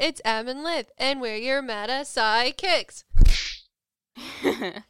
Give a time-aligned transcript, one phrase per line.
[0.00, 3.04] it's Em and Liv, and we're your meta sidekicks.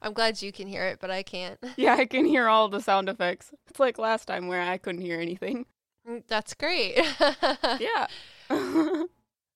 [0.00, 1.58] I'm glad you can hear it, but I can't.
[1.76, 3.50] yeah, I can hear all the sound effects.
[3.68, 5.66] It's like last time where I couldn't hear anything.
[6.08, 6.98] Mm, That's great.
[7.80, 8.06] Yeah.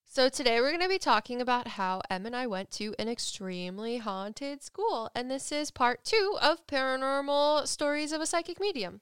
[0.05, 3.09] So today we're going to be talking about how Em and I went to an
[3.09, 9.01] extremely haunted school, and this is part two of Paranormal Stories of a Psychic Medium.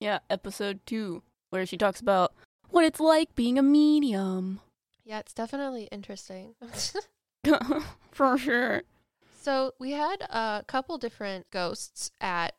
[0.00, 2.34] yeah, episode two, where she talks about
[2.68, 4.60] what it's like being a medium.
[5.10, 6.54] Yeah, it's definitely interesting.
[8.12, 8.82] For sure.
[9.42, 12.54] so we had a couple different ghosts at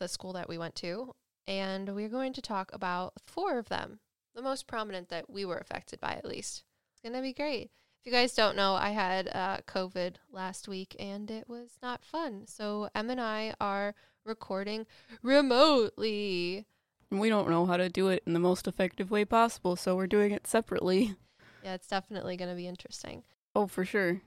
[0.00, 1.14] the school that we went to,
[1.46, 4.00] and we're going to talk about four of them,
[4.34, 6.64] the most prominent that we were affected by, at least.
[6.90, 7.70] It's going to be great.
[8.00, 12.04] If you guys don't know, I had uh, COVID last week and it was not
[12.04, 12.48] fun.
[12.48, 14.86] So Em and I are recording
[15.22, 16.66] remotely.
[17.12, 20.08] We don't know how to do it in the most effective way possible, so we're
[20.08, 21.14] doing it separately.
[21.66, 23.24] Yeah, it's definitely going to be interesting.
[23.56, 24.20] Oh, for sure.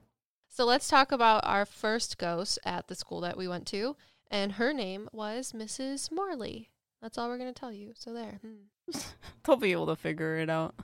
[0.50, 3.96] So let's talk about our first ghost at the school that we went to,
[4.30, 6.12] and her name was Mrs.
[6.12, 6.68] Morley.
[7.02, 7.94] That's all we're going to tell you.
[7.96, 8.42] So there.
[8.42, 9.00] Hmm.
[9.46, 10.76] They'll be able to figure it out.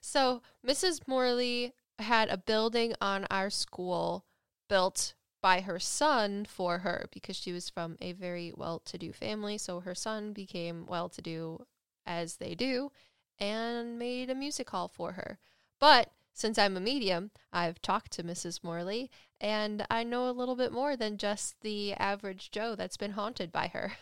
[0.00, 1.02] So Mrs.
[1.06, 4.24] Morley had a building on our school
[4.70, 5.12] built
[5.42, 9.58] by her son for her because she was from a very well-to-do family.
[9.58, 11.66] So her son became well-to-do
[12.06, 12.92] as they do
[13.38, 15.38] and made a music hall for her.
[15.82, 18.62] But since I'm a medium, I've talked to Mrs.
[18.62, 23.10] Morley and I know a little bit more than just the average Joe that's been
[23.10, 23.94] haunted by her.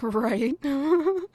[0.00, 0.54] Right.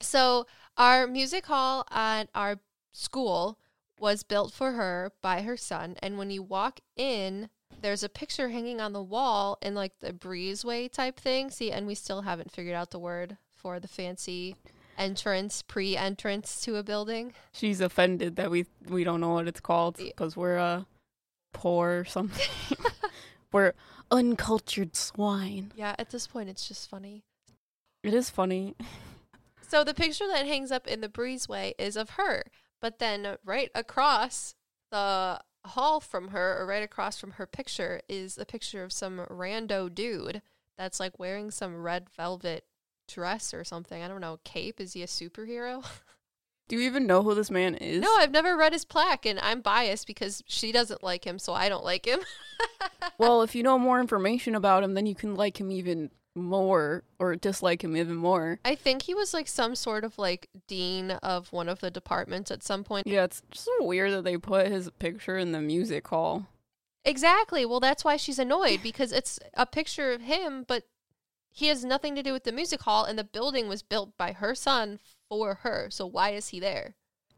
[0.00, 2.58] So, our music hall at our
[2.90, 3.60] school
[4.00, 5.94] was built for her by her son.
[6.02, 7.50] And when you walk in,
[7.80, 11.50] there's a picture hanging on the wall in like the breezeway type thing.
[11.50, 14.56] See, and we still haven't figured out the word for the fancy
[14.98, 17.34] entrance, pre entrance to a building.
[17.52, 20.84] She's offended that we we don't know what it's called because we're uh
[21.52, 22.76] poor or something.
[23.52, 23.74] we're
[24.10, 25.72] uncultured swine.
[25.76, 27.24] Yeah, at this point, it's just funny.
[28.02, 28.74] It is funny.
[29.68, 32.44] So, the picture that hangs up in the breezeway is of her.
[32.80, 34.54] But then, right across
[34.90, 39.18] the hall from her, or right across from her picture, is a picture of some
[39.30, 40.42] rando dude
[40.76, 42.64] that's like wearing some red velvet
[43.12, 44.02] dress or something.
[44.02, 44.80] I don't know, cape.
[44.80, 45.84] Is he a superhero?
[46.68, 48.00] Do you even know who this man is?
[48.00, 51.52] no, I've never read his plaque, and I'm biased because she doesn't like him, so
[51.52, 52.20] I don't like him.
[53.18, 57.04] well, if you know more information about him, then you can like him even more
[57.18, 58.58] or dislike him even more.
[58.64, 62.50] I think he was like some sort of like dean of one of the departments
[62.50, 63.06] at some point.
[63.06, 66.46] Yeah, it's just so weird that they put his picture in the music hall.
[67.04, 67.66] Exactly.
[67.66, 70.84] Well, that's why she's annoyed because it's a picture of him, but
[71.52, 74.32] he has nothing to do with the music hall, and the building was built by
[74.32, 74.98] her son
[75.28, 75.88] for her.
[75.90, 76.96] So why is he there?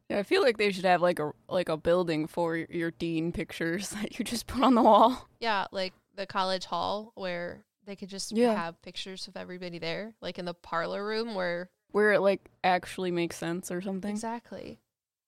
[0.09, 3.33] Yeah, I feel like they should have like a like a building for your- dean
[3.33, 5.29] pictures that you just put on the wall.
[5.41, 8.55] Yeah, like the college hall where they could just Yeah.
[8.55, 11.71] have pictures of everybody there, like in the parlor room where.
[11.91, 14.11] Where it like actually makes sense or something.
[14.11, 14.79] Exactly.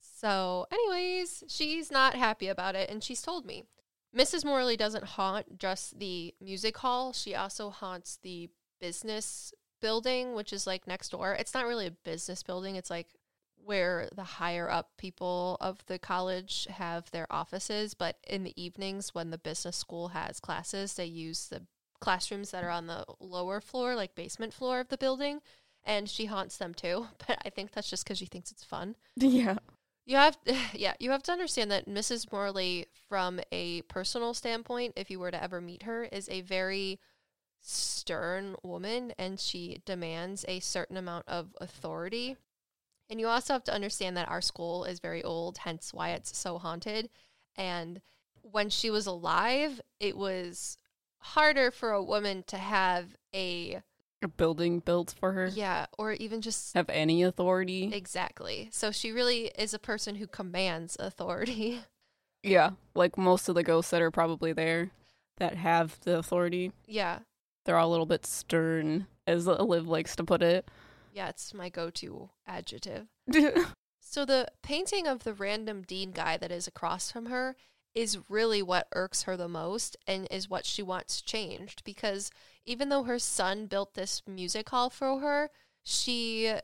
[0.01, 3.65] So, anyways, she's not happy about it, and she's told me.
[4.17, 4.45] Mrs.
[4.47, 8.49] Morley doesn't haunt just the music hall, she also haunts the
[8.81, 11.35] business building, which is like next door.
[11.35, 13.09] It's not really a business building, it's like
[13.67, 17.95] where the higher up people of the college have their offices.
[17.95, 21.63] But in the evenings, when the business school has classes, they use the
[22.01, 25.41] classrooms that are on the lower floor, like basement floor of the building.
[25.85, 27.09] And she haunts them too.
[27.27, 28.97] But I think that's just because she thinks it's fun.
[29.17, 29.59] Yeah.
[30.05, 30.39] You have,
[30.73, 32.31] yeah, you have to understand that Mrs.
[32.31, 37.01] Morley, from a personal standpoint, if you were to ever meet her, is a very
[37.69, 42.37] stern woman and she demands a certain amount of authority.
[43.11, 46.37] And you also have to understand that our school is very old, hence why it's
[46.37, 47.09] so haunted.
[47.57, 48.01] And
[48.43, 50.79] when she was alive, it was
[51.19, 53.83] harder for a woman to have a,
[54.23, 55.49] A building built for her.
[55.49, 57.91] yeah, or even just Have any authority.
[57.93, 58.69] Exactly.
[58.73, 61.81] So she really is a person who commands authority.
[62.43, 62.73] Yeah.
[62.95, 64.91] Like most of the ghosts that are probably there
[65.39, 66.71] that have the authority.
[66.87, 67.21] yeah.
[67.67, 70.69] They're all a little bit stern, as Liv likes to put it.
[71.13, 73.07] Yeah, it's my go to adjective.
[74.09, 77.57] So the painting of the random dean guy that is across from her
[77.95, 82.31] is really what irks her the most and is what she wants changed because
[82.65, 85.51] even though her son built this music hall for her,
[85.83, 86.55] she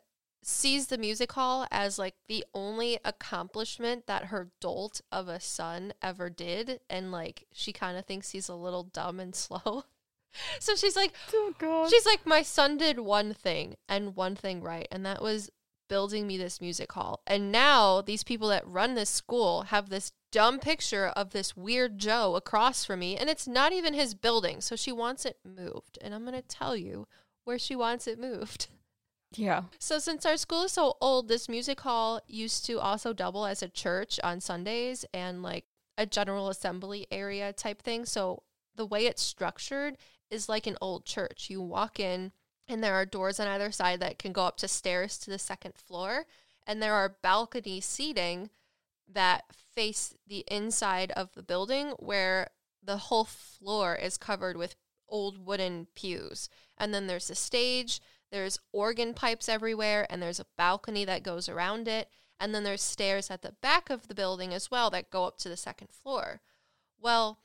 [0.40, 5.92] sees the music hall as like the only accomplishment that her dolt of a son
[6.00, 9.84] ever did and like she kind of thinks he's a little dumb and slow.
[10.58, 11.90] So she's like oh god.
[11.90, 15.50] She's like, my son did one thing and one thing right, and that was
[15.88, 17.20] building me this music hall.
[17.26, 21.98] And now these people that run this school have this dumb picture of this weird
[21.98, 24.62] Joe across from me, and it's not even his building.
[24.62, 25.98] So she wants it moved.
[26.00, 27.06] And I'm going to tell you
[27.44, 28.66] where she wants it moved.
[29.34, 29.62] Yeah.
[29.78, 33.62] So since our school is so old, this music hall used to also double as
[33.62, 35.64] a church on Sundays and like
[35.96, 38.04] a general assembly area type thing.
[38.04, 38.42] So
[38.76, 39.96] the way it's structured
[40.32, 41.48] is like an old church.
[41.48, 42.32] You walk in
[42.66, 45.38] and there are doors on either side that can go up to stairs to the
[45.38, 46.26] second floor
[46.66, 48.50] and there are balcony seating
[49.08, 49.44] that
[49.74, 52.50] face the inside of the building where
[52.82, 54.76] the whole floor is covered with
[55.08, 56.48] old wooden pews.
[56.78, 58.00] And then there's a stage
[58.32, 62.08] there's organ pipes everywhere, and there's a balcony that goes around it.
[62.40, 65.36] And then there's stairs at the back of the building as well that go up
[65.38, 66.40] to the second floor.
[66.98, 67.40] Well,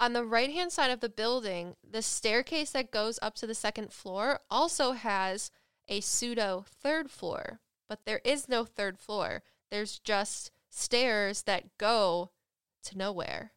[0.00, 3.54] on the right hand side of the building, the staircase that goes up to the
[3.54, 5.50] second floor also has
[5.88, 9.42] a pseudo third floor, but there is no third floor.
[9.70, 12.30] There's just stairs that go
[12.84, 13.52] to nowhere.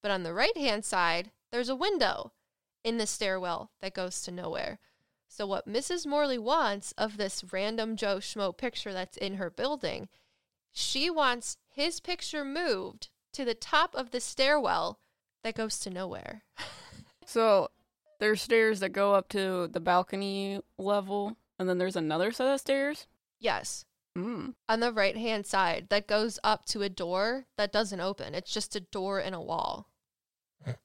[0.00, 2.32] But on the right hand side, there's a window
[2.82, 4.78] in the stairwell that goes to nowhere.
[5.28, 6.06] So, what Mrs.
[6.06, 10.08] Morley wants of this random Joe Schmo picture that's in her building,
[10.72, 14.98] she wants his picture moved to the top of the stairwell
[15.44, 16.42] that goes to nowhere.
[17.26, 17.70] so,
[18.18, 22.60] there's stairs that go up to the balcony level, and then there's another set of
[22.60, 23.06] stairs?
[23.40, 23.84] Yes.
[24.16, 24.54] Mm.
[24.68, 28.34] On the right hand side, that goes up to a door that doesn't open.
[28.34, 29.88] It's just a door in a wall.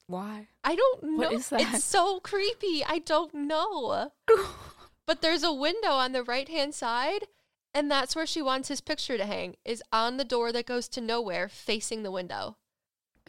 [0.06, 0.48] Why?
[0.64, 1.16] I don't know.
[1.18, 1.60] What is that?
[1.60, 2.84] It's so creepy.
[2.84, 4.12] I don't know.
[5.06, 7.26] but there's a window on the right hand side,
[7.72, 10.88] and that's where she wants his picture to hang, is on the door that goes
[10.88, 12.56] to nowhere facing the window.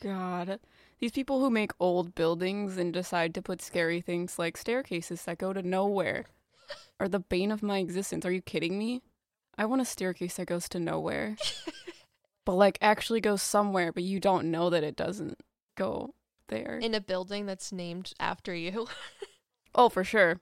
[0.01, 0.59] God.
[0.99, 5.37] These people who make old buildings and decide to put scary things like staircases that
[5.37, 6.25] go to nowhere
[6.99, 8.25] are the bane of my existence.
[8.25, 9.01] Are you kidding me?
[9.57, 11.37] I want a staircase that goes to nowhere.
[12.45, 15.39] but like actually goes somewhere, but you don't know that it doesn't
[15.75, 16.15] go
[16.49, 16.79] there.
[16.81, 18.87] In a building that's named after you.
[19.75, 20.41] oh, for sure.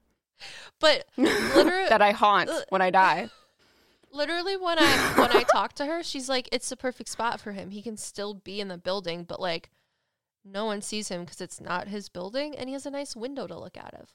[0.80, 3.30] But literally that I haunt when I die.
[4.12, 7.51] Literally when I when I talk to her, she's like it's the perfect spot for
[7.51, 7.69] him.
[7.69, 9.69] He can still be in the building, but like
[10.52, 13.48] no one sees him cuz it's not his building and he has a nice window
[13.48, 14.14] to look out of.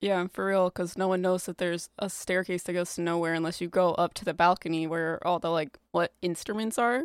[0.00, 3.00] Yeah, I'm for real, because no one knows that there's a staircase that goes to
[3.00, 7.04] nowhere unless you go up to the balcony where all the like what instruments are.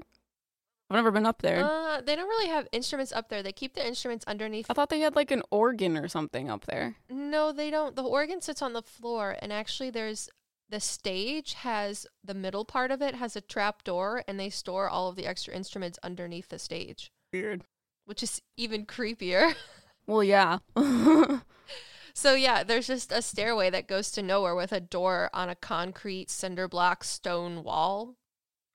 [0.89, 1.63] I've never been up there.
[1.63, 3.41] Uh, they don't really have instruments up there.
[3.41, 4.67] They keep the instruments underneath.
[4.69, 6.97] I thought they had like an organ or something up there.
[7.09, 7.95] No, they don't.
[7.95, 10.29] The organ sits on the floor, and actually, there's
[10.69, 14.87] the stage has the middle part of it has a trap door, and they store
[14.87, 17.11] all of the extra instruments underneath the stage.
[17.31, 17.63] Weird.
[18.05, 19.55] Which is even creepier.
[20.05, 20.57] Well, yeah.
[22.13, 25.55] so yeah, there's just a stairway that goes to nowhere with a door on a
[25.55, 28.15] concrete cinder block stone wall,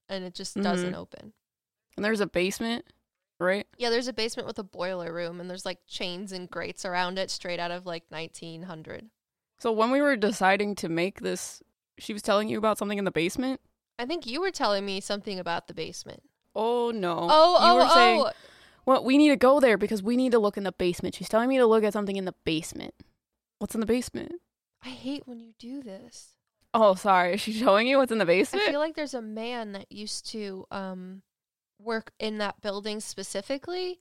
[0.09, 0.63] and it just mm-hmm.
[0.63, 1.35] doesn't open.
[1.97, 2.87] And there's a basement,
[3.39, 3.67] right?
[3.77, 7.19] Yeah, there's a basement with a boiler room, and there's like chains and grates around
[7.19, 9.11] it, straight out of like 1900.
[9.59, 11.63] So when we were deciding to make this,
[11.99, 13.61] she was telling you about something in the basement.
[13.99, 16.23] I think you were telling me something about the basement.
[16.55, 17.27] Oh no!
[17.31, 18.31] Oh you oh were saying, oh!
[18.89, 21.15] Well, we need to go there because we need to look in the basement.
[21.15, 22.95] She's telling me to look at something in the basement.
[23.59, 24.37] What's in the basement?
[24.83, 26.37] I hate when you do this.
[26.73, 27.35] Oh, sorry.
[27.35, 28.65] Is she showing you what's in the basement?
[28.67, 31.21] I feel like there's a man that used to um
[31.79, 34.01] work in that building specifically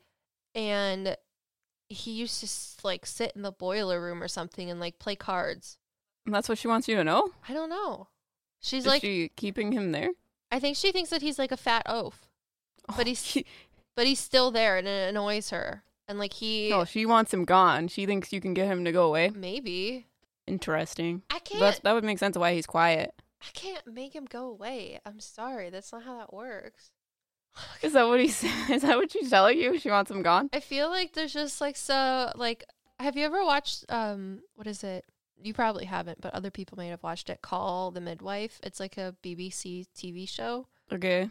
[0.55, 1.17] and
[1.89, 5.77] he used to like sit in the boiler room or something and like play cards.
[6.25, 7.31] And that's what she wants you to know?
[7.49, 8.07] I don't know.
[8.61, 10.11] She's Is like she keeping him there?
[10.49, 12.27] I think she thinks that he's like a fat oaf.
[12.95, 13.45] But he's he,
[13.97, 15.83] but he's still there and it annoys her.
[16.07, 17.89] And like he No, she wants him gone.
[17.89, 19.31] She thinks you can get him to go away.
[19.35, 20.05] Maybe.
[20.45, 21.23] Interesting.
[21.29, 23.13] I can't That's, that would make sense why he's quiet.
[23.41, 24.99] I can't make him go away.
[25.05, 25.69] I'm sorry.
[25.69, 26.91] That's not how that works.
[27.81, 28.69] Is that what he said?
[28.69, 29.77] Is that what she's telling you?
[29.79, 30.49] She wants him gone?
[30.53, 32.63] I feel like there's just like so like
[32.99, 35.05] have you ever watched um what is it?
[35.41, 37.41] You probably haven't, but other people may have watched it.
[37.41, 38.59] Call the Midwife.
[38.63, 40.67] It's like a BBC TV show.
[40.91, 41.29] Okay.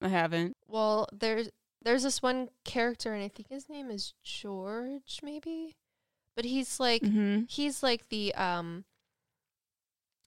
[0.00, 0.56] I haven't.
[0.68, 1.48] Well, there's
[1.82, 5.76] there's this one character and I think his name is George maybe.
[6.36, 7.42] But he's like mm-hmm.
[7.48, 8.84] he's like the um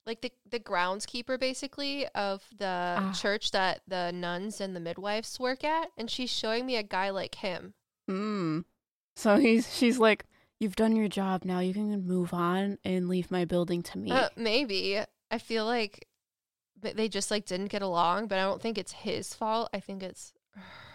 [0.05, 3.13] like the the groundskeeper basically of the ah.
[3.13, 7.09] church that the nuns and the midwives work at and she's showing me a guy
[7.09, 7.73] like him
[8.09, 8.63] mm.
[9.15, 10.25] so he's she's like
[10.59, 14.11] you've done your job now you can move on and leave my building to me
[14.11, 16.07] uh, maybe i feel like
[16.81, 20.01] they just like didn't get along but i don't think it's his fault i think
[20.01, 20.33] it's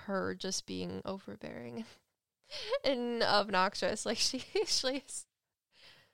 [0.07, 1.85] her just being overbearing
[2.85, 5.27] and obnoxious like she is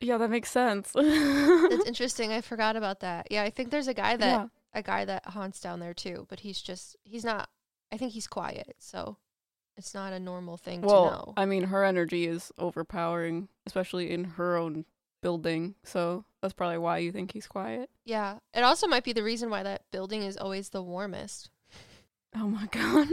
[0.02, 0.90] yeah, that makes sense.
[0.92, 2.32] That's interesting.
[2.32, 3.28] I forgot about that.
[3.30, 4.46] Yeah, I think there's a guy that yeah.
[4.74, 7.48] a guy that haunts down there too, but he's just he's not.
[7.92, 9.18] I think he's quiet, so
[9.76, 11.34] it's not a normal thing well, to know.
[11.36, 14.86] I mean, her energy is overpowering, especially in her own
[15.22, 15.76] building.
[15.84, 17.88] So that's probably why you think he's quiet.
[18.04, 21.50] yeah, it also might be the reason why that building is always the warmest.
[22.34, 23.08] Oh my god.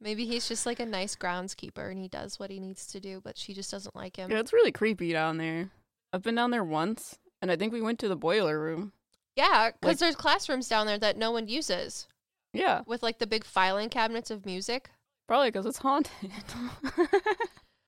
[0.00, 3.20] Maybe he's just like a nice groundskeeper and he does what he needs to do,
[3.22, 4.30] but she just doesn't like him.
[4.30, 5.70] yeah, it's really creepy down there.
[6.12, 8.92] I've been down there once, and I think we went to the boiler room.
[9.36, 12.06] Yeah, because Like- there's classrooms down there that no one uses
[12.52, 14.90] Yeah, with like the big filing cabinets of music.
[15.26, 16.30] probably because it's haunted.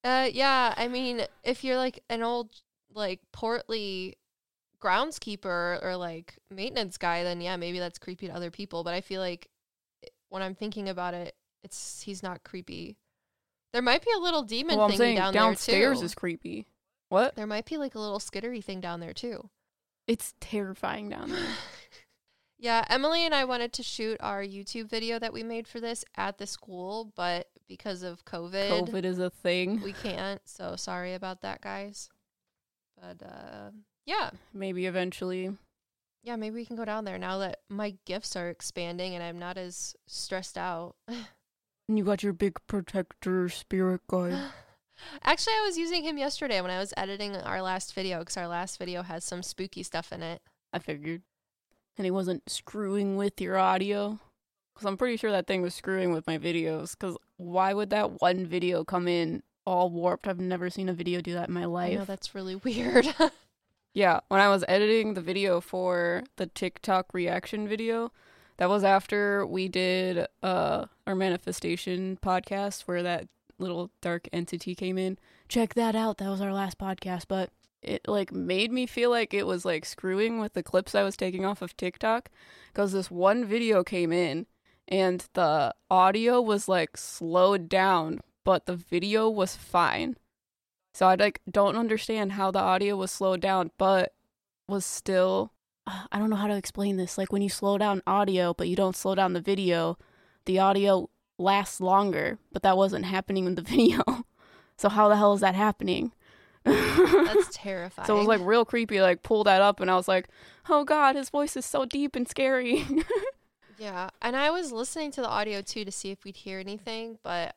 [0.03, 0.73] Uh, yeah.
[0.79, 2.51] I mean, if you're like an old,
[2.95, 4.17] like portly
[4.83, 8.83] groundskeeper or like maintenance guy, then yeah, maybe that's creepy to other people.
[8.83, 9.49] But I feel like
[10.31, 12.97] when I'm thinking about it, it's he's not creepy.
[13.73, 16.05] There might be a little demon well, thing down downstairs there too.
[16.05, 16.67] is creepy.
[17.09, 17.35] What?
[17.35, 19.51] there might be like a little skittery thing down there too.
[20.07, 21.41] It's terrifying down there.
[22.63, 26.05] Yeah, Emily and I wanted to shoot our YouTube video that we made for this
[26.15, 29.81] at the school, but because of COVID, COVID is a thing.
[29.81, 30.43] we can't.
[30.45, 32.11] So sorry about that, guys.
[33.01, 33.71] But uh,
[34.05, 35.57] yeah, Maybe eventually.
[36.23, 39.39] yeah, maybe we can go down there now that my gifts are expanding and I'm
[39.39, 40.97] not as stressed out.
[41.91, 44.39] And you got your big protector spirit guide.
[45.25, 48.47] Actually, I was using him yesterday when I was editing our last video because our
[48.47, 50.41] last video has some spooky stuff in it.
[50.73, 51.23] I figured.
[51.99, 54.21] And he wasn't screwing with your audio.
[54.73, 56.93] Because I'm pretty sure that thing was screwing with my videos.
[56.93, 60.29] Because why would that one video come in all warped?
[60.29, 62.07] I've never seen a video do that in my life.
[62.07, 63.13] that's really weird.
[63.93, 68.13] Yeah, when I was editing the video for the TikTok reaction video,
[68.61, 73.27] that was after we did uh our manifestation podcast where that
[73.59, 75.19] little dark entity came in.
[75.49, 76.19] Check that out.
[76.19, 77.51] That was our last podcast, but
[77.83, 81.17] it like made me feel like it was like screwing with the clips I was
[81.17, 82.31] taking off of TikTok
[82.75, 84.47] cuz this one video came in
[84.87, 90.17] and the audio was like slowed down, but the video was fine.
[90.93, 94.13] So I like don't understand how the audio was slowed down, but
[94.69, 95.53] was still.
[95.87, 97.17] Uh, I don't know how to explain this.
[97.19, 99.99] Like when you slow down audio, but you don't slow down the video,
[100.45, 101.09] the audio
[101.39, 102.39] lasts longer.
[102.53, 104.03] But that wasn't happening in the video.
[104.77, 106.13] So how the hell is that happening?
[106.65, 108.07] that's terrifying.
[108.07, 109.01] so it was like real creepy.
[109.01, 110.29] Like pull that up, and I was like,
[110.69, 112.87] "Oh God, his voice is so deep and scary."
[113.79, 117.17] Yeah, and I was listening to the audio too to see if we'd hear anything,
[117.23, 117.57] but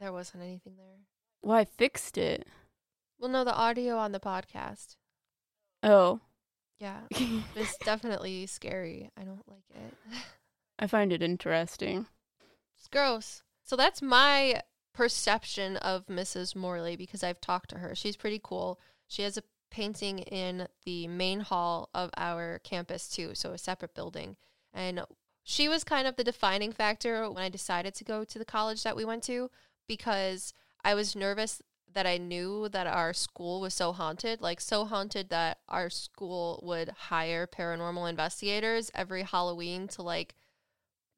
[0.00, 0.96] there wasn't anything there.
[1.40, 2.48] well, I fixed it.
[3.20, 4.96] Well, no, the audio on the podcast.
[5.84, 6.18] Oh,
[6.78, 9.10] Yeah, it's definitely scary.
[9.16, 9.94] I don't like it.
[10.78, 12.06] I find it interesting.
[12.76, 13.42] It's gross.
[13.62, 16.54] So that's my perception of Mrs.
[16.54, 17.94] Morley because I've talked to her.
[17.94, 18.78] She's pretty cool.
[19.08, 23.94] She has a painting in the main hall of our campus too, so a separate
[23.94, 24.36] building.
[24.72, 25.02] And
[25.42, 28.82] she was kind of the defining factor when I decided to go to the college
[28.82, 29.50] that we went to
[29.86, 30.52] because
[30.84, 35.30] I was nervous that I knew that our school was so haunted, like so haunted
[35.30, 40.34] that our school would hire paranormal investigators every Halloween to like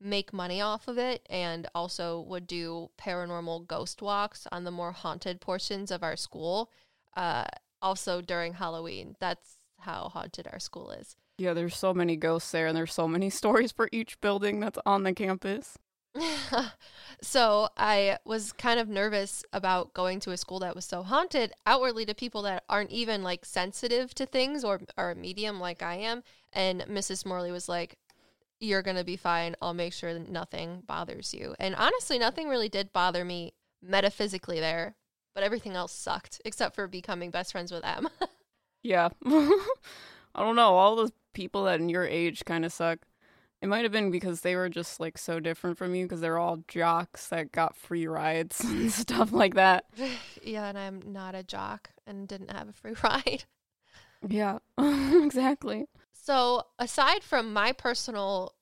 [0.00, 4.92] make money off of it and also would do paranormal ghost walks on the more
[4.92, 6.70] haunted portions of our school
[7.16, 7.44] uh
[7.82, 9.16] also during Halloween.
[9.20, 11.16] That's how haunted our school is.
[11.38, 14.78] Yeah, there's so many ghosts there, and there's so many stories for each building that's
[14.84, 15.78] on the campus.
[17.22, 21.52] so I was kind of nervous about going to a school that was so haunted
[21.66, 25.82] outwardly to people that aren't even like sensitive to things or are a medium like
[25.82, 26.22] I am.
[26.52, 27.26] And Mrs.
[27.26, 27.98] Morley was like,
[28.60, 29.54] You're gonna be fine.
[29.60, 31.54] I'll make sure that nothing bothers you.
[31.58, 34.96] And honestly, nothing really did bother me metaphysically there,
[35.34, 38.08] but everything else sucked except for becoming best friends with Em.
[38.82, 39.08] Yeah.
[39.26, 39.60] I
[40.36, 40.76] don't know.
[40.76, 43.00] All those people that in your age kind of suck.
[43.60, 46.38] It might have been because they were just like so different from you because they're
[46.38, 49.84] all jocks that got free rides and stuff like that.
[50.42, 53.44] yeah, and I'm not a jock and didn't have a free ride.
[54.26, 55.86] Yeah, exactly.
[56.12, 58.54] So, aside from my personal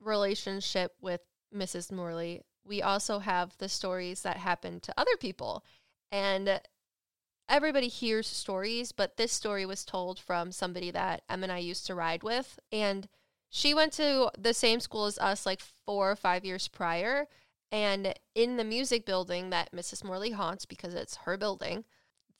[0.00, 1.20] relationship with
[1.54, 1.90] Mrs.
[1.90, 5.64] Morley, we also have the stories that happen to other people.
[6.12, 6.60] And
[7.48, 11.86] everybody hears stories, but this story was told from somebody that Em and I used
[11.86, 12.58] to ride with.
[12.72, 13.08] And
[13.56, 17.28] she went to the same school as us like four or five years prior.
[17.70, 20.02] And in the music building that Mrs.
[20.02, 21.84] Morley haunts, because it's her building,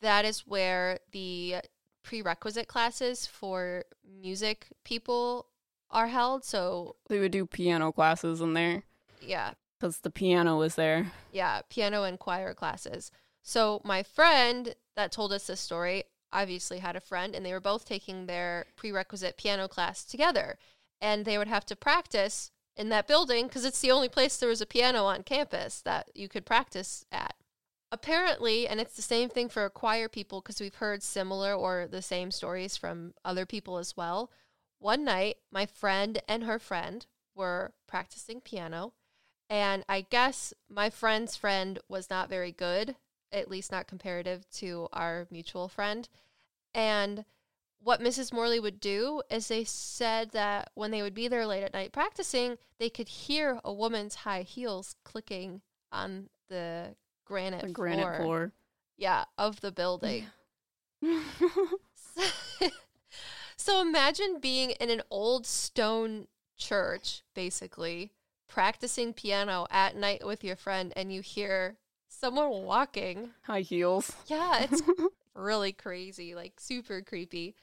[0.00, 1.56] that is where the
[2.02, 5.46] prerequisite classes for music people
[5.88, 6.44] are held.
[6.44, 8.82] So, They would do piano classes in there
[9.22, 11.12] yeah, because the piano was there.
[11.32, 13.12] yeah, piano and choir classes.
[13.40, 16.02] So, my friend that told us this story
[16.32, 20.58] obviously had a friend, and they were both taking their prerequisite piano class together.
[21.04, 24.48] And they would have to practice in that building because it's the only place there
[24.48, 27.34] was a piano on campus that you could practice at.
[27.92, 32.00] Apparently, and it's the same thing for choir people because we've heard similar or the
[32.00, 34.30] same stories from other people as well.
[34.78, 38.94] One night, my friend and her friend were practicing piano,
[39.50, 42.96] and I guess my friend's friend was not very good,
[43.30, 46.08] at least not comparative to our mutual friend.
[46.72, 47.26] And
[47.84, 48.32] what Mrs.
[48.32, 51.92] Morley would do is they said that when they would be there late at night
[51.92, 55.60] practicing, they could hear a woman's high heels clicking
[55.92, 56.94] on the
[57.26, 58.16] granite The granite floor.
[58.16, 58.52] floor.
[58.96, 60.26] Yeah, of the building.
[63.56, 66.26] so imagine being in an old stone
[66.56, 68.12] church, basically,
[68.48, 71.76] practicing piano at night with your friend, and you hear
[72.08, 73.30] someone walking.
[73.42, 74.12] High heels.
[74.26, 74.82] Yeah, it's
[75.34, 77.54] really crazy, like super creepy.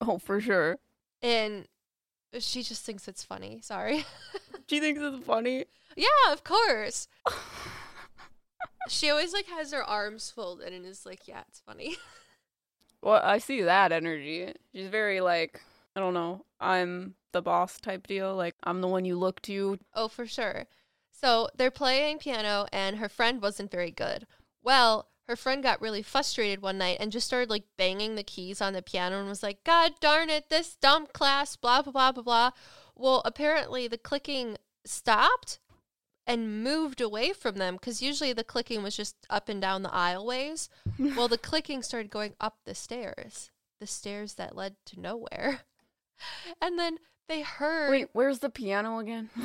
[0.00, 0.78] Oh, for sure.
[1.22, 1.66] And
[2.38, 3.60] she just thinks it's funny.
[3.62, 4.04] Sorry.
[4.68, 5.66] She thinks it's funny.
[5.96, 7.06] yeah, of course.
[8.88, 11.96] She always like has her arms folded and is like, yeah, it's funny.
[13.02, 14.52] Well, I see that energy.
[14.74, 15.60] She's very like,
[15.94, 18.34] I don't know, I'm the boss type deal.
[18.34, 19.78] Like, I'm the one you look to.
[19.94, 20.64] Oh, for sure.
[21.12, 24.26] So they're playing piano, and her friend wasn't very good.
[24.62, 28.60] Well, her friend got really frustrated one night and just started like banging the keys
[28.60, 32.12] on the piano and was like, God darn it, this dumb class, blah, blah, blah,
[32.12, 32.50] blah, blah.
[32.94, 35.58] Well, apparently the clicking stopped
[36.26, 39.88] and moved away from them because usually the clicking was just up and down the
[39.88, 40.68] aisleways.
[40.98, 45.60] well, the clicking started going up the stairs, the stairs that led to nowhere.
[46.62, 46.96] And then
[47.28, 49.28] they heard, Wait, where's the piano again?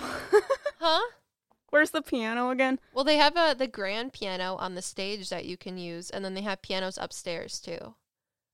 [0.79, 1.01] huh?
[1.71, 2.79] Where's the piano again?
[2.93, 6.23] Well, they have a the grand piano on the stage that you can use, and
[6.23, 7.95] then they have pianos upstairs too.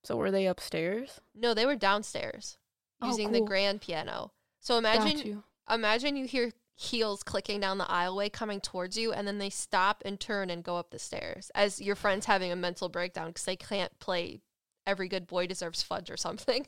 [0.03, 1.19] So were they upstairs?
[1.35, 2.57] No, they were downstairs
[3.01, 4.31] Oh, using the grand piano.
[4.61, 5.43] So imagine you.
[5.69, 10.01] imagine you hear heels clicking down the aisleway coming towards you, and then they stop
[10.05, 13.43] and turn and go up the stairs as your friend's having a mental breakdown because
[13.45, 14.41] they can't play
[14.85, 16.67] "Every Good Boy Deserves Fudge" or something.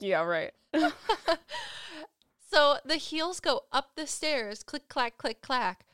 [0.00, 0.52] Yeah, right.
[2.56, 5.84] so the heels go up the stairs, click clack click clack,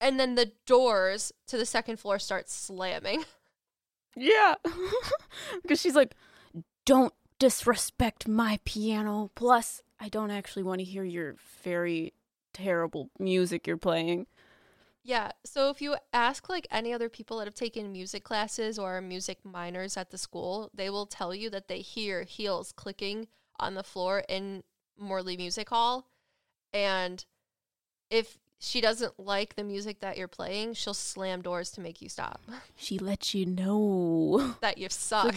[0.00, 3.24] and then the doors to the second floor start slamming.
[4.16, 4.54] yeah.
[5.62, 6.14] because she's like,
[6.86, 9.30] don't disrespect my piano.
[9.34, 12.14] Plus, I don't actually want to hear your very
[12.54, 14.26] terrible music you're playing.
[15.02, 15.32] Yeah.
[15.44, 19.02] So if you ask like any other people that have taken music classes or are
[19.02, 23.28] music minors at the school, they will tell you that they hear heels clicking
[23.60, 24.62] on the floor in
[24.98, 26.06] Morley Music Hall.
[26.72, 27.24] And
[28.10, 32.08] if she doesn't like the music that you're playing, she'll slam doors to make you
[32.08, 32.40] stop.
[32.76, 34.54] She lets you know.
[34.60, 35.34] that you suck.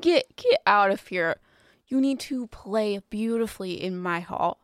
[0.00, 1.36] Get get out of here.
[1.88, 4.60] You need to play beautifully in my hall.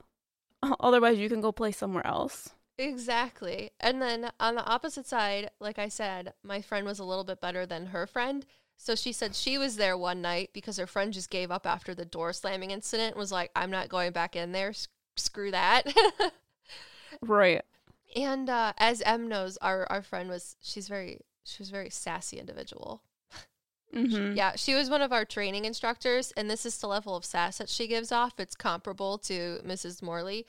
[0.81, 2.51] Otherwise, you can go play somewhere else.
[2.79, 3.70] Exactly.
[3.81, 7.40] And then on the opposite side, like I said, my friend was a little bit
[7.40, 8.44] better than her friend.
[8.76, 11.94] So she said she was there one night because her friend just gave up after
[11.94, 14.68] the door slamming incident and was like, I'm not going back in there.
[14.70, 15.86] S- screw that.
[17.22, 17.62] Right.
[18.14, 21.90] and uh, as Em knows, our, our friend was, she's very, she was a very
[21.90, 23.02] sassy individual.
[23.94, 24.36] Mm-hmm.
[24.36, 27.58] Yeah, she was one of our training instructors, and this is the level of sass
[27.58, 28.38] that she gives off.
[28.38, 30.02] It's comparable to Mrs.
[30.02, 30.44] Morley.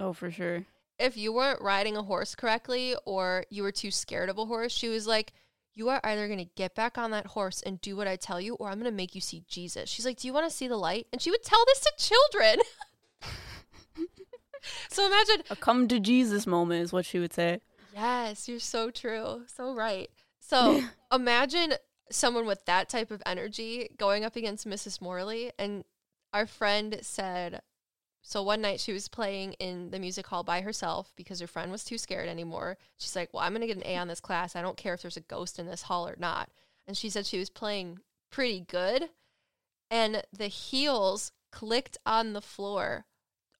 [0.00, 0.64] Oh, for sure.
[0.98, 4.72] if you weren't riding a horse correctly or you were too scared of a horse,
[4.72, 5.32] she was like,
[5.76, 8.40] You are either going to get back on that horse and do what I tell
[8.40, 9.90] you, or I'm going to make you see Jesus.
[9.90, 11.06] She's like, Do you want to see the light?
[11.12, 12.60] And she would tell this to children.
[14.88, 17.60] so imagine, A come to Jesus moment is what she would say.
[17.94, 19.42] yes, you're so true.
[19.46, 20.08] So right.
[20.40, 21.74] So imagine
[22.10, 25.00] someone with that type of energy going up against Mrs.
[25.02, 25.52] Morley.
[25.58, 25.84] And
[26.32, 27.60] our friend said,
[28.28, 31.70] so one night she was playing in the music hall by herself because her friend
[31.70, 32.76] was too scared anymore.
[32.98, 34.56] She's like, Well, I'm going to get an A on this class.
[34.56, 36.50] I don't care if there's a ghost in this hall or not.
[36.88, 39.10] And she said she was playing pretty good.
[39.92, 43.06] And the heels clicked on the floor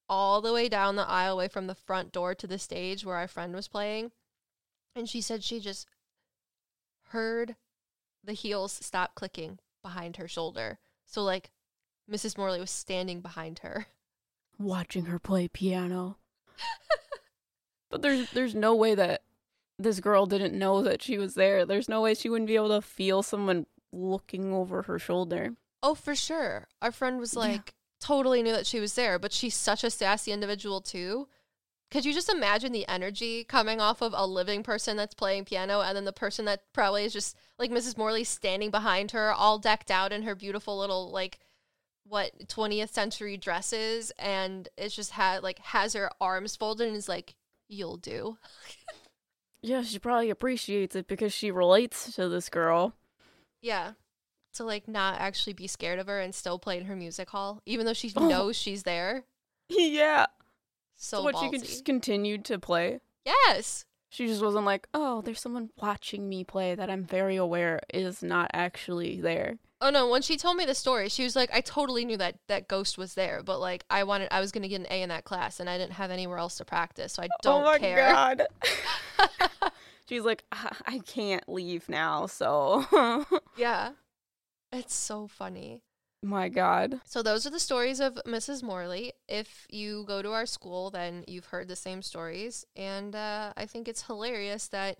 [0.09, 3.29] all the way down the aisleway from the front door to the stage where our
[3.29, 4.11] friend was playing.
[4.96, 5.87] And she said she just
[7.11, 7.55] heard
[8.24, 10.81] the heels stop clicking behind her shoulder.
[11.05, 11.52] So, like,
[12.11, 12.37] Mrs.
[12.37, 13.87] Morley was standing behind her.
[14.59, 16.16] Watching her play piano.
[17.90, 19.23] but there's there's no way that
[19.79, 21.66] this girl didn't know that she was there.
[21.66, 25.55] There's no way she wouldn't be able to feel someone looking over her shoulder.
[25.83, 26.69] Oh, for sure.
[26.81, 27.40] Our friend was Yeah.
[27.40, 31.29] like, totally knew that she was there, but she's such a sassy individual, too.
[31.90, 35.83] Could you just imagine the energy coming off of a living person that's playing piano
[35.83, 37.97] and then the person that probably is just like Mrs.
[37.97, 41.38] Morley standing behind her, all decked out in her beautiful little, like,
[42.09, 47.09] what 20th century dresses and it's just had like has her arms folded and is
[47.09, 47.35] like
[47.69, 48.37] you'll do
[49.62, 52.92] Yeah, she probably appreciates it because she relates to this girl.
[53.62, 53.92] yeah
[54.55, 57.61] to like not actually be scared of her and still play in her music hall
[57.66, 58.29] even though she Oh.
[58.29, 59.25] knows she's there
[59.69, 60.27] yeah.
[60.97, 61.40] so what ballsy.
[61.45, 63.01] she can just continue to play.
[63.25, 63.86] yes
[64.16, 68.22] She just wasn't like, oh, there's someone watching me play that I'm very aware is
[68.22, 69.59] not actually there.
[69.83, 72.37] oh no when she told me the story she was like i totally knew that
[72.48, 75.11] that ghost was there but like i wanted i was gonna get an a in
[75.11, 77.66] that class and i didn't have anywhere else to practice so i oh don't oh
[77.66, 78.42] my care god.
[80.09, 82.87] She's like, "I I can't leave now, so.
[83.59, 83.90] yeah
[84.72, 85.83] it's so funny
[86.22, 87.00] my god.
[87.05, 88.62] So those are the stories of Mrs.
[88.62, 89.12] Morley.
[89.29, 93.66] If you go to our school, then you've heard the same stories, and uh, I
[93.66, 94.98] think it's hilarious that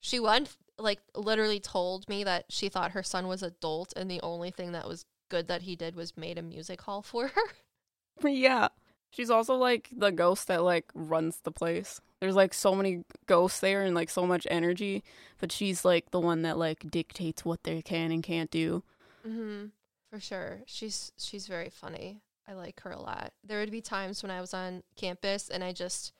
[0.00, 0.46] she one
[0.78, 4.72] like literally told me that she thought her son was adult, and the only thing
[4.72, 8.28] that was good that he did was made a music hall for her.
[8.28, 8.68] Yeah.
[9.10, 12.00] She's also like the ghost that like runs the place.
[12.20, 15.04] There's like so many ghosts there and like so much energy,
[15.38, 18.82] but she's like the one that like dictates what they can and can't do.
[19.26, 19.66] mm-hmm.
[20.14, 22.20] For sure, she's she's very funny.
[22.46, 23.32] I like her a lot.
[23.42, 26.12] There would be times when I was on campus and I just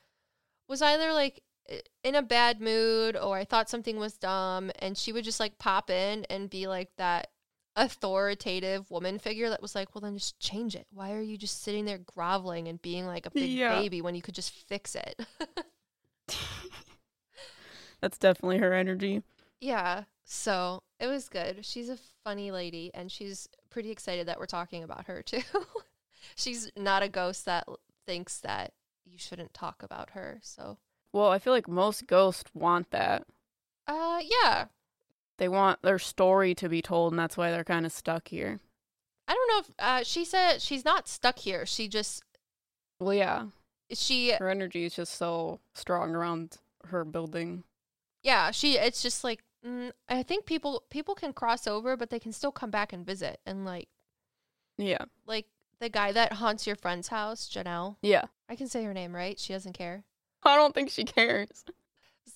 [0.66, 1.44] was either like
[2.02, 5.58] in a bad mood or I thought something was dumb and she would just like
[5.58, 7.28] pop in and be like that
[7.76, 10.88] authoritative woman figure that was like, "Well, then just change it.
[10.92, 13.78] Why are you just sitting there groveling and being like a big Yeah.
[13.80, 15.24] baby when you could just fix it?"
[18.00, 19.22] That's definitely her energy.
[19.60, 20.04] yeah.
[20.26, 21.66] So, it was good.
[21.66, 25.42] She's a funny lady and she's pretty excited that we're talking about her too.
[26.36, 27.66] she's not a ghost that
[28.06, 28.72] thinks that
[29.04, 30.38] you shouldn't talk about her.
[30.42, 30.78] So,
[31.12, 33.24] Well, I feel like most ghosts want that.
[33.88, 34.66] uh yeah,
[35.38, 38.60] They want their story to be told, and that's why they're kind of stuck here.
[39.26, 41.66] I don't know if uh, she said she's not stuck here.
[41.66, 42.22] She just
[43.00, 43.46] Well, yeah,
[43.92, 47.64] she her energy is just so strong around her building.
[48.22, 52.18] yeah she it's just like mm, I think people people can cross over, but they
[52.20, 53.40] can still come back and visit.
[53.46, 53.88] And like
[54.78, 55.46] Yeah, like
[55.80, 57.96] the guy that haunts your friend's house, Janelle.
[58.02, 58.24] yeah.
[58.48, 59.38] I can say her name right.
[59.38, 60.04] She doesn't care.
[60.42, 61.64] I don't think she cares.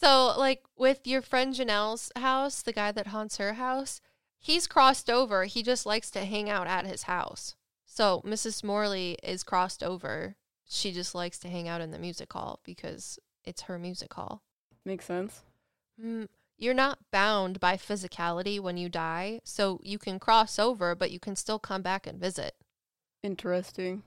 [0.01, 4.01] So like with your friend Janelle's house, the guy that haunts her house,
[4.39, 5.45] he's crossed over.
[5.47, 7.57] He just likes to hang out at his house.
[7.87, 8.63] So Mrs.
[8.63, 10.37] Morley is crossed over.
[10.69, 14.43] She just likes to hang out in the music hall because it's her music hall.
[14.85, 15.43] Makes sense.
[16.01, 21.11] Mm, you're not bound by physicality when you die, so you can cross over, but
[21.11, 22.55] you can still come back and visit.
[23.23, 24.03] Interesting.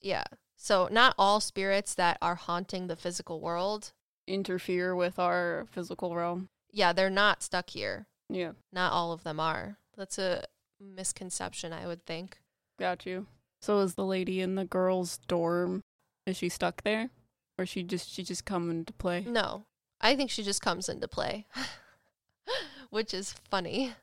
[0.00, 0.24] Yeah.
[0.56, 3.92] So not all spirits that are haunting the physical world,
[4.28, 6.48] Interfere with our physical realm.
[6.70, 8.06] yeah, they're not stuck here.
[8.28, 9.76] Yeah, Not all of them are.
[9.96, 10.44] That's a
[10.80, 12.38] misconception, I would think.
[12.78, 13.26] got you.
[13.60, 15.82] So is the lady in the girls' dorm?
[16.26, 17.10] Is she stuck there,
[17.58, 19.24] or she just she just come into play?
[19.26, 19.66] No,
[20.02, 21.46] I think she just comes into play,
[22.90, 23.94] which is funny.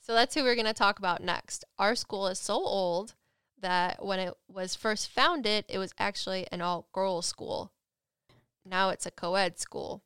[0.00, 1.64] So that's who we're going to talk about next.
[1.78, 3.14] Our school is so old
[3.58, 7.72] that when it was first founded, it was actually an all girls school.
[8.66, 10.02] Now it's a co ed school.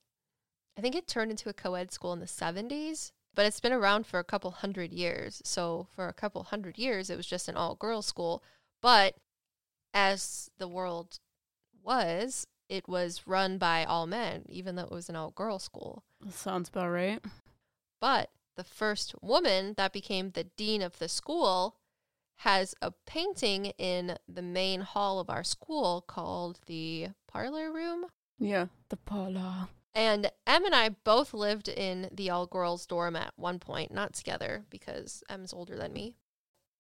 [0.77, 3.73] I think it turned into a co ed school in the 70s, but it's been
[3.73, 5.43] around for a couple hundred years.
[5.45, 8.45] So for a couple hundred years, it was just an all girls school.
[8.81, 9.17] But
[9.93, 11.19] as the world
[11.83, 16.05] was, it was run by all men, even though it was an all girls school.
[16.31, 17.21] Sounds about right.
[18.01, 21.77] But the first woman that became the dean of the school
[22.43, 28.07] has a painting in the main hall of our school called the parlor room.
[28.39, 29.69] Yeah, the parlor.
[29.95, 34.13] And Em and I both lived in the all girls dorm at one point, not
[34.13, 36.15] together because Em's older than me.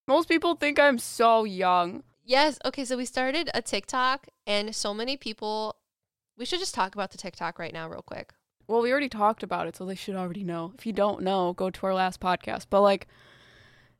[0.06, 2.04] Most people think I'm so young.
[2.28, 2.58] Yes.
[2.62, 2.84] Okay.
[2.84, 5.76] So we started a TikTok, and so many people.
[6.36, 8.34] We should just talk about the TikTok right now, real quick.
[8.68, 10.74] Well, we already talked about it, so they should already know.
[10.76, 12.66] If you don't know, go to our last podcast.
[12.68, 13.08] But like,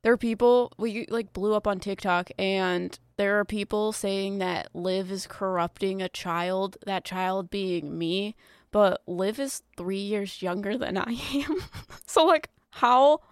[0.03, 4.69] there are people we like blew up on TikTok, and there are people saying that
[4.75, 6.77] Liv is corrupting a child.
[6.85, 8.37] That child being me,
[8.71, 11.63] but Liv is three years younger than I am.
[12.07, 13.23] so like, how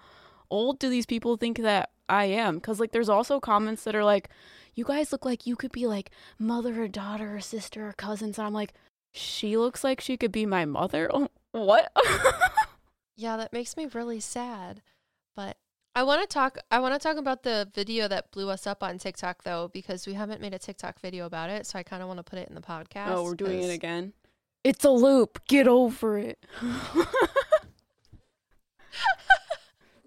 [0.51, 2.55] old do these people think that I am?
[2.55, 4.31] Because like, there's also comments that are like,
[4.77, 8.39] "You guys look like you could be like mother or daughter or sister or cousins,"
[8.39, 8.75] and I'm like
[9.13, 11.11] she looks like she could be my mother.
[11.13, 11.91] Oh, what?
[13.17, 14.83] Yeah, that makes me really sad.
[15.35, 15.57] But
[15.95, 18.83] I want to talk I want to talk about the video that blew us up
[18.83, 22.03] on TikTok though because we haven't made a TikTok video about it, so I kind
[22.03, 23.09] of want to put it in the podcast.
[23.09, 24.13] oh, we're doing it again.
[24.63, 25.41] It's a loop.
[25.49, 26.45] Get over it.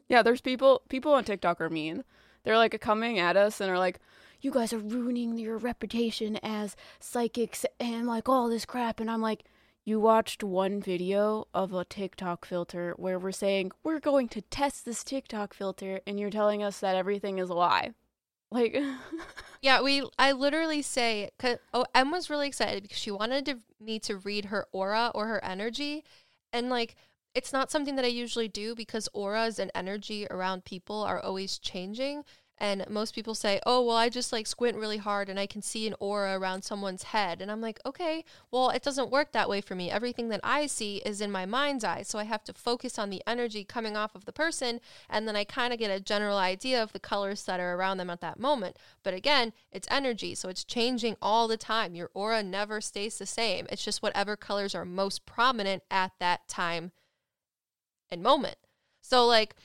[0.08, 2.04] yeah, there's people people on TikTok are mean.
[2.44, 4.00] they're like coming at us and are like,
[4.42, 9.22] "You guys are ruining your reputation as psychics and like all this crap." And I'm
[9.22, 9.44] like,
[9.86, 14.86] "You watched one video of a TikTok filter where we're saying we're going to test
[14.86, 17.94] this TikTok filter, and you're telling us that everything is a lie."
[18.52, 18.76] Like,
[19.62, 20.08] Yeah, we.
[20.18, 24.18] I literally say, 'cause- oh, Em was really excited because she wanted to, me to
[24.18, 26.04] read her aura or her energy,
[26.54, 26.96] and like,
[27.36, 31.60] it's not something that I usually do because auras and energy around people are always
[31.60, 32.24] changing.
[32.60, 35.62] And most people say, "Oh, well, I just like squint really hard and I can
[35.62, 39.50] see an aura around someone's head." And I'm like, "Okay, well, it doesn't work that
[39.50, 39.90] way for me.
[39.90, 43.10] Everything that I see is in my mind's eye, so I have to focus on
[43.10, 46.38] the energy coming off of the person, and then I kind of get a general
[46.38, 48.78] idea of the colors that are around them at that moment.
[49.04, 51.96] But again, it's energy, so it's changing all the time.
[51.96, 53.68] Your aura never stays the same.
[53.70, 56.92] It's just whatever colors are most prominent at that time
[58.12, 58.58] and moment.
[59.02, 59.56] So, like,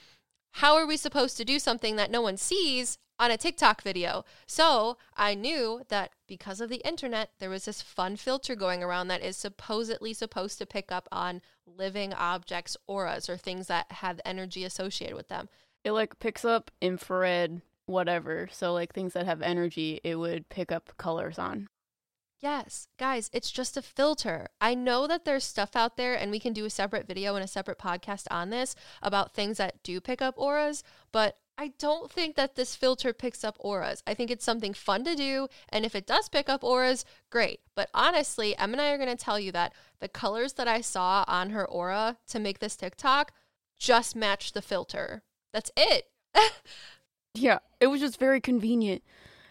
[0.54, 4.24] how are we supposed to do something that no one sees on a TikTok video?
[4.46, 9.08] So, I knew that because of the internet, there was this fun filter going around
[9.08, 14.20] that is supposedly supposed to pick up on living objects' auras or things that have
[14.24, 15.48] energy associated with them.
[15.82, 18.48] it like picks up infrared whatever.
[18.52, 21.68] So like things that have energy, it would pick up colors on.
[22.44, 24.48] Yes, guys, it's just a filter.
[24.60, 27.42] I know that there's stuff out there, and we can do a separate video and
[27.42, 32.12] a separate podcast on this about things that do pick up auras, but I don't
[32.12, 34.02] think that this filter picks up auras.
[34.06, 37.60] I think it's something fun to do, and if it does pick up auras, great.
[37.74, 40.82] But honestly, Em and I are going to tell you that the colors that I
[40.82, 43.32] saw on her aura to make this TikTok
[43.78, 45.22] just matched the filter.
[45.54, 46.08] That's it.
[47.36, 49.02] Yeah, it was just very convenient.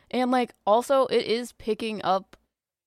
[0.09, 2.37] And like also it is picking up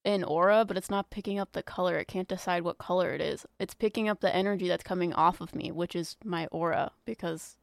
[0.07, 1.99] an aura, but it's not picking up the color.
[1.99, 3.45] It can't decide what color it is.
[3.59, 7.57] It's picking up the energy that's coming off of me, which is my aura because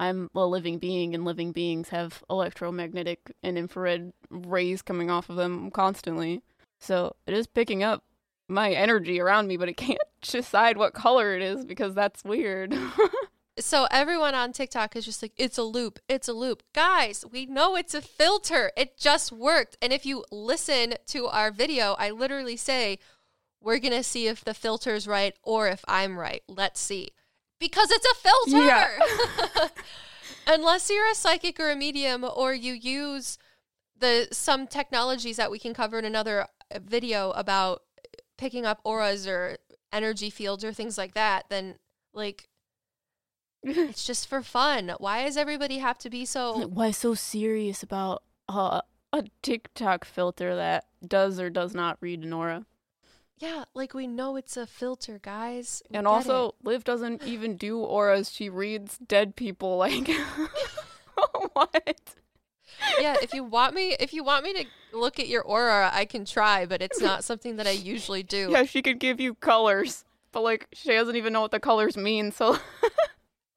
[0.00, 5.36] I'm a living being and living beings have electromagnetic and infrared rays coming off of
[5.36, 6.42] them constantly.
[6.80, 8.02] So, it is picking up
[8.48, 12.74] my energy around me, but it can't decide what color it is because that's weird.
[13.58, 16.62] So everyone on TikTok is just like, it's a loop, it's a loop.
[16.74, 18.72] Guys, we know it's a filter.
[18.76, 19.76] It just worked.
[19.80, 22.98] And if you listen to our video, I literally say,
[23.60, 26.42] we're going to see if the filter's right or if I'm right.
[26.48, 27.10] Let's see.
[27.60, 28.66] Because it's a filter.
[28.66, 29.68] Yeah.
[30.46, 33.38] Unless you're a psychic or a medium or you use
[33.96, 37.82] the some technologies that we can cover in another uh, video about
[38.36, 39.56] picking up auras or
[39.92, 41.76] energy fields or things like that, then
[42.12, 42.48] like
[43.64, 44.94] it's just for fun.
[44.98, 50.54] Why does everybody have to be so Why so serious about uh, a TikTok filter
[50.54, 52.66] that does or does not read an aura?
[53.38, 55.82] Yeah, like we know it's a filter, guys.
[55.90, 56.54] We and also, it.
[56.62, 58.30] Liv doesn't even do auras.
[58.30, 59.78] She reads dead people.
[59.84, 60.08] Like,
[61.52, 62.14] what?
[62.98, 66.04] yeah, if you want me if you want me to look at your aura, I
[66.06, 68.48] can try, but it's not something that I usually do.
[68.50, 71.96] Yeah, she could give you colors, but like, she doesn't even know what the colors
[71.96, 72.32] mean.
[72.32, 72.58] So,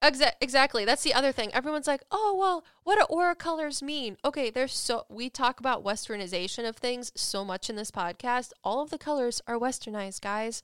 [0.04, 0.86] Exa- exactly.
[0.86, 1.52] That's the other thing.
[1.54, 5.84] Everyone's like, "Oh, well, what do aura colors mean?" Okay, there's so we talk about
[5.84, 8.52] westernization of things so much in this podcast.
[8.64, 10.62] All of the colors are westernized, guys.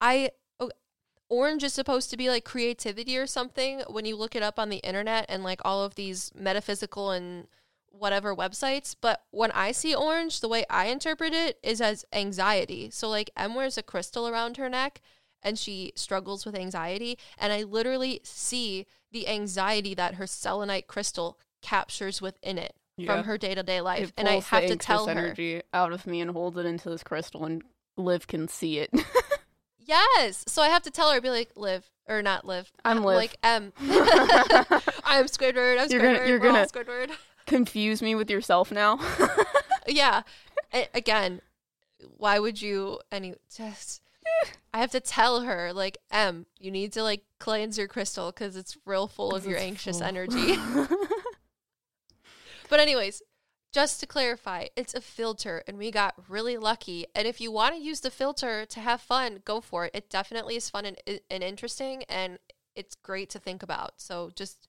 [0.00, 0.70] I oh,
[1.28, 4.70] orange is supposed to be like creativity or something when you look it up on
[4.70, 7.48] the internet and like all of these metaphysical and
[7.90, 12.90] whatever websites, but when I see orange, the way I interpret it is as anxiety.
[12.90, 15.00] So like Em wears a crystal around her neck
[15.44, 17.18] and she struggles with anxiety.
[17.38, 23.14] And I literally see the anxiety that her selenite crystal captures within it Yeah.
[23.14, 24.12] from her day to day life.
[24.16, 27.02] And I have to tell her, energy out of me and holds it into this
[27.04, 27.62] crystal, and
[27.96, 28.90] Liv can see it.
[29.78, 30.44] yes.
[30.48, 32.70] So I have to tell her, be like, Liv or not Liv.
[32.84, 33.16] I'm Liv.
[33.16, 33.72] Like Em.
[33.78, 35.78] I'm Squidward.
[35.80, 35.90] I'm Squidward.
[35.92, 37.10] You're gonna- you're gonna- Squidward.
[37.46, 38.98] Confuse me with yourself now.
[39.86, 40.22] yeah.
[40.94, 41.40] Again,
[42.16, 44.00] why would you any just
[44.74, 48.56] I have to tell her like Em, you need to like cleanse your crystal cuz
[48.56, 50.06] it's real full of your anxious full.
[50.08, 50.56] energy.
[52.68, 53.22] but anyways,
[53.72, 57.06] just to clarify, it's a filter and we got really lucky.
[57.14, 59.92] And if you want to use the filter to have fun, go for it.
[59.94, 60.98] It definitely is fun and,
[61.30, 62.40] and interesting and
[62.74, 64.00] it's great to think about.
[64.00, 64.66] So just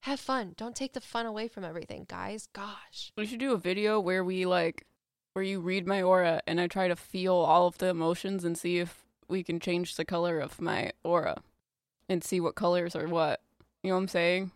[0.00, 0.52] have fun.
[0.58, 2.46] Don't take the fun away from everything, guys.
[2.52, 3.10] Gosh.
[3.16, 4.84] We should do a video where we like
[5.32, 8.58] where you read my aura and I try to feel all of the emotions and
[8.58, 11.42] see if we can change the color of my aura
[12.08, 13.40] and see what colors are what.
[13.82, 14.50] You know what I'm saying?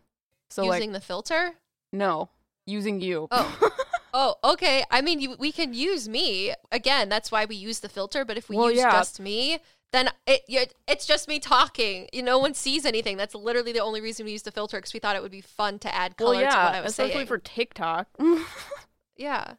[0.51, 1.55] So Using like the filter?
[1.93, 2.29] no,
[2.67, 3.29] using you.
[3.31, 3.69] Oh.
[4.13, 4.83] Oh, okay.
[4.91, 7.09] I mean, you, we can use me again.
[7.09, 8.25] That's why we use the filter.
[8.25, 8.91] But if we Well, use yeah.
[8.91, 9.61] just me,
[9.93, 12.09] then it you it's just me talking.
[12.13, 13.17] You no one sees anything.
[13.17, 15.41] That's literally the only reason we use the filter because we thought it would be
[15.41, 17.27] fun to add color well, yeah, to what I was especially saying.
[17.29, 18.09] for TikTok.
[19.17, 19.53] yeah.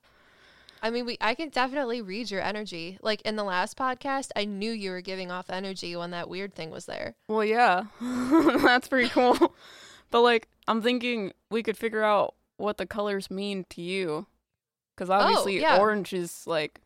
[0.81, 2.97] I mean, we I can definitely read your energy.
[3.01, 6.53] Like in the last podcast, I knew you were giving off energy when that weird
[6.55, 7.15] thing was there.
[7.27, 9.55] well, yeah, that's pretty cool.
[10.09, 14.25] but like, I'm thinking we could figure out what the colors mean to you,
[14.95, 15.77] because oh, obviously Oh, yeah.
[15.79, 16.81] orange is like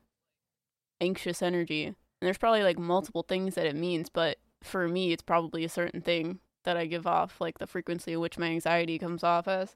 [1.01, 4.09] anxious energy, and there's probably like multiple things that it means.
[4.09, 8.13] But for me, it's probably a certain thing that I give off, like the frequency
[8.13, 9.75] at which my anxiety comes off as.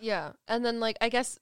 [0.00, 0.32] Yeah.
[0.48, 1.38] And then like I guess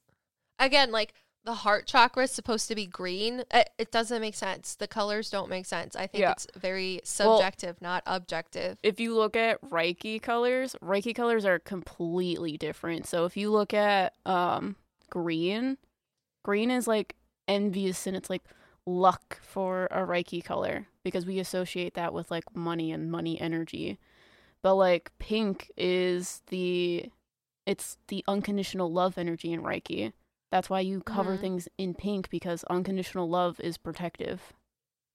[0.59, 3.43] again like the heart chakra is supposed to be green.
[3.51, 4.75] It, it doesn't make sense.
[4.75, 5.95] The colors don't make sense.
[5.95, 6.31] I think Yeah.
[6.33, 8.77] it's very Well- subjective, not objective.
[8.83, 13.07] if you look at Reiki colors, Reiki colors are completely different.
[13.07, 14.75] So if you look at um
[15.09, 15.77] green,
[16.43, 17.15] green is like
[17.47, 18.43] envious and it's like
[18.85, 23.97] luck for a Reiki color because we associate that with like money and money energy.
[24.61, 27.09] But like pink is the
[27.65, 30.13] it's the unconditional love energy in Reiki.
[30.51, 31.41] That's why you cover Mhm.
[31.41, 34.53] things in pink because unconditional love is protective.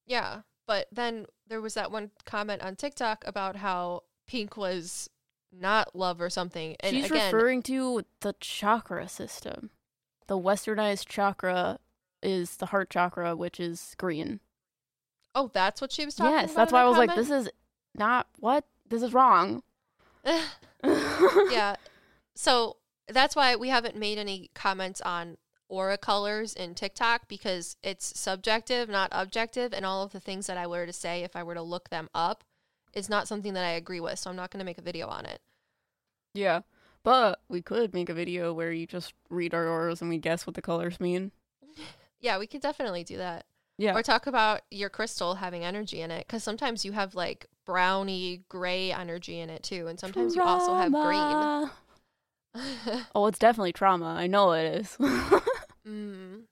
[0.07, 0.43] Yeah.
[0.67, 5.09] But then there was that one comment on TikTok about how pink was
[5.53, 6.75] not love or something.
[6.81, 9.71] And She's again, referring to the chakra system.
[10.27, 11.79] The westernized chakra
[12.23, 14.41] is the heart chakra, which is green.
[15.35, 16.57] oh, that's what she was talking Yes, about.
[16.57, 17.51] that's why I was like, this is
[17.95, 18.65] not what?
[18.89, 19.63] This is wrong.
[20.85, 21.77] yeah.
[22.39, 22.77] So
[23.09, 25.37] that's why we haven't made any comments on
[25.69, 30.57] aura colors in TikTok because it's subjective, not objective, and all of the things that
[30.57, 32.45] I were to say if I were to look them up
[32.93, 34.19] is not something that I agree with.
[34.19, 35.41] So I'm not going to make a video on it.
[36.35, 36.61] Yeah.
[37.03, 40.47] But we could make a video where you just read our auras and we guess
[40.47, 41.33] what the colors mean.
[42.19, 43.45] Yeah, we could definitely do that.
[43.77, 43.95] Yeah.
[43.95, 48.43] Or talk about your crystal having energy in it because sometimes you have like browny
[48.49, 51.71] gray energy in it too, and sometimes you also have green.
[53.15, 54.07] Oh, it's definitely trauma.
[54.07, 54.97] I know it is.
[55.87, 56.43] mm.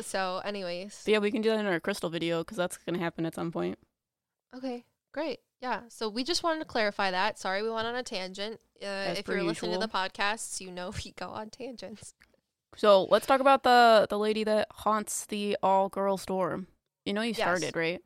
[0.00, 2.96] So, anyways, But yeah, we can do that in our crystal video because that's going
[2.96, 3.78] to happen at some point.
[4.56, 5.40] Okay, great.
[5.60, 5.82] Yeah.
[5.88, 7.38] So we just wanted to clarify that.
[7.38, 8.60] Sorry we went on a tangent.
[8.82, 12.14] Uh, if you're listening to the podcasts, you know we go on tangents.
[12.76, 16.68] So let's talk about the the lady that haunts the all girls dorm.
[17.04, 17.38] You know you Yes.
[17.38, 18.00] started right.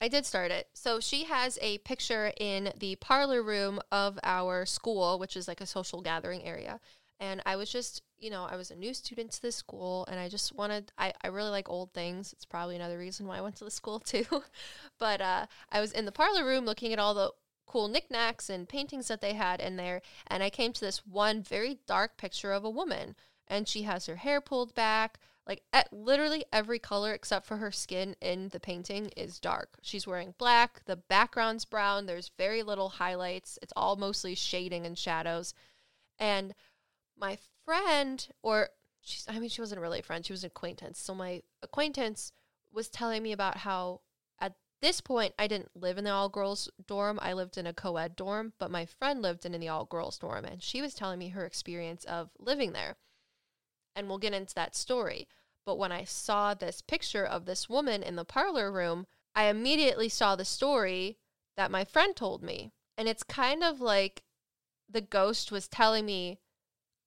[0.00, 0.68] I did start it.
[0.74, 5.60] So she has a picture in the parlor room of our school, which is like
[5.60, 6.80] a social gathering area.
[7.20, 10.20] And I was just, you know, I was a new student to this school and
[10.20, 12.32] I just wanted, I, I really like old things.
[12.32, 14.24] It's probably another reason why I went to the school too.
[14.98, 17.32] but uh, I was in the parlor room looking at all the
[17.66, 20.00] cool knickknacks and paintings that they had in there.
[20.28, 23.16] And I came to this one very dark picture of a woman.
[23.48, 25.18] And she has her hair pulled back.
[25.48, 29.78] Like at literally every color except for her skin in the painting is dark.
[29.80, 33.58] She's wearing black, the background's brown, there's very little highlights.
[33.62, 35.54] It's all mostly shading and shadows.
[36.18, 36.54] And
[37.18, 38.68] my friend or
[39.00, 41.00] she's I mean she wasn't really a friend, she was an acquaintance.
[41.00, 42.30] So my acquaintance
[42.70, 44.02] was telling me about how
[44.38, 47.18] at this point I didn't live in the all girls dorm.
[47.22, 50.44] I lived in a co-ed dorm, but my friend lived in the all girls dorm
[50.44, 52.96] and she was telling me her experience of living there.
[53.96, 55.26] And we'll get into that story.
[55.68, 60.08] But when I saw this picture of this woman in the parlor room, I immediately
[60.08, 61.18] saw the story
[61.58, 62.72] that my friend told me.
[62.96, 64.22] And it's kind of like
[64.88, 66.38] the ghost was telling me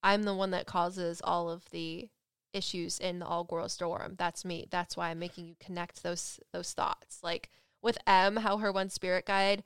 [0.00, 2.08] I'm the one that causes all of the
[2.52, 4.14] issues in the all girls dorm.
[4.16, 4.68] That's me.
[4.70, 7.18] That's why I'm making you connect those those thoughts.
[7.20, 7.50] Like
[7.82, 9.64] with Em, how her one spirit guide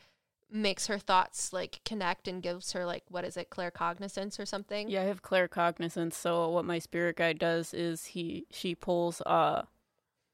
[0.50, 4.88] makes her thoughts like connect and gives her like what is it, claircognizance or something?
[4.88, 6.14] Yeah, I have claircognizance.
[6.14, 9.62] So what my spirit guide does is he she pulls uh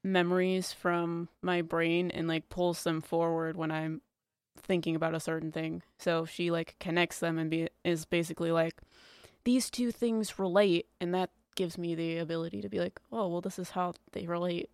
[0.05, 4.03] memories from my brain and like pulls them forward when I'm
[4.57, 5.83] thinking about a certain thing.
[5.98, 8.81] So she like connects them and be is basically like
[9.44, 13.40] these two things relate and that gives me the ability to be like, "Oh, well
[13.40, 14.71] this is how they relate."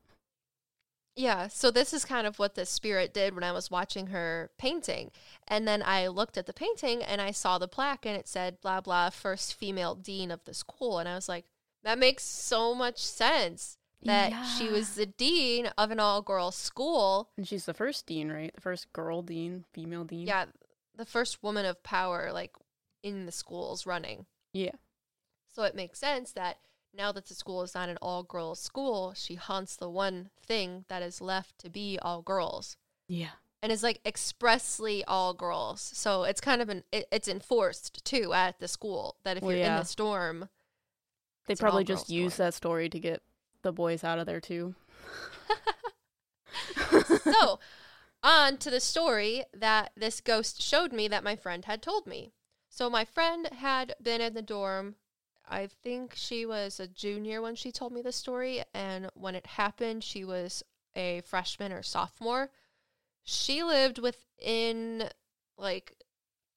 [1.19, 4.51] Yeah, so this is kind of what the spirit did when I was watching her
[4.57, 5.11] painting.
[5.49, 8.61] And then I looked at the painting and I saw the plaque and it said
[8.61, 11.47] blah blah first female dean of the school and I was like,
[11.83, 17.31] that makes so much sense that she was the dean of an all-girls school.
[17.37, 18.55] And she's the first dean, right?
[18.55, 20.25] The first girl dean, female dean.
[20.25, 20.45] Yeah,
[20.95, 22.53] the first woman of power like
[23.03, 24.27] in the schools running.
[24.53, 24.77] Yeah.
[25.53, 26.59] So it makes sense that
[26.99, 30.85] now that the school is not an all girls school, she haunts the one thing
[30.89, 32.77] that is left to be all girls.
[33.07, 33.31] Yeah.
[33.63, 35.81] and is like expressly all girls.
[35.81, 39.53] So it's kind of an it, it's enforced too at the school that if Well,
[39.57, 40.49] you're in the storm,
[41.47, 43.23] They probably just use that story to get
[43.63, 44.75] the boys out of there too.
[47.23, 47.59] so
[48.23, 52.33] on to the story that this ghost showed me that my friend had told me.
[52.69, 54.97] So my friend had been in the dorm.
[55.49, 58.63] I think she was a junior when she told me the story.
[58.75, 60.63] And when it happened, she was
[60.95, 62.51] a freshman or sophomore.
[63.25, 65.09] She lived within
[65.57, 65.95] like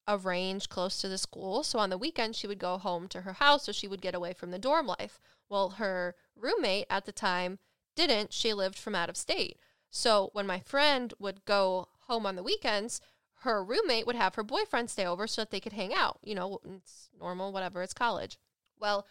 [0.07, 1.63] a range close to the school.
[1.63, 4.15] So on the weekend, she would go home to her house so she would get
[4.15, 5.19] away from the dorm life.
[5.49, 7.59] Well, her roommate at the time
[7.95, 8.33] didn't.
[8.33, 9.57] She lived from out of state.
[9.89, 13.01] So when my friend would go home on the weekends,
[13.41, 16.19] her roommate would have her boyfriend stay over so that they could hang out.
[16.23, 18.37] You know, it's normal, whatever, it's college.
[18.82, 19.05] Well,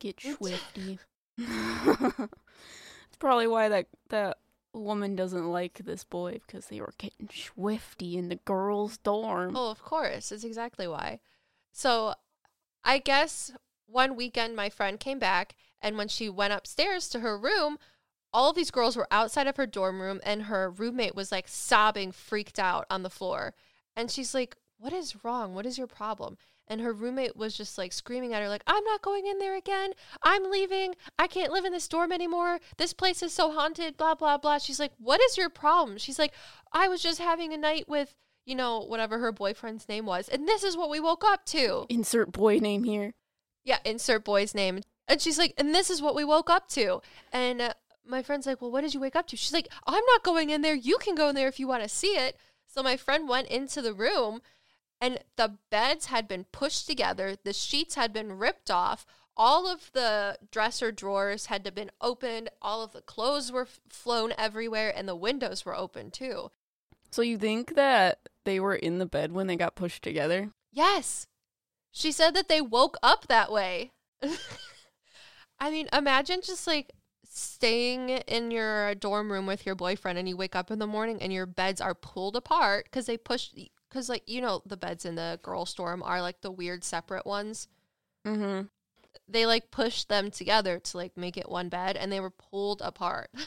[0.00, 0.98] Get swifty.
[1.38, 4.38] it's probably why that that
[4.74, 9.56] woman doesn't like this boy because they were getting swifty in the girls' dorm.
[9.56, 10.28] Oh, of course.
[10.28, 11.20] That's exactly why.
[11.72, 12.14] So
[12.84, 13.52] I guess
[13.86, 17.78] one weekend my friend came back, and when she went upstairs to her room,
[18.32, 21.48] all of these girls were outside of her dorm room, and her roommate was like
[21.48, 23.54] sobbing, freaked out on the floor.
[23.96, 25.54] And she's like, What is wrong?
[25.54, 26.36] What is your problem?
[26.70, 29.56] And her roommate was just like screaming at her, like, I'm not going in there
[29.56, 29.92] again.
[30.22, 30.94] I'm leaving.
[31.18, 32.58] I can't live in this dorm anymore.
[32.76, 34.58] This place is so haunted, blah, blah, blah.
[34.58, 35.98] She's like, What is your problem?
[35.98, 36.32] She's like,
[36.72, 38.14] I was just having a night with,
[38.44, 40.28] you know, whatever her boyfriend's name was.
[40.28, 41.86] And this is what we woke up to.
[41.88, 43.14] Insert boy name here.
[43.64, 44.80] Yeah, insert boy's name.
[45.06, 47.00] And she's like, And this is what we woke up to.
[47.32, 47.72] And uh,
[48.06, 49.36] my friend's like, Well, what did you wake up to?
[49.36, 50.74] She's like, I'm not going in there.
[50.74, 52.36] You can go in there if you want to see it.
[52.66, 54.42] So my friend went into the room
[55.00, 59.92] and the beds had been pushed together, the sheets had been ripped off, all of
[59.92, 64.92] the dresser drawers had to been opened, all of the clothes were f- flown everywhere,
[64.94, 66.50] and the windows were open too.
[67.10, 70.50] So you think that they were in the bed when they got pushed together?
[70.72, 71.28] Yes.
[71.92, 73.92] She said that they woke up that way.
[75.60, 76.92] I mean, imagine just like
[77.24, 81.22] staying in your dorm room with your boyfriend and you wake up in the morning
[81.22, 83.56] and your beds are pulled apart because they pushed,
[83.88, 87.26] because like, you know, the beds in the girl storm are like the weird separate
[87.26, 87.68] ones.
[88.26, 88.66] Mm-hmm.
[89.28, 92.80] They like pushed them together to like make it one bed and they were pulled
[92.82, 93.30] apart.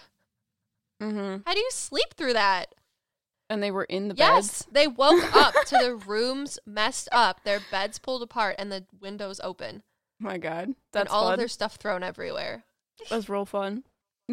[1.01, 1.37] Mm-hmm.
[1.47, 2.75] How do you sleep through that?
[3.49, 4.67] And they were in the Yes, beds.
[4.71, 9.41] they woke up to the rooms messed up, their beds pulled apart, and the windows
[9.43, 9.81] open,
[10.21, 11.33] Oh my god, and all fun.
[11.33, 12.65] of their stuff thrown everywhere.
[13.09, 13.83] That's real fun.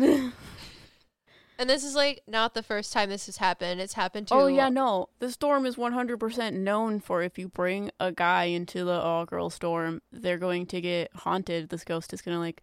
[1.58, 3.80] And this is like not the first time this has happened.
[3.80, 5.08] It's happened to oh yeah, no.
[5.18, 9.50] The storm is 100% known for if you bring a guy into the all girl
[9.50, 11.68] storm, they're going to get haunted.
[11.68, 12.62] This ghost is going to like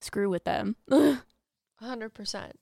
[0.00, 0.76] screw with them.
[1.78, 2.58] hundred percent.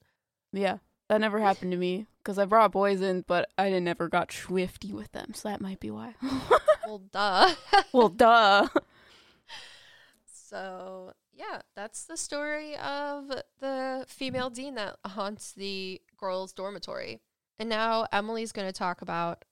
[0.52, 0.78] yeah,
[1.08, 4.32] that never happened to me because I brought boys in, but I didn't never got
[4.32, 6.14] swifty with them, so that might be why.
[6.86, 7.54] Well, duh.
[7.94, 8.68] well, duh.
[10.26, 13.28] so yeah, that's the story of
[13.60, 17.20] the female dean that haunts the girls' dormitory.
[17.58, 19.44] And now Emily's going to talk about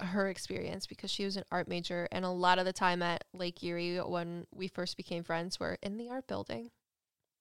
[0.00, 3.24] her experience because she was an art major, and a lot of the time at
[3.32, 6.70] Lake Erie when we first became friends were in the art building.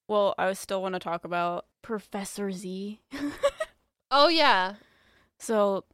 [0.08, 3.00] Well, I still want to talk about Professor Z.
[4.12, 4.76] Oh yeah,
[5.38, 5.86] So,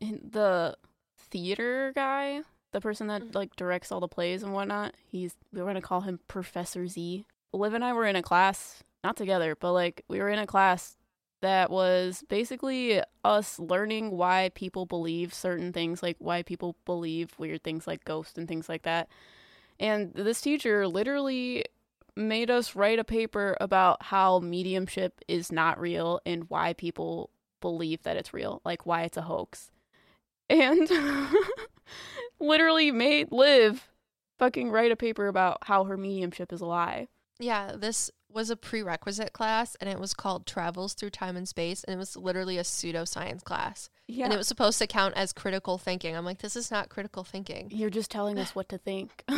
[0.00, 0.76] the
[1.16, 2.40] theater guy,
[2.72, 3.34] the person that Mhm.
[3.34, 7.24] like directs all the plays and whatnot, he's we're gonna call him Professor Z.
[7.52, 10.46] Liv and I were in a class, not together, but like we were in a
[10.46, 10.96] class
[11.40, 17.62] that was basically us learning why people believe certain things, like why people believe weird
[17.62, 19.08] things like ghosts and things like that.
[19.80, 21.64] And this teacher literally
[22.16, 28.02] made us write a paper about how mediumship is not real and why people believe
[28.02, 29.70] that it's real, like why it's a hoax.
[30.50, 30.90] And
[32.40, 33.88] literally made Liv
[34.38, 37.08] fucking write a paper about how her mediumship is a lie.
[37.38, 37.72] yeah.
[37.76, 41.94] This was a prerequisite class, and it was called Travels Through Time and Space, and
[41.94, 44.24] it was literally a pseudoscience class, Yeah.
[44.26, 46.14] and it was supposed to count as critical thinking.
[46.14, 47.68] I'm like, this is not critical thinking.
[47.72, 49.24] You're just telling us what to think.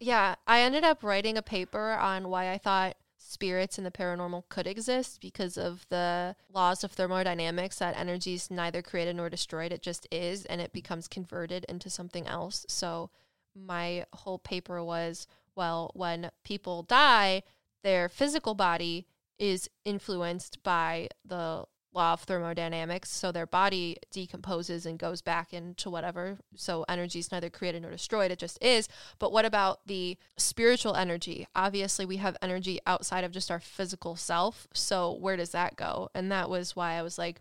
[0.00, 2.96] Yeah, I ended up writing a paper on why I thought
[3.28, 8.50] spirits and the paranormal could exist because of the laws of thermodynamics that energy is
[8.50, 12.64] neither created nor destroyed, it just is, and it becomes converted into something else.
[12.68, 13.10] So,
[13.54, 15.26] my whole paper was
[15.58, 17.42] well, when people die,
[17.82, 19.08] their physical body
[19.40, 23.10] is influenced by the law of thermodynamics.
[23.10, 26.38] So their body decomposes and goes back into whatever.
[26.54, 28.88] So energy is neither created nor destroyed, it just is.
[29.18, 31.46] But what about the spiritual energy?
[31.54, 34.68] Obviously, we have energy outside of just our physical self.
[34.72, 36.10] So where does that go?
[36.14, 37.40] And that was why I was like,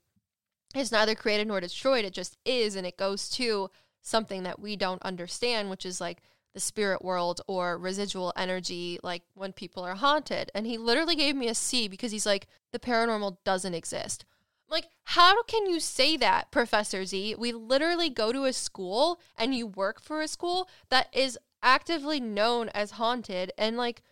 [0.76, 2.76] it's neither created nor destroyed, it just is.
[2.76, 3.70] And it goes to
[4.02, 6.22] something that we don't understand, which is like
[6.54, 10.50] the spirit world or residual energy, like when people are haunted.
[10.56, 14.26] And he literally gave me a C because he's like, the paranormal doesn't exist.
[14.70, 17.36] Like, how can you say that, Professor Z?
[17.38, 22.20] We literally go to a school and you work for a school that is actively
[22.20, 24.04] known as haunted and like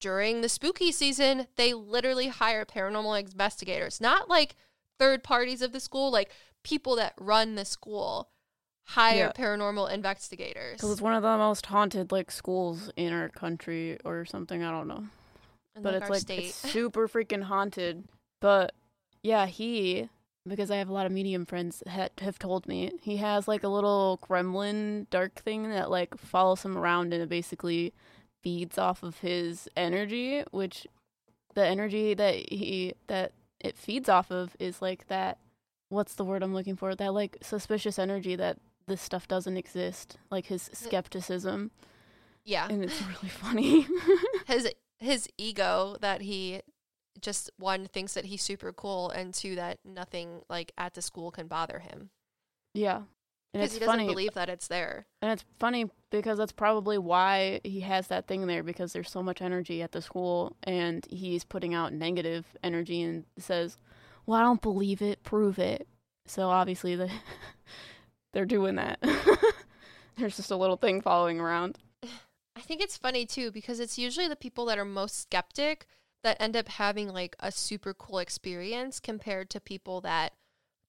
[0.00, 4.56] during the spooky season, they literally hire paranormal investigators, not like
[4.98, 6.30] third parties of the school, like
[6.64, 8.30] people that run the school
[8.84, 9.32] hire Yeah.
[9.32, 10.76] paranormal investigators.
[10.78, 14.62] Because it's one of the most haunted like schools in our country or something.
[14.62, 15.04] I don't know.
[15.80, 16.38] but like, it's like state.
[16.46, 18.04] it's super freaking haunted.
[18.40, 18.74] But
[19.22, 20.08] yeah, he
[20.46, 23.62] because I have a lot of medium friends that have told me he has like
[23.62, 27.92] a little gremlin dark thing that like follows him around and it basically
[28.42, 30.86] feeds off of his energy, which
[31.54, 35.38] the energy that he that it feeds off of is like that
[35.88, 36.94] what's the word I'm looking for?
[36.94, 41.70] That like suspicious energy that this stuff doesn't exist, like his skepticism,
[42.44, 42.66] yeah.
[42.68, 43.86] and it's really funny.
[44.46, 44.68] his
[44.98, 46.62] his ego that he
[47.22, 51.30] just one thinks that he's super cool and two that nothing like at the school
[51.30, 52.10] can bother him
[52.74, 53.02] yeah.
[53.54, 54.06] And because it's he doesn't funny.
[54.06, 55.06] believe that it's there.
[55.20, 59.22] And it's funny because that's probably why he has that thing there because there's so
[59.22, 63.76] much energy at the school and he's putting out negative energy and says,
[64.24, 65.86] "Well, I don't believe it, prove it."
[66.26, 67.10] So obviously the
[68.32, 68.98] they're doing that.
[70.16, 71.78] there's just a little thing following around.
[72.56, 75.86] I think it's funny too because it's usually the people that are most skeptic
[76.22, 80.32] that end up having like a super cool experience compared to people that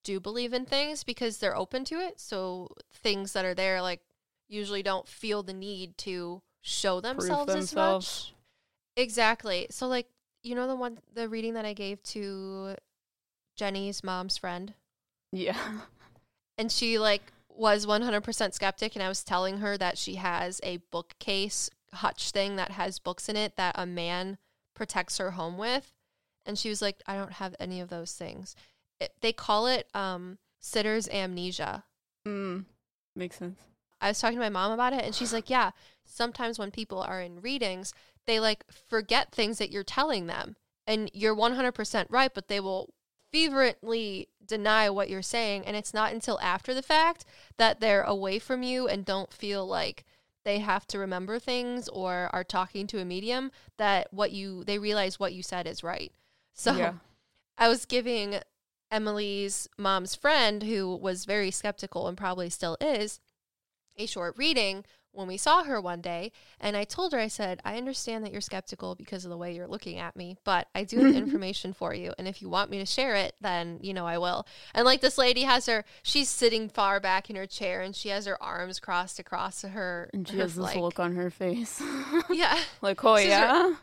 [0.03, 2.19] do believe in things because they're open to it.
[2.19, 4.01] So things that are there like
[4.47, 8.33] usually don't feel the need to show themselves, as much.
[8.95, 9.67] Exactly.
[9.69, 10.07] So like
[10.43, 12.75] you know the one the reading that I gave to
[13.55, 14.73] Jenny's mom's friend
[15.31, 15.57] Yeah.
[16.57, 17.21] and she like
[17.55, 22.55] was 100% skeptic and i was telling her that she has a bookcase hutch thing
[22.55, 24.39] that has books in it that a man
[24.73, 25.93] protects her home with
[26.45, 28.55] and she was like i don't have any of those things
[28.99, 31.83] it, they call it um sitter's amnesia
[32.25, 32.63] Mm.
[33.15, 33.59] Makes sense.
[33.99, 35.71] i was talking to my mom about it and she's like yeah
[36.05, 37.93] sometimes when people are in readings
[38.25, 40.55] they like forget things that you're telling them
[40.87, 42.93] and you're 100% right but they will
[43.33, 47.25] fervently deny what you're saying and it's not until after the fact
[47.57, 50.05] that they're away from you and don't feel like
[50.45, 54.77] they have to remember things or are talking to a medium that what you they
[54.77, 56.11] realize what you said is right
[56.53, 56.93] so yeah.
[57.57, 58.39] I was giving
[58.93, 63.19] Emily's mom's friend, who was very skeptical and probably still is,
[63.97, 66.31] a short reading when we saw her one day.
[66.59, 69.55] And I told her, I said, I understand that you're skeptical because of the way
[69.55, 72.13] you're looking at me, but I do have information for you.
[72.17, 74.45] And if you want me to share it, then, you know, I will.
[74.73, 78.09] And like this lady has her, she's sitting far back in her chair and she
[78.09, 80.09] has her arms crossed across her.
[80.13, 81.81] And she her, has this like- look on her face.
[82.29, 82.59] Yeah.
[82.81, 83.75] like, oh This is her- yeah.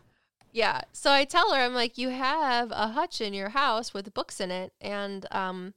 [0.53, 0.81] Yeah.
[0.93, 4.41] So I tell her, I'm like, you have a hutch in your house with books
[4.41, 5.75] in it, and um,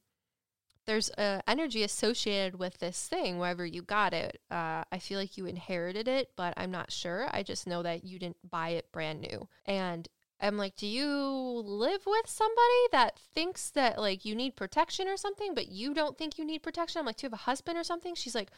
[0.85, 4.39] there's uh, energy associated with this thing, wherever you got it.
[4.51, 7.27] Uh, I feel like you inherited it, but I'm not sure.
[7.31, 9.47] I just know that you didn't buy it brand new.
[9.65, 10.07] And
[10.41, 15.15] I'm like, do you live with somebody that thinks that like you need protection or
[15.15, 16.99] something, but you don't think you need protection?
[16.99, 18.13] I'm like, do you have a husband or something?
[18.15, 18.51] She's like,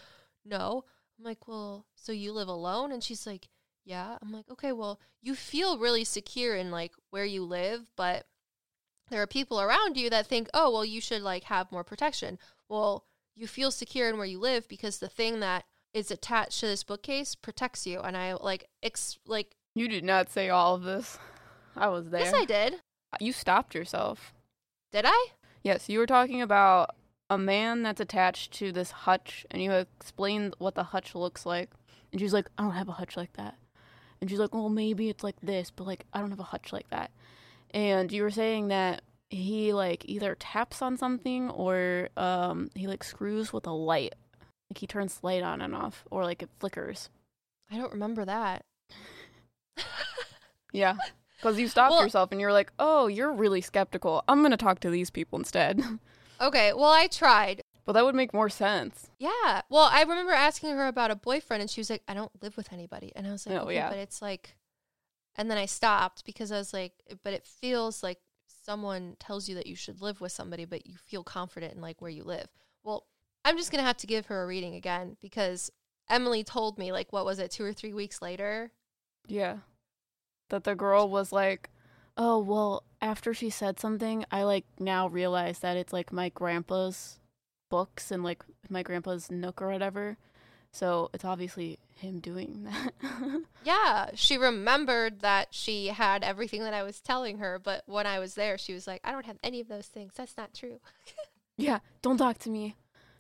[0.44, 0.84] no.
[1.18, 2.92] I'm like, well, so you live alone?
[2.92, 3.50] And she's like,
[3.84, 4.18] yeah.
[4.22, 8.26] I'm like, okay, well, you feel really secure in like where you live, but
[9.10, 12.40] there are people around you that think, oh, well, you should like have more protection.
[12.70, 16.66] Well, you feel secure in where you live because the thing that is attached to
[16.68, 18.00] this bookcase protects you.
[18.00, 21.18] And I like, ex- like, You did not say all of this.
[21.76, 22.22] I was there.
[22.22, 22.74] yes, I did.
[23.14, 24.34] Uh, you stopped yourself.
[24.92, 25.28] Did I?
[25.64, 26.96] Yes, you were talking about
[27.30, 31.72] a man that's attached to this hutch, and you explained what the hutch looks like.
[32.12, 33.56] And she's like, I don't have a hutch like that.
[34.22, 36.72] And she's like, well, maybe it's like this, but like, I don't have a hutch
[36.72, 37.12] like that.
[37.76, 43.04] And you were saying that he like either taps on something or um he like
[43.04, 44.16] screws with a light.
[44.72, 47.10] Like he turns the light on and off, or like it flickers.
[47.72, 48.66] I don't remember that.
[50.74, 50.96] Yeah.
[51.38, 54.24] Because you stopped Well- yourself and you're like, oh, you're really skeptical.
[54.28, 55.82] I'm going to talk to these people instead.
[56.42, 57.62] Okay, well, I tried.
[57.86, 59.10] but that would make more sense.
[59.20, 59.62] Yeah.
[59.70, 62.58] Well, I remember asking her about a boyfriend, and she was like, "I don't live
[62.58, 63.88] with anybody." And I was like, Oh, "Okay, yeah.
[63.90, 64.58] but it's like,"
[65.36, 69.56] and then I stopped because I was like, "But it feels like someone tells you
[69.56, 72.48] that you should live with somebody, but you feel confident in like where you live."
[72.84, 73.08] Well,
[73.44, 75.72] I'm just gonna have to give her a reading again because
[76.10, 78.72] Emily told me like what was it two or three weeks later.
[79.28, 79.58] Yeah.
[80.50, 81.70] That the girl was like,
[82.18, 87.20] oh, well, after she said something, I like now realize that it's like my grandpa's
[87.70, 90.18] books and like my grandpa's nook or whatever.
[90.76, 93.42] So it's obviously him doing that.
[93.64, 98.20] Yeah, she remembered that she had everything that I was telling her, but when I
[98.20, 100.12] was there, she was like, I don't have any of those things.
[100.18, 100.82] That's not true.
[101.58, 102.76] yeah, don't talk to me.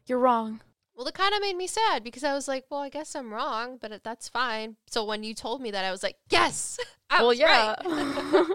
[0.06, 0.60] You're wrong.
[0.98, 3.34] Well, it kind of made me sad because I was like, well, I guess I'm
[3.34, 4.76] wrong, but that's fine.
[4.88, 6.78] So when you told me that, I was like, yes,
[7.10, 7.76] I well, was yeah.
[7.86, 8.46] right.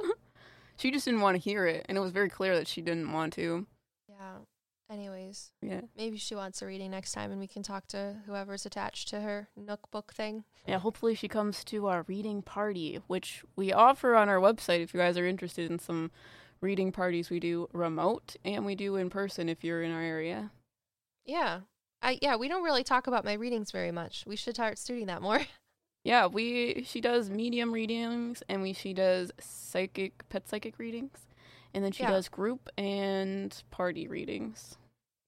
[0.77, 3.13] she just didn't want to hear it, and it was very clear that she didn't
[3.13, 3.67] want to.
[4.11, 4.37] yeah.
[4.91, 5.83] Anyways, Yeah.
[5.97, 9.21] maybe she wants a reading next time and we can talk to whoever's attached to
[9.21, 10.43] her Nook book thing.
[10.67, 14.93] Yeah, hopefully she comes to our reading party, which we offer on our website if
[14.93, 16.11] you guys are interested in some
[16.61, 17.31] reading parties.
[17.31, 20.51] We do remote and we do in person if you're in our area.
[21.25, 21.61] Yeah.
[22.03, 24.25] I yeah, we don't really talk about my readings very much.
[24.27, 25.41] We should start studying that more.
[26.03, 31.27] Yeah, we she does medium readings and we she does psychic pet psychic readings.
[31.75, 32.11] And then she Yeah.
[32.13, 34.79] does group and party readings.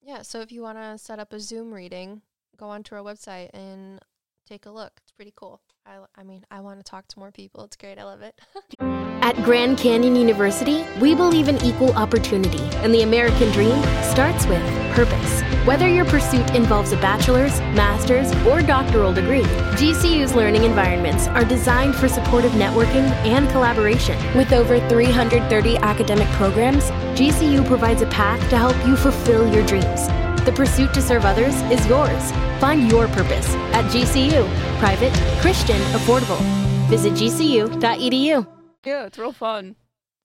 [0.02, 2.22] Yeah, so if you want to set up a Zoom reading,
[2.56, 4.00] go onto our website and
[4.46, 4.92] take a look.
[5.02, 5.60] It's pretty cool.
[5.84, 7.64] I, I mean, I want to talk to more people.
[7.64, 7.98] It's great.
[7.98, 8.38] I love it.
[9.22, 14.62] At Grand Canyon University, we believe in equal opportunity, and the American dream starts with
[14.94, 15.42] purpose.
[15.66, 21.94] Whether your pursuit involves a bachelor's, master's, or doctoral degree, GCU's learning environments are designed
[21.94, 24.18] for supportive networking and collaboration.
[24.36, 30.08] With over 330 academic programs, GCU provides a path to help you fulfill your dreams.
[30.44, 32.32] The pursuit to serve others is yours.
[32.60, 34.48] Find your purpose at GCU.
[34.78, 36.40] Private, Christian, affordable.
[36.88, 38.46] Visit gcu.edu.
[38.84, 39.76] Yeah, it's real fun.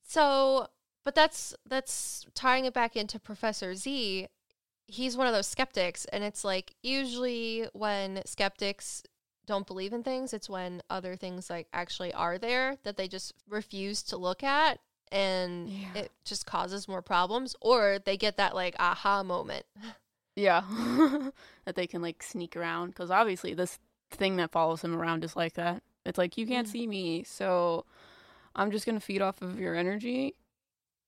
[0.04, 0.68] so,
[1.06, 4.28] but that's that's tying it back into Professor Z.
[4.88, 9.04] He's one of those skeptics, and it's like usually when skeptics
[9.46, 13.34] don't believe in things, it's when other things like actually are there that they just
[13.48, 14.80] refuse to look at,
[15.12, 15.94] and Yeah.
[15.96, 19.66] it just causes more problems, or they get that like aha moment.
[20.38, 20.62] Yeah.
[21.66, 23.80] that they can like sneak around cuz obviously this
[24.12, 25.82] thing that follows him around is like that.
[26.06, 26.72] It's like you can't Mm.
[26.72, 27.86] see me, so
[28.56, 30.36] I'm just going to feed off of your energy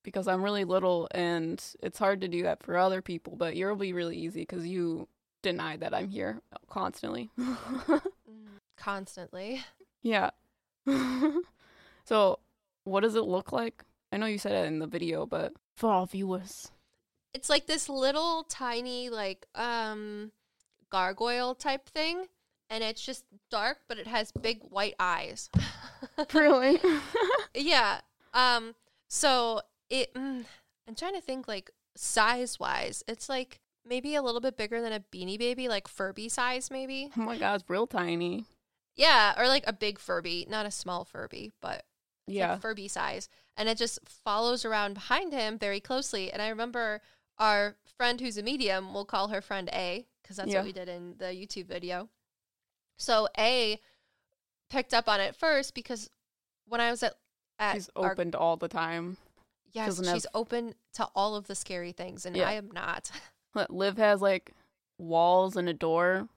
[0.03, 3.75] because I'm really little and it's hard to do that for other people, but you'll
[3.75, 5.07] be really easy cuz you
[5.43, 7.29] deny that I'm here constantly.
[8.77, 9.61] Constantly.
[10.01, 10.31] yeah.
[12.05, 12.39] so,
[12.85, 13.83] what does it look like?
[14.11, 16.71] I know you said it in the video, but for all viewers.
[17.33, 20.31] It's like this little tiny like um
[20.89, 22.25] gargoyle type thing
[22.69, 25.49] and it's just dark but it has big white eyes.
[26.33, 26.79] Really?
[27.55, 27.99] yeah.
[28.33, 28.75] Um
[29.07, 30.43] so it mm,
[30.87, 33.03] I'm trying to think like size-wise.
[33.07, 37.09] It's like maybe a little bit bigger than a beanie baby like Furby size maybe.
[37.17, 38.45] oh my god, it's real tiny.
[38.95, 41.85] Yeah, or like a big Furby, not a small Furby, but
[42.27, 42.53] Yeah.
[42.53, 43.29] like Furby size.
[43.55, 46.31] And it just follows around behind him very closely.
[46.31, 47.01] And I remember
[47.39, 50.59] our friend who's a medium, we'll call her friend A, because that's Yeah.
[50.59, 52.09] what we did in the YouTube video.
[52.97, 53.79] So A
[54.69, 56.09] picked up on it first because
[56.65, 57.15] when I was at,
[57.57, 59.17] at She's our- opened all the time.
[59.71, 62.47] yes, she's have- open to all of the scary things, and Yeah.
[62.49, 63.11] I am not.
[63.51, 64.53] But Liv has like
[64.99, 66.29] walls and a door,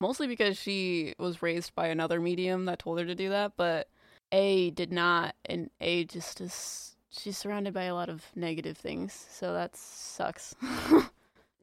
[0.00, 3.56] mostly because she was raised by another medium that told her to do that.
[3.56, 3.88] But
[4.30, 6.96] A did not, and A just is.
[7.18, 10.54] She's surrounded by a lot of negative things, so that sucks.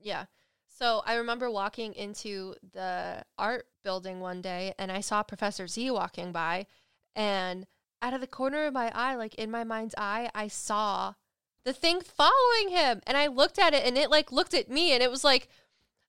[0.01, 0.25] Yeah.
[0.67, 5.89] So I remember walking into the art building one day and I saw Professor Z
[5.89, 6.67] walking by
[7.15, 7.65] and
[8.03, 11.13] out of the corner of my eye, like in my mind's eye, I saw
[11.63, 14.91] the thing following him and I looked at it and it like looked at me
[14.91, 15.47] and it was like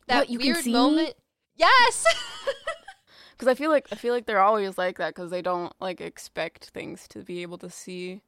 [0.08, 0.78] that What, weird see me?
[0.78, 1.14] moment.
[1.54, 2.04] Yes.
[3.32, 6.00] Because I feel like I feel like they're always like that because they don't like
[6.00, 8.22] expect things to be able to see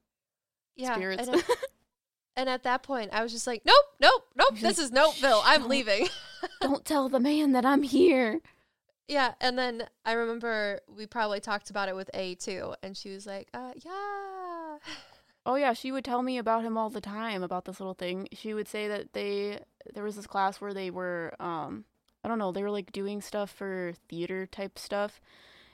[0.79, 0.95] yeah.
[0.95, 1.29] spirits.
[1.29, 1.45] And, at,
[2.37, 4.55] and at that point, I was just like, nope, nope, nope.
[4.55, 5.43] She's This like, is Nopeville.
[5.43, 6.09] "Shh, I'm don't." leaving.
[6.61, 8.41] don't tell the man that I'm here.
[9.07, 13.11] Yeah, and then I remember we probably talked about it with A too, and she
[13.11, 14.77] was like, uh, yeah.
[15.47, 18.29] Oh yeah, she would tell me about him all the time about this little thing.
[18.33, 19.61] She would say that they
[19.95, 21.87] there was this class where they were um
[22.23, 25.23] I don't know, they were like doing stuff for theater type stuff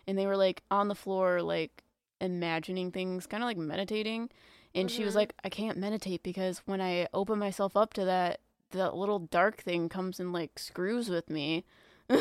[0.07, 1.83] and they were like on the floor like
[2.21, 4.31] imagining things, kind of like meditating.
[4.75, 5.17] And she was Mhm.
[5.17, 9.63] like, I can't meditate because when I open myself up to that that little dark
[9.63, 11.65] thing comes and like screws with me.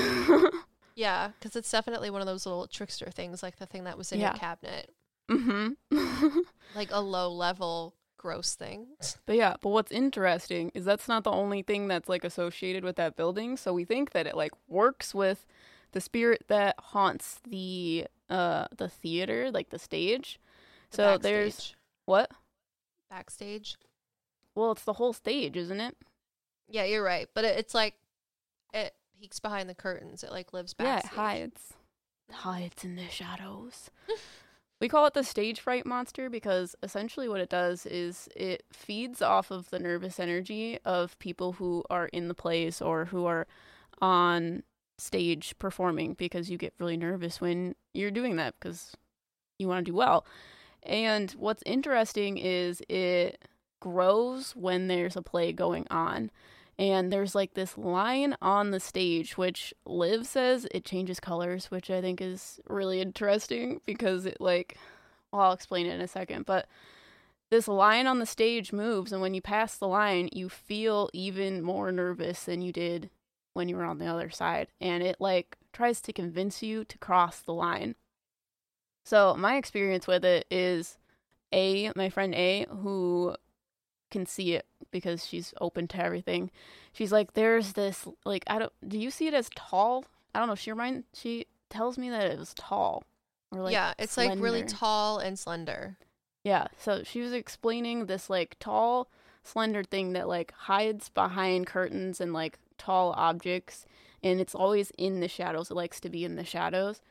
[0.95, 4.11] Yeah, because it's definitely one of those little trickster things, like the thing that was
[4.11, 4.29] in Yeah.
[4.29, 4.91] your cabinet,
[5.27, 5.75] mhm.
[6.75, 8.87] like a low level gross thing.
[9.25, 12.95] But yeah, but what's interesting is that's not the only thing that's like associated with
[12.97, 13.57] that building.
[13.57, 15.47] So we think that it like works with
[15.93, 20.39] the spirit that haunts the uh the theater, like the stage.
[20.91, 21.75] The so there's
[22.05, 22.29] what?
[23.13, 23.75] Backstage.
[24.55, 25.95] Well, it's the whole stage, isn't it?
[26.67, 27.95] Yeah, you're right, but it, it's like
[28.73, 28.93] it.
[29.19, 30.23] peeks behind the curtains.
[30.23, 31.11] It like lives Yeah, backstage.
[31.11, 31.61] it hides.
[32.31, 32.35] Mm-hmm.
[32.35, 33.89] Hides in the shadows.
[34.81, 39.21] we call it the stage fright monster because essentially what it does is it feeds
[39.21, 43.45] off of the nervous energy of people who are in the plays or who are
[44.01, 44.63] on
[44.97, 48.93] stage performing because you get really nervous when you're doing that because
[49.59, 50.25] you want to do well.
[50.85, 53.41] And what's interesting is it
[53.79, 56.31] grows when there's a play going on.
[56.79, 61.91] And there's like this line on the stage, which Liv says it changes colors, which
[61.91, 64.77] I think is really interesting because it, like,
[65.31, 66.45] well, I'll explain it in a second.
[66.45, 66.67] But
[67.51, 71.61] this line on the stage moves, and when you pass the line, you feel even
[71.61, 73.11] more nervous than you did
[73.53, 74.67] when you were on the other side.
[74.81, 77.93] And it, like, tries to convince you to cross the line.
[79.03, 80.97] So, my experience with it is
[81.53, 83.35] A, my friend A, who
[84.11, 86.51] can see it because she's open to everything.
[86.93, 90.05] She's like, there's this like I don't do you see it as tall?
[90.33, 90.55] I don't know.
[90.55, 93.03] She remind she tells me that it was tall.
[93.51, 95.97] Or like yeah, it's like really tall and slender.
[96.43, 96.67] Yeah.
[96.77, 99.09] So she was explaining this like tall,
[99.43, 103.85] slender thing that like hides behind curtains and like tall objects
[104.23, 105.69] and it's always in the shadows.
[105.69, 107.01] It likes to be in the shadows.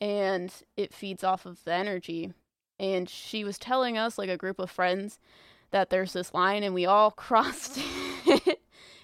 [0.00, 2.32] And it feeds off of the energy.
[2.78, 5.18] And she was telling us, like a group of friends,
[5.70, 7.78] that there's this line and we all crossed
[8.26, 8.60] it.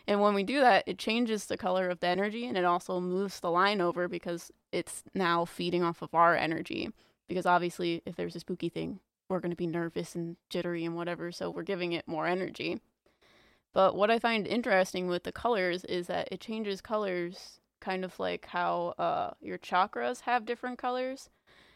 [0.07, 3.01] and when we do that, it changes the color of the energy and it also
[3.01, 6.91] moves the line over because it's now feeding off of our energy.
[7.29, 10.95] Because obviously, if there's a spooky thing, we're going to be nervous and jittery and
[10.95, 12.81] whatever, so we're giving it more energy.
[13.73, 18.19] But what I find interesting with the colors is that it changes colors kind of
[18.19, 21.29] like how uh, your chakras have different colors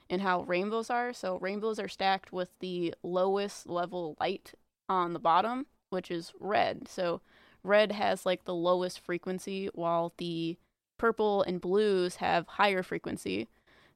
[0.09, 1.12] and how rainbows are.
[1.12, 4.54] So rainbows are stacked with the lowest level light
[4.88, 6.88] on the bottom, which is red.
[6.88, 7.20] So
[7.62, 10.56] red has like the lowest frequency while the
[10.98, 13.48] purple and blues have higher frequency.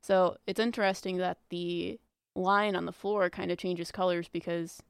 [0.03, 1.99] So it's interesting that the
[2.35, 4.83] line on the floor kind of changes colors because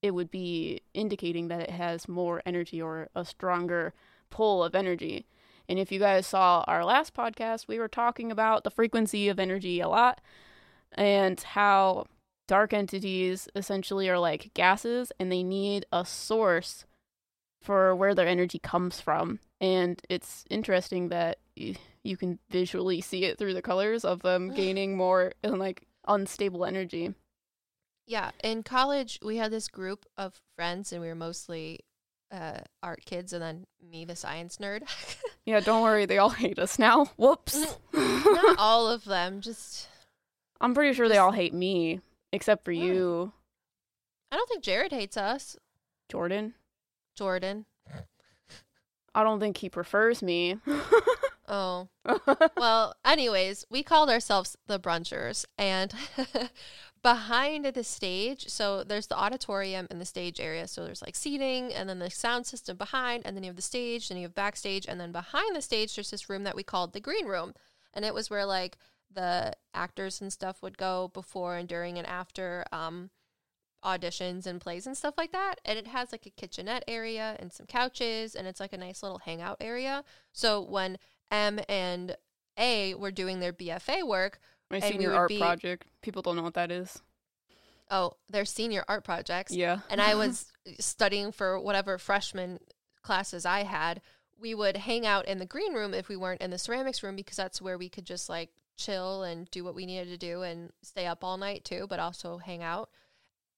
[0.00, 3.94] it would be indicating that it has more energy or a stronger
[4.30, 5.26] pull of energy.
[5.68, 9.38] And if you guys saw our last podcast, we were talking about the frequency of
[9.38, 10.20] energy a lot
[10.92, 12.06] and how
[12.46, 16.86] dark entities essentially are like gases and they need a source
[17.60, 19.40] for where their energy comes from.
[19.60, 24.96] And it's interesting that you can visually see it through the colors of them gaining
[24.96, 27.14] more and like unstable energy.
[28.06, 31.80] Yeah, in college we had this group of friends, and we were mostly
[32.30, 34.82] uh, art kids, and then me, the science nerd.
[35.46, 37.06] Yeah, don't worry, they all hate us now.
[37.16, 37.78] Whoops.
[37.94, 39.88] Not all of them, just
[40.60, 42.00] I'm pretty sure they all hate me,
[42.34, 42.82] except for Why?
[42.82, 43.32] you,
[44.30, 45.56] I don't think Jared hates us.
[46.10, 46.52] Jordan.
[47.16, 47.64] Jordan.
[49.14, 50.58] I don't think he prefers me.
[51.48, 51.88] Oh.
[52.58, 55.94] well, anyways, we called ourselves the Brunchers, and
[57.02, 60.66] behind the stage, so there's the auditorium and the stage area.
[60.66, 63.62] So there's like seating, and then the sound system behind, and then you have the
[63.62, 66.62] stage, then you have backstage, and then behind the stage, there's this room that we
[66.62, 67.54] called the green room,
[67.94, 68.76] and it was where like
[69.12, 73.10] the actors and stuff would go before and during and after um,
[73.84, 75.56] auditions and plays and stuff like that.
[75.64, 79.02] And it has like a kitchenette area and some couches, and it's like a nice
[79.02, 80.04] little hangout area.
[80.32, 80.98] So when
[81.30, 82.16] Em and
[82.58, 84.40] A were doing their BFA work,
[84.70, 85.86] My senior art be- project.
[86.02, 87.00] People don't know what that is.
[87.90, 89.80] oh, their senior art projects, Yeah.
[89.88, 92.58] and I was studying for whatever freshman
[93.02, 94.02] classes I had,
[94.38, 97.16] we would hang out in the green room if we weren't in the ceramics room
[97.16, 100.42] because that's where we could just like chill and do what we needed to do
[100.42, 102.90] and stay up all night too, but also hang out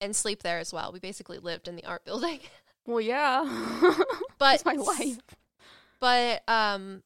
[0.01, 0.93] and sleep there as well.
[0.93, 2.39] We basically lived in the art building.
[2.87, 3.43] Well, yeah.
[4.39, 5.19] But That's my life.
[5.99, 7.03] But um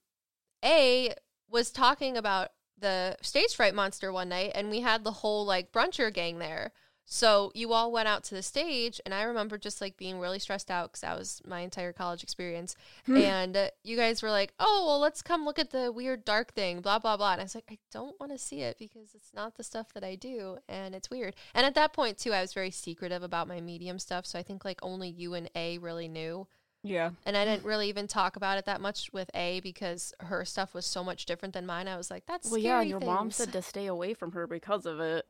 [0.65, 1.15] A
[1.51, 5.73] was talking about the stage fright monster one night and we had the whole like
[5.73, 6.73] bruncher gang there.
[7.07, 10.39] So you all went out to the stage and I remember just like being really
[10.39, 12.77] stressed out cuz that was my entire college experience.
[13.07, 16.55] and uh, you guys were like, "Oh, well let's come look at the weird dark
[16.55, 19.15] thing, blah blah blah." And I was like, "I don't want to see it because
[19.15, 22.33] it's not the stuff that I do and it's weird." And at that point too,
[22.33, 25.51] I was very secretive about my medium stuff, so I think like only you and
[25.55, 26.49] A really knew.
[26.87, 27.11] Yeah.
[27.25, 30.75] And I didn't really even talk about it that much with A because her stuff
[30.75, 31.89] was so much different than mine.
[31.89, 34.85] I was like, that's Well, yeah, your mom said to stay away from her because
[34.85, 35.25] of it.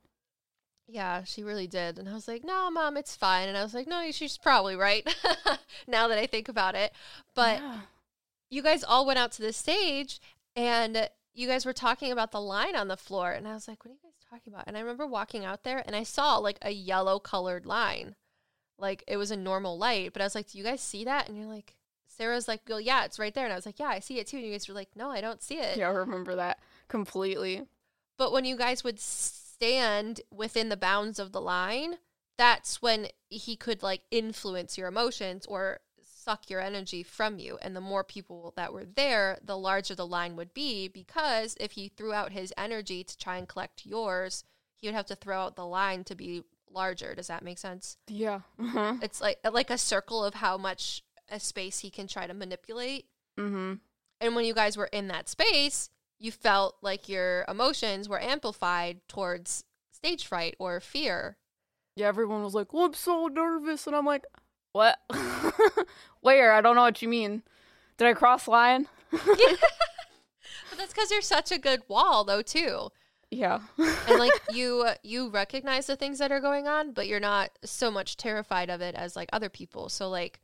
[0.89, 1.99] Yeah, she really did.
[1.99, 3.49] And I was like, no, mom, it's fine.
[3.49, 5.07] And I was like, no, she's probably right
[5.87, 6.93] now that I think about it.
[7.35, 7.81] But Yeah.
[8.51, 10.21] you guys all went out to the stage
[10.57, 13.31] and you guys were talking about the line on the floor.
[13.31, 14.65] And I was like, what are you guys talking about?
[14.67, 18.17] And I remember walking out there and I saw like a yellow colored line.
[18.79, 21.29] Like it was a normal light, but I was like, do you guys see that?
[21.29, 23.89] And you're like, Sarah's like, "Well, yeah, it's right there," and I was like, "Yeah,
[23.89, 25.89] I see it too." And you guys were like, "No, I don't see it." Yeah,
[25.89, 27.62] I remember that completely.
[28.16, 31.99] But when you guys would stand within the bounds of the line,
[32.37, 37.59] that's when he could like influence your emotions or suck your energy from you.
[37.61, 41.72] And the more people that were there, the larger the line would be because if
[41.72, 44.45] he threw out his energy to try and collect yours,
[44.77, 46.43] he would have to throw out the line to be
[46.75, 47.14] larger.
[47.14, 47.97] Does that make sense?
[48.09, 48.41] Yeah.
[48.61, 48.97] Uh-huh.
[49.03, 53.07] It's like like a circle of how much a space he can try to manipulate.
[53.39, 53.75] Mm-hmm.
[54.20, 59.01] And when you guys were in that space, you felt like your emotions were amplified
[59.09, 61.37] towards stage fright or fear.
[61.97, 63.87] Yeah, everyone was like, oh, I'm so nervous.
[63.87, 64.25] And I'm like,
[64.72, 64.99] what?
[66.20, 66.53] Where?
[66.53, 67.43] I don't know what you mean.
[67.97, 68.89] Did I cross line?
[70.75, 72.91] But that's because you're such a good wall, though, too.
[73.35, 73.61] Yeah.
[73.78, 77.51] And like you, uh, you recognize the things that are going on, but you're not
[77.64, 79.89] so much terrified of it as like other people.
[79.89, 80.41] So like,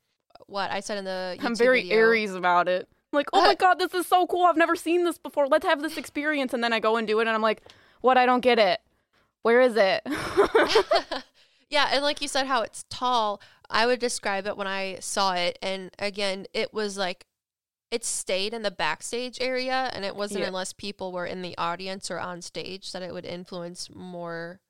[0.47, 2.89] what I said in the I'm very video- Aries about it.
[3.13, 4.45] I'm like, oh my god, this is so cool.
[4.45, 5.47] I've never seen this before.
[5.47, 6.53] Let's have this experience.
[6.53, 7.63] And then I go and do it, and I'm like,
[8.01, 8.17] what?
[8.19, 8.81] I don't get it.
[9.43, 10.03] Where is it?
[11.71, 13.41] Yeah, and like you said, how it's tall.
[13.71, 17.27] I would describe it when I saw it, and again, it was like
[17.91, 20.47] it stayed in the backstage area, and it wasn't Yeah.
[20.49, 24.61] unless people were in the audience or on stage that it would influence more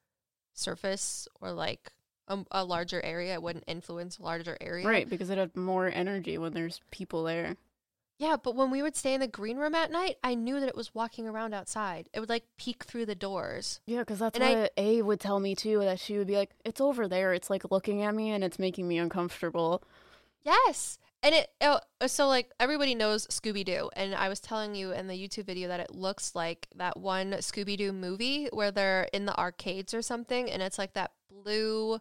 [0.55, 1.93] surface or like
[2.29, 3.35] a, a larger area.
[3.35, 7.25] It wouldn't influence a larger area, right, because it had more energy when there's people
[7.25, 7.57] there.
[8.19, 10.69] Yeah, but when we would stay in the green room at night, I knew that
[10.69, 12.11] it was walking around outside.
[12.13, 13.81] It would like peek through the doors.
[13.87, 15.79] Yeah, because that's And what A would tell me too.
[15.81, 17.33] That she would be like, "It's over there.
[17.33, 19.83] It's like looking at me, and it's making me uncomfortable."
[20.43, 20.99] Yes.
[21.23, 24.93] And it oh, uh, so like everybody knows Scooby Doo, and I was telling you
[24.93, 29.07] in the YouTube video that it looks like that one Scooby Doo movie where they're
[29.13, 31.99] in the arcades or something, and it's like that blue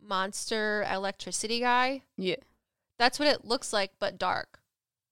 [0.00, 2.02] monster electricity guy.
[2.16, 2.36] Yeah,
[2.98, 4.60] That's what it looks like, but dark.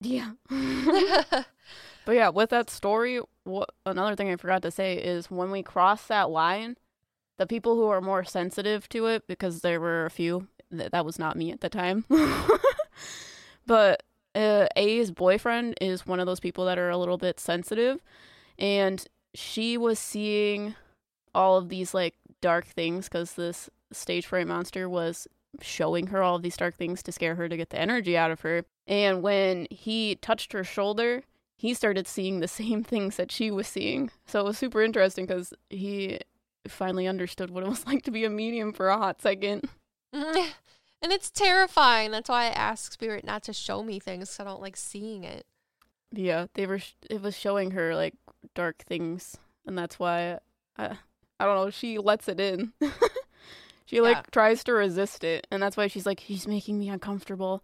[0.00, 0.32] yeah.
[2.04, 5.62] but yeah, with that story, what another thing I forgot to say is when we
[5.64, 6.76] cross that line,
[7.38, 11.04] the people who are more sensitive to it, because there were a few th- that
[11.04, 12.04] was not me at the time,
[13.66, 14.02] but
[14.34, 18.02] uh, A's boyfriend is one of those people that are a little bit sensitive,
[18.58, 20.74] and she was seeing
[21.34, 25.26] all of these like dark things because this stage fright monster was
[25.60, 28.30] showing her all of these dark things to scare her to get the energy out
[28.30, 28.64] of her.
[28.86, 31.22] And when he touched her shoulder,
[31.56, 34.10] he started seeing the same things that she was seeing.
[34.26, 36.20] So it was super interesting because he
[36.68, 39.68] finally understood what it was like to be a medium for a hot second.
[41.02, 42.10] and it's terrifying.
[42.12, 45.24] That's why I ask Spirit not to show me things 'cause I don't like seeing
[45.24, 45.44] it.
[46.12, 46.78] Yeah, they were.
[46.78, 48.14] sh- It was showing her like
[48.54, 49.36] dark things,
[49.66, 50.38] and that's why
[50.76, 50.96] I,
[51.40, 51.70] I don't know.
[51.70, 52.72] She lets it in.
[53.86, 54.22] she like Yeah.
[54.30, 57.62] tries to resist it, and that's why she's like, he's making me uncomfortable.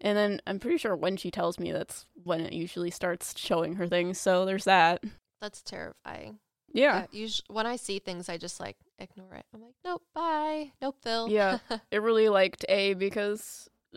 [0.00, 3.74] And then I'm pretty sure when she tells me, that's when it usually starts showing
[3.76, 4.20] her things.
[4.20, 5.02] So there's that.
[5.40, 6.38] That's terrifying.
[6.72, 9.44] Yeah, Yeah, usu- when I see things, I just like ignore it.
[9.54, 11.28] I'm like, nope, bye, nope, Phil.
[11.28, 11.58] Yeah.
[11.90, 13.68] it really liked A because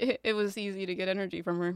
[0.00, 1.74] it, it was easy to get energy from her.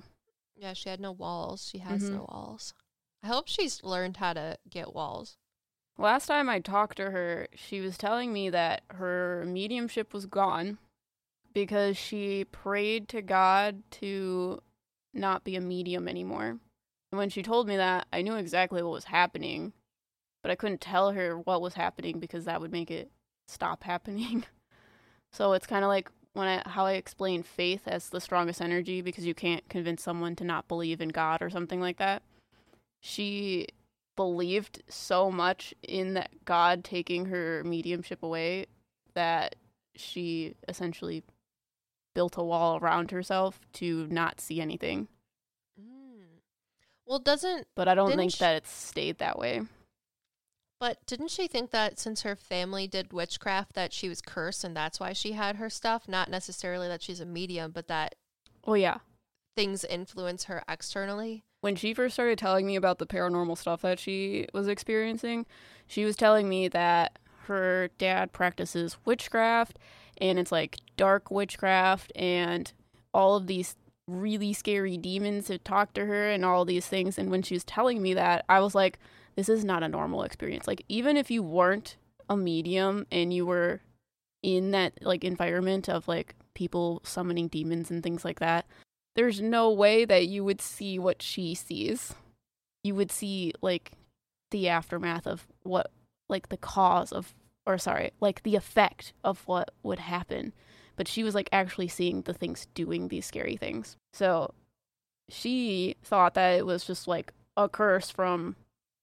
[0.57, 0.73] yeah.
[0.73, 1.68] She had no walls.
[1.71, 2.11] She has Mhm.
[2.12, 2.75] no walls.
[3.23, 5.37] I hope she's learned how to get walls.
[5.99, 10.79] Last time I talked to her, she was telling me that her mediumship was gone
[11.53, 14.61] because she prayed to God to
[15.12, 16.59] not be a medium anymore.
[17.12, 19.73] And when she told me that, I knew exactly what was happening,
[20.43, 23.11] but I couldn't tell her what was happening because that would make it
[23.49, 24.45] stop happening.
[25.32, 29.03] so it's kind of like when I how I explain faith as the strongest energy
[29.03, 32.22] because you can't convince someone to not believe in God or something like that.
[33.01, 33.68] She
[34.16, 38.66] believed so much in that God taking her mediumship away
[39.14, 39.57] that
[39.97, 41.22] she essentially
[42.14, 45.09] built a wall around herself to not see anything.
[45.80, 46.41] Mm.
[47.07, 49.62] Well, doesn't But I don't think sh- that it's stayed that way.
[50.81, 54.74] But didn't she think that since her family did witchcraft that she was cursed and
[54.74, 56.09] that's why she had her stuff?
[56.09, 58.14] Not necessarily that she's a medium, but that
[58.66, 58.99] Oh yeah.
[59.57, 61.45] things influence her externally.
[61.61, 65.45] When she first started telling me about the paranormal stuff that she was experiencing,
[65.87, 69.78] she was telling me that her dad practices witchcraft
[70.18, 72.72] and it's like dark witchcraft and
[73.12, 73.76] all of these
[74.07, 77.64] really scary demons have talked to her and all these things and when she was
[77.64, 78.99] telling me that I was like
[79.41, 80.66] this is not a normal experience.
[80.66, 81.97] Like even if you weren't
[82.28, 83.80] a medium and you were
[84.43, 88.66] in that like environment of like people summoning demons and things like that
[89.16, 92.14] there's no way that you would see what she sees.
[92.82, 93.93] You would see like
[94.51, 95.91] the aftermath of what
[96.28, 97.34] like the cause of
[97.66, 100.53] or sorry like the effect of what would happen.
[100.97, 103.97] But she was like actually seeing the things doing these scary things.
[104.12, 104.55] So
[105.28, 108.57] she thought that it was just like a curse from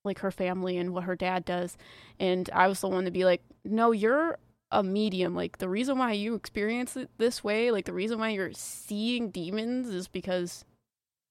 [0.08, 1.78] like her family and what her dad does.
[2.20, 4.40] And I was the one to be like, no, you're
[4.72, 5.36] a medium.
[5.36, 9.30] Like the reason why you experience it this way, like the reason why you're seeing
[9.30, 10.66] demons is because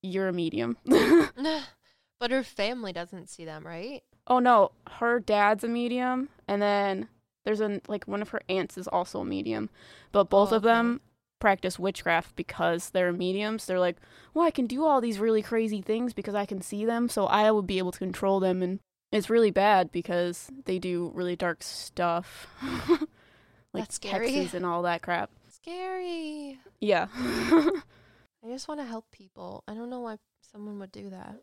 [0.03, 0.77] you're a medium.
[2.21, 4.03] but her family doesn't see them, right?
[4.29, 7.09] oh no, her dad's a medium, and then
[7.45, 9.71] there's a like one of her aunts is also a medium,
[10.13, 11.01] but both Oh, of them
[11.39, 13.67] practice witchcraft because they're mediums.
[13.67, 13.97] They're like,
[14.35, 17.27] well, I can do all these really crazy things because I can see them, so
[17.27, 18.81] I would be able to control them, and
[19.13, 22.47] it's really bad because they do really dark stuff,
[23.73, 25.31] like hexes and all that crap.
[25.49, 26.59] Scary.
[26.81, 27.07] Yeah.
[27.15, 29.65] I just want to help people.
[29.67, 30.17] I don't know why
[30.53, 31.37] someone would do that.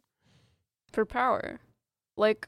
[0.91, 1.59] for power.
[2.15, 2.47] Like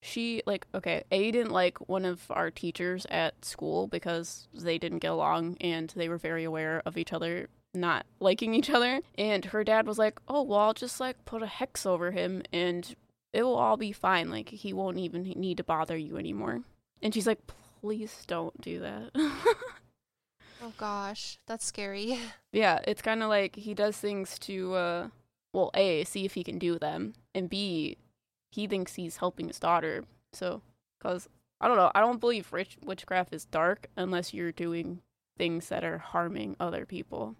[0.00, 4.98] she like okay, A didn't like one of our teachers at school because they didn't
[4.98, 9.00] get along and they were very aware of each other not liking each other.
[9.16, 12.42] And her dad was like, "Oh, well, I'll just like put a hex over him
[12.52, 12.94] and
[13.32, 14.30] it will all be fine.
[14.30, 16.62] Like he won't even need to bother you anymore."
[17.02, 17.40] And she's like,
[17.80, 19.10] "Please don't do that."
[20.62, 22.18] Oh gosh, that's scary.
[22.52, 25.08] Yeah, it's kind of like he does things to, uh,
[25.52, 27.96] well, A, see if he can do them, and B,
[28.50, 30.04] he thinks he's helping his daughter.
[30.32, 30.62] So,
[30.98, 31.28] because,
[31.60, 35.00] I don't know, I don't believe rich witchcraft is dark unless you're doing
[35.38, 37.36] things that are harming other people.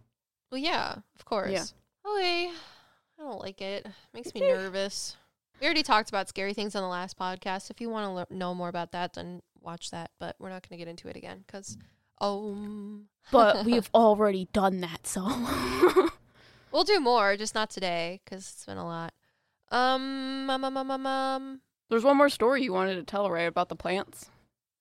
[0.50, 1.50] Well, yeah, of course.
[1.50, 1.64] Yeah.
[2.10, 2.50] Okay.
[3.18, 3.86] I don't like it.
[4.14, 5.16] Makes me nervous.
[5.60, 7.70] We already talked about scary things on the last podcast.
[7.70, 10.10] If you want to le- know more about that, then watch that.
[10.18, 11.76] But we're not going to get into it again because,
[12.20, 15.28] um, But we've already done that, so.
[16.72, 19.12] we'll do more, just not today because it's been a lot.
[19.70, 21.60] Um, um, um, um, um, um.
[21.88, 24.30] There's one more story you wanted to tell, right, about the plants?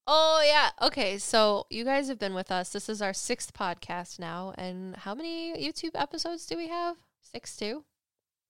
[0.08, 0.72] Oh yeah.
[0.82, 1.18] Okay.
[1.20, 2.70] So you guys have been with us.
[2.72, 4.54] This is our sixth podcast now.
[4.58, 6.98] And how many YouTube episodes do we have?
[7.22, 7.84] Six, two.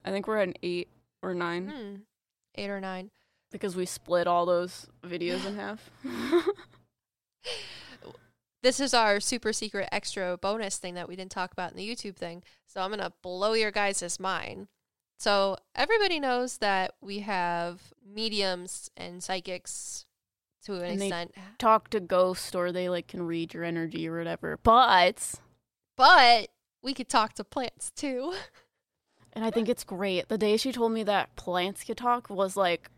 [0.06, 0.88] I think we're at an eight
[1.22, 1.96] or nine Hmm.
[2.56, 3.12] Eight or nine.
[3.52, 5.90] because we split all those videos in half.
[8.62, 11.90] This is our super secret extra bonus thing that we didn't talk about in the
[11.90, 12.44] YouTube thing.
[12.68, 14.68] So I'm gonna blow your guys' mind.
[15.20, 20.06] So everybody knows that we have mediums and psychics
[20.64, 24.08] to an And they- extent, Talk to ghosts or they like can read your energy
[24.08, 24.58] or whatever.
[24.64, 25.34] But
[25.98, 26.50] but
[26.82, 28.34] we could talk to plants too.
[29.34, 30.28] And I think it's great.
[30.30, 32.90] The day she told me that plants could talk was like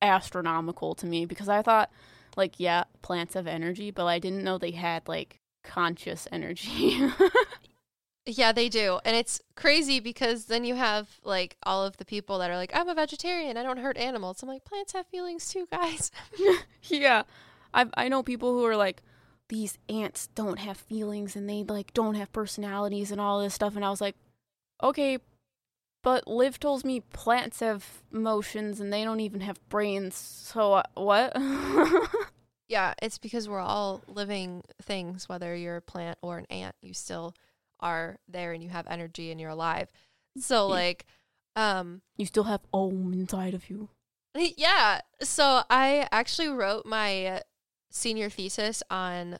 [0.00, 1.90] astronomical to me because I thought,
[2.36, 7.00] like, yeah, plants have energy, but I didn't know they had like conscious energy.
[8.24, 9.00] Yeah, they do.
[9.04, 12.70] And it's crazy because then you have like all of the people that are like,
[12.74, 14.42] I'm a vegetarian, I don't hurt animals.
[14.42, 16.10] I'm like, plants have feelings too, guys.
[16.84, 17.24] yeah.
[17.74, 19.02] I I know people who are like
[19.48, 23.76] these ants don't have feelings and they like don't have personalities and all this stuff
[23.76, 24.16] and I was like,
[24.82, 25.18] "Okay,
[26.02, 30.14] but Liv tells me plants have emotions and they don't even have brains.
[30.16, 31.32] So uh, what?"
[32.68, 36.94] yeah, it's because we're all living things, whether you're a plant or an ant, you
[36.94, 37.34] still
[37.82, 39.90] are there and you have energy and you're alive.
[40.38, 40.74] So Yeah.
[40.74, 41.06] like
[41.56, 43.90] um you still have om inside of you.
[44.56, 47.42] yeah, so I actually wrote my
[47.90, 49.38] senior thesis on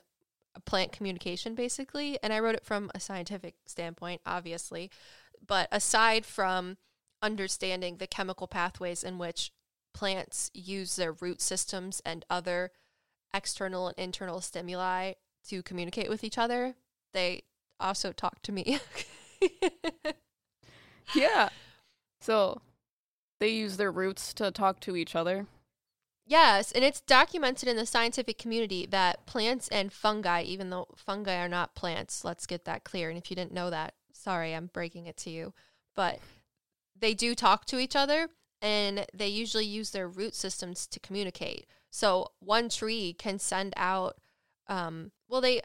[0.65, 4.91] plant communication basically, and I wrote it from a scientific standpoint, obviously.
[5.45, 6.77] But aside from
[7.23, 9.51] understanding the chemical pathways in which
[9.93, 12.71] plants use their root systems and other
[13.33, 15.13] external and internal stimuli
[15.49, 16.75] to communicate with each other,
[17.13, 17.43] they
[17.83, 18.79] also talk to me.
[21.13, 21.49] Yeah.
[22.19, 22.61] So
[23.39, 25.47] they use their roots to talk to each other.
[26.25, 31.35] Yes, and it's documented in the scientific community that plants and fungi, even though fungi
[31.35, 33.09] are not plants, let's get that clear.
[33.09, 35.53] And if you didn't know that, sorry, I'm breaking it to you.
[35.95, 36.19] But
[36.97, 38.29] they do talk to each other
[38.61, 41.67] and they usually use their root systems to communicate.
[41.89, 44.15] So one tree can send out,
[44.67, 45.61] um, well, they,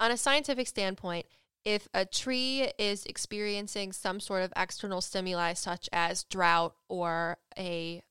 [0.00, 1.26] on a scientific standpoint,
[1.64, 8.02] if a tree is experiencing some sort of external stimuli such as drought or a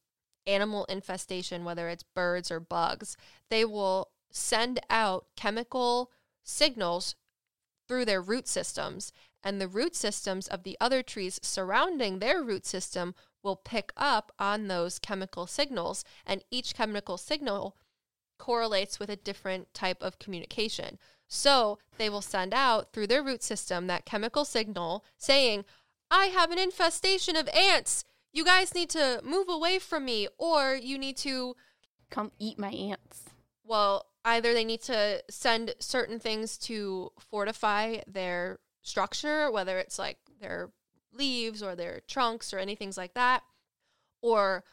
[0.48, 3.16] animal infestation whether it's birds or bugs
[3.50, 6.12] they will send out chemical
[6.44, 7.16] signals
[7.88, 9.12] through their root systems
[9.44, 13.14] and the root systems of the other trees surrounding their root system
[13.44, 17.76] will pick up on those chemical signals and each chemical signal
[18.40, 20.98] correlates with a different type of communication
[21.30, 25.64] so they will send out through their root system that chemical signal saying,
[26.10, 28.04] I have an infestation of ants.
[28.34, 31.56] You guys need to move away from me, or you need to,
[32.10, 33.26] Come eat my ants.
[33.64, 40.18] well, either they need to send certain things to fortify their structure, whether it's like
[40.42, 40.72] their
[41.14, 43.44] leaves or their trunks or anything like that,
[44.24, 44.64] or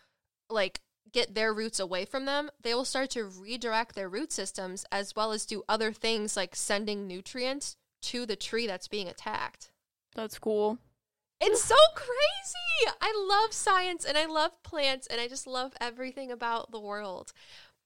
[0.49, 0.81] like
[1.17, 5.17] get their roots away from them, they will start to redirect their root systems as
[5.17, 9.71] well as do other things like sending nutrients to the tree that's being attacked.
[10.15, 10.77] That's cool.
[11.41, 12.95] It's so crazy.
[13.01, 17.33] I love science and I love plants and I just love everything about the world.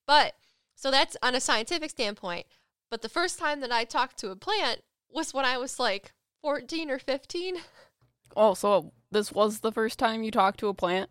[0.09, 0.35] But
[0.75, 2.47] so that's on a scientific standpoint.
[2.91, 6.15] But the first time that I talked to a plant was when I was like
[6.43, 7.59] 14 or 15.
[8.37, 11.11] Oh, so this was the first time you talked to a plant?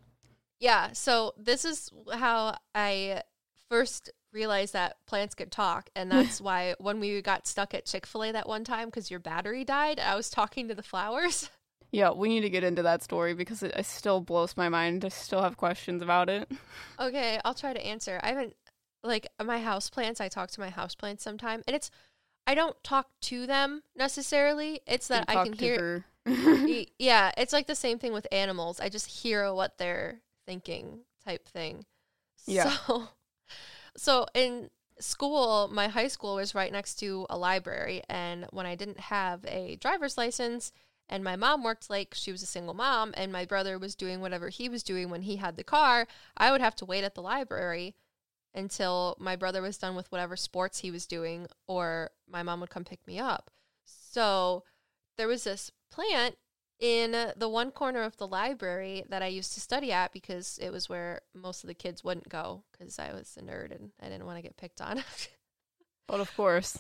[0.60, 3.24] Yeah, so this is how I
[3.70, 5.90] first realized that plants could talk.
[5.96, 9.10] And that's why when we got stuck at Chick fil A that one time because
[9.10, 11.50] your battery died, I was talking to the flowers.
[11.92, 15.04] Yeah, we need to get into that story because it, it still blows my mind.
[15.04, 16.48] I still have questions about it.
[17.00, 18.20] Okay, I'll try to answer.
[18.22, 18.56] I haven't
[19.04, 20.22] like my house plants.
[20.22, 21.90] I talk to my house plants sometime, and it's
[22.46, 24.82] I don't talk to them necessarily.
[24.86, 26.06] It's that I can hear.
[27.00, 28.80] yeah, it's like the same thing with animals.
[28.80, 31.86] I just hear what they're thinking, type thing.
[32.48, 32.72] Yeah.
[32.72, 33.10] So,
[33.98, 38.74] so in school, my high school was right next to a library, and when I
[38.74, 40.72] didn't have a driver's license,
[41.08, 44.22] and my mom worked like she was a single mom, and my brother was doing
[44.22, 47.14] whatever he was doing when he had the car, I would have to wait at
[47.14, 47.96] the library
[48.56, 52.72] until my brother was done with whatever sports he was doing, or my mom would
[52.72, 53.52] come pick me up.
[53.86, 54.64] So
[55.16, 56.38] there was this plant
[56.80, 60.72] in the one corner of the library that I used to study at because it
[60.72, 64.08] was where most of the kids wouldn't go because I was a nerd and I
[64.08, 65.04] didn't want to get picked on.
[66.08, 66.80] But of course.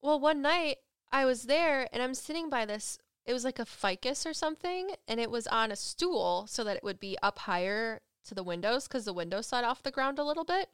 [0.00, 0.78] well, one night
[1.12, 2.98] I was there and I'm sitting by this.
[3.26, 6.76] It was like a ficus or something, and it was on a stool so that
[6.76, 10.18] it would be up higher to the windows because the windows sat off the ground
[10.18, 10.70] a little bit.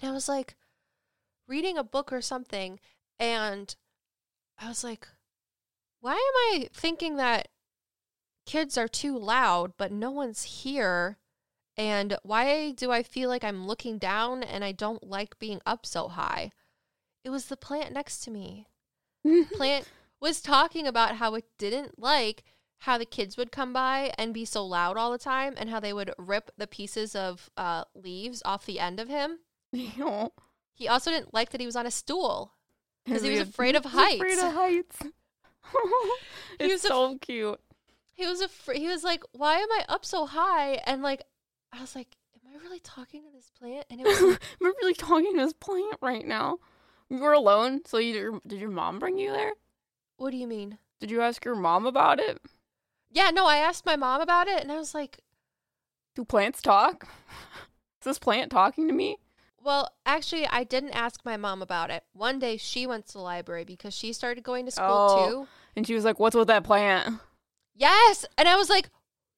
[0.00, 0.54] And I was like
[1.48, 2.78] reading a book or something,
[3.18, 3.74] and
[4.58, 5.08] I was like,
[6.00, 7.48] why am I thinking that
[8.46, 11.18] kids are too loud, but no one's here?
[11.76, 15.84] And why do I feel like I'm looking down and I don't like being up
[15.86, 16.52] so high?
[17.24, 18.66] It was the plant next to me.
[19.54, 19.88] Plant
[20.20, 22.44] was talking about how it didn't like
[22.80, 25.80] how the kids would come by and be so loud all the time and how
[25.80, 29.38] they would rip the pieces of uh, leaves off the end of him.
[29.72, 30.30] Ew.
[30.74, 32.52] He also didn't like that he was on a stool
[33.06, 34.42] because he was afraid of he's Afraid heights.
[34.42, 34.98] of heights.
[36.58, 37.60] He it's was af- so cute.
[38.14, 38.78] He was afraid.
[38.78, 41.22] He was like, "Why am I up so high?" And like,
[41.72, 44.72] I was like, "Am I really talking to this plant?" And it was like, We're
[44.80, 46.58] really talking to this plant right now.
[47.10, 49.52] You were alone, so you did your mom bring you there?
[50.16, 52.40] "What do you mean?" Did you ask your mom about it?
[53.10, 53.46] Yeah, no.
[53.46, 55.20] I asked my mom about it, and I was like,
[56.14, 57.04] Do plants talk?
[58.00, 59.18] Is this plant talking to me?
[59.60, 62.04] Well, actually, I didn't ask my mom about it.
[62.12, 65.28] One day she went to the library because she started going to school Oh.
[65.28, 65.48] too.
[65.74, 67.18] And she was like, "What's with that plant?"
[67.74, 68.24] Yes.
[68.38, 68.90] And I was like,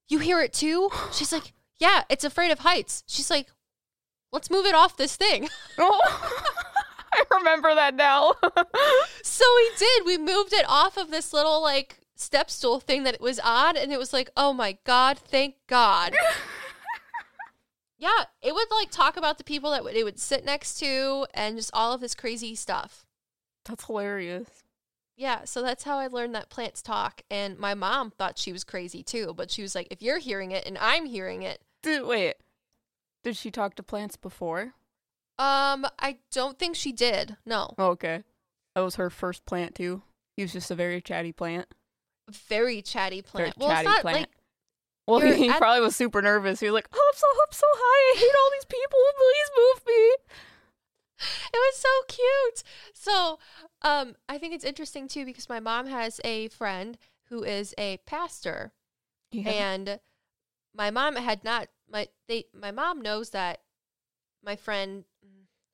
[0.08, 0.90] You hear it too?
[1.12, 3.02] She's like, Yeah, it's afraid of heights.
[3.06, 3.48] She's like,
[4.32, 5.48] Let's move it off this thing.
[5.78, 6.00] Oh,
[7.12, 8.34] I remember that now.
[9.22, 10.04] so we did.
[10.04, 13.76] We moved it off of this little like step stool thing that it was on.
[13.76, 16.14] And it was like, Oh my God, thank God.
[17.98, 21.56] yeah, it would like talk about the people that it would sit next to and
[21.56, 23.06] just all of this crazy stuff.
[23.64, 24.65] That's hilarious.
[25.16, 27.22] Yeah, so that's how I learned that plants talk.
[27.30, 30.50] And my mom thought she was crazy too, but she was like, if you're hearing
[30.52, 32.34] it and I'm hearing it, Did wait?
[33.24, 34.74] Did she talk to plants before?
[35.38, 37.36] um, I don't think she did.
[37.44, 37.74] No.
[37.78, 38.24] Oh, okay,
[38.74, 40.02] that was her first plant too.
[40.36, 41.66] He was just a very chatty plant.
[42.30, 43.58] Very chatty Very plant.
[43.58, 44.16] well, chatty it's not plant.
[44.20, 44.28] like
[45.06, 46.60] Well, You're he at- probably was super nervous.
[46.60, 48.16] He was like, "Oh, I'm so up so high.
[48.16, 48.98] I hate all these people.
[49.16, 50.16] Please move me."
[51.18, 52.62] It was so cute.
[52.94, 53.38] So,
[53.82, 56.98] um, I think it's interesting too because my mom has a friend
[57.28, 58.72] who is a pastor,
[59.46, 60.00] and
[60.74, 63.60] my mom had not my they my mom knows that
[64.44, 65.04] my friend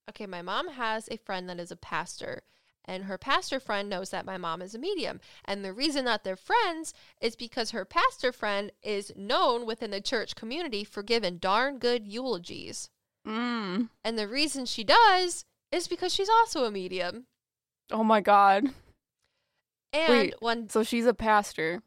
[0.09, 2.43] okay my mom has a friend that is a pastor
[2.85, 5.21] and her pastor friend knows that my mom is a medium.
[5.45, 10.01] And the reason that they're friends is because her pastor friend is known within the
[10.01, 12.91] church community for giving darn good eulogies
[13.27, 13.89] Mm.
[14.05, 17.27] and the reason she does is because she's also a medium
[17.91, 18.65] Oh my god.
[19.93, 20.35] and Wait.
[20.41, 21.83] one So she's a pastor,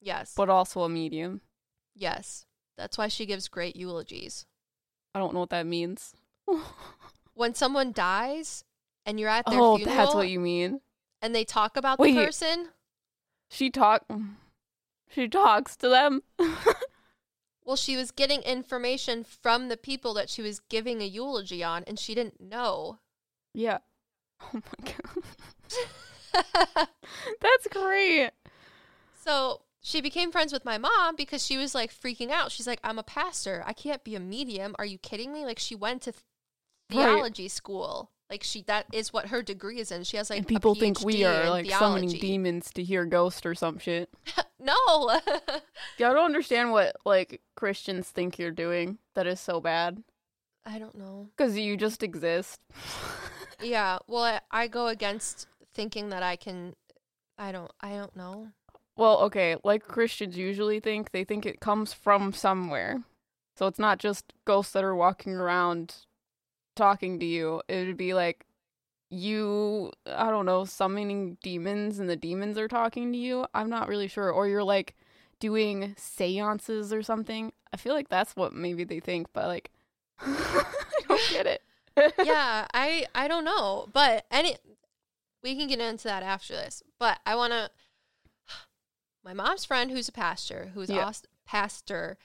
[0.00, 1.40] yes but also a medium.
[1.94, 2.44] yes
[2.76, 4.44] that's why she gives great eulogies
[5.14, 6.12] I don't know what that means.
[7.34, 8.64] when someone dies
[9.06, 10.80] and you're at their oh, funeral that's what you mean.
[11.22, 12.14] and they talk about Wait.
[12.14, 12.68] the person,
[13.50, 14.04] She talk.
[15.08, 16.22] She talks to them.
[17.66, 21.84] well, she was getting information from the people that she was giving a eulogy on,
[21.86, 22.98] and she didn't know.
[23.52, 23.78] yeah.
[24.42, 24.92] Oh my
[26.34, 26.88] god.
[27.40, 28.30] That's great.
[29.24, 32.52] so she became friends with my mom because she was like freaking out.
[32.52, 33.62] She's like, I'm a pastor.
[33.66, 34.74] I can't be a medium.
[34.78, 35.44] Are you kidding me?
[35.44, 36.12] Like she went to
[36.92, 37.16] Right.
[37.16, 38.10] theology school.
[38.28, 40.02] Like she that is what her degree is in.
[40.02, 43.54] She has like and people think we are like summoning demons to hear ghosts or
[43.54, 44.10] some shit.
[44.60, 44.74] no.
[45.98, 50.02] Yeah, I don't understand what like Christians think you're doing that is so bad.
[50.64, 51.28] I don't know.
[51.36, 52.60] Because you just exist.
[53.62, 54.00] Yeah.
[54.06, 56.74] Well, I, I go against thinking that I can.
[57.38, 57.70] I don't.
[57.80, 58.48] I don't know.
[58.96, 63.02] well, okay, like Christians usually think, they think it comes from somewhere.
[63.56, 66.05] So it's not just ghosts that are walking around
[66.76, 67.62] talking to you.
[67.68, 68.46] It would be like
[69.10, 73.46] you, I don't know, summoning demons and the demons are talking to you.
[73.54, 74.30] I'm not really sure.
[74.30, 74.94] Or you're like
[75.40, 77.52] doing seances or something.
[77.72, 79.70] I feel like that's what maybe they think, but like,
[80.20, 80.64] I
[81.08, 81.62] don't get it.
[82.24, 84.56] yeah, I I don't know, but any
[85.42, 86.82] we can get into that after this.
[86.98, 87.70] But I want to.
[89.24, 91.04] My mom's friend, who's a pastor, who's Yeah.
[91.04, 92.18] also pastor,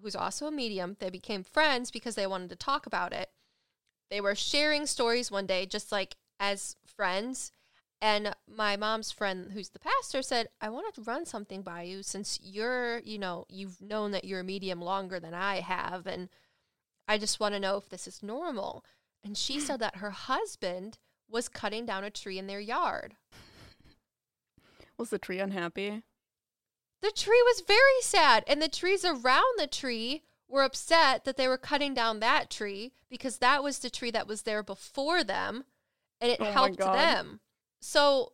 [0.00, 0.96] who's also a medium.
[1.00, 3.30] They became friends because they wanted to talk about it.
[4.10, 7.52] They were sharing stories one day, just like as friends.
[8.00, 12.02] And my mom's friend, who's the pastor, said, I want to run something by you
[12.02, 16.06] since you're, you know, you've known that you're a medium longer than I have.
[16.06, 16.28] And
[17.08, 18.84] I just want to know if this is normal.
[19.24, 20.98] And she said that her husband
[21.28, 23.16] was cutting down a tree in their yard.
[24.96, 26.02] Was the tree unhappy?
[27.00, 31.46] The tree was very sad, and the trees around the tree were upset that they
[31.48, 35.64] were cutting down that tree because that was the tree that was there before them
[36.20, 37.40] and it Oh helped them.
[37.80, 38.32] So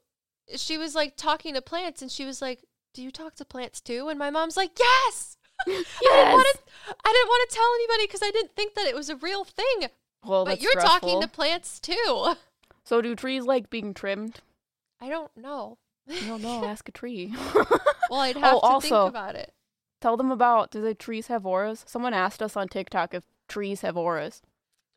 [0.56, 3.80] she was like talking to plants and she was like, Do you talk to plants
[3.80, 4.08] too?
[4.08, 5.36] And my mom's like, Yes.
[5.66, 8.86] I didn't want to I didn't want to tell anybody because I didn't think that
[8.86, 9.88] it was a real thing.
[10.24, 12.34] Well, but you're talking to plants too.
[12.84, 14.40] So do trees like being trimmed?
[15.00, 15.78] I don't know.
[16.26, 16.64] No, no.
[16.66, 17.34] Ask a tree.
[18.10, 19.52] Well, I'd oh, have Oh, to also- think about it.
[20.04, 20.70] Tell them about.
[20.70, 21.82] Do the trees have auras?
[21.88, 24.42] Someone asked us on TikTok if trees have auras.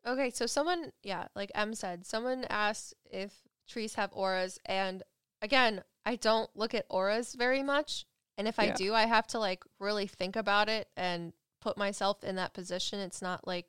[0.06, 3.32] Okay, so someone, yeah, like Em said, someone asked if
[3.70, 4.60] trees have auras.
[4.66, 5.04] And
[5.42, 8.06] again, I don't look at auras very much.
[8.38, 8.74] And if I Yeah.
[8.74, 11.32] do, I have to like really think about it and
[11.62, 13.00] put myself in that position.
[13.00, 13.68] It's not like,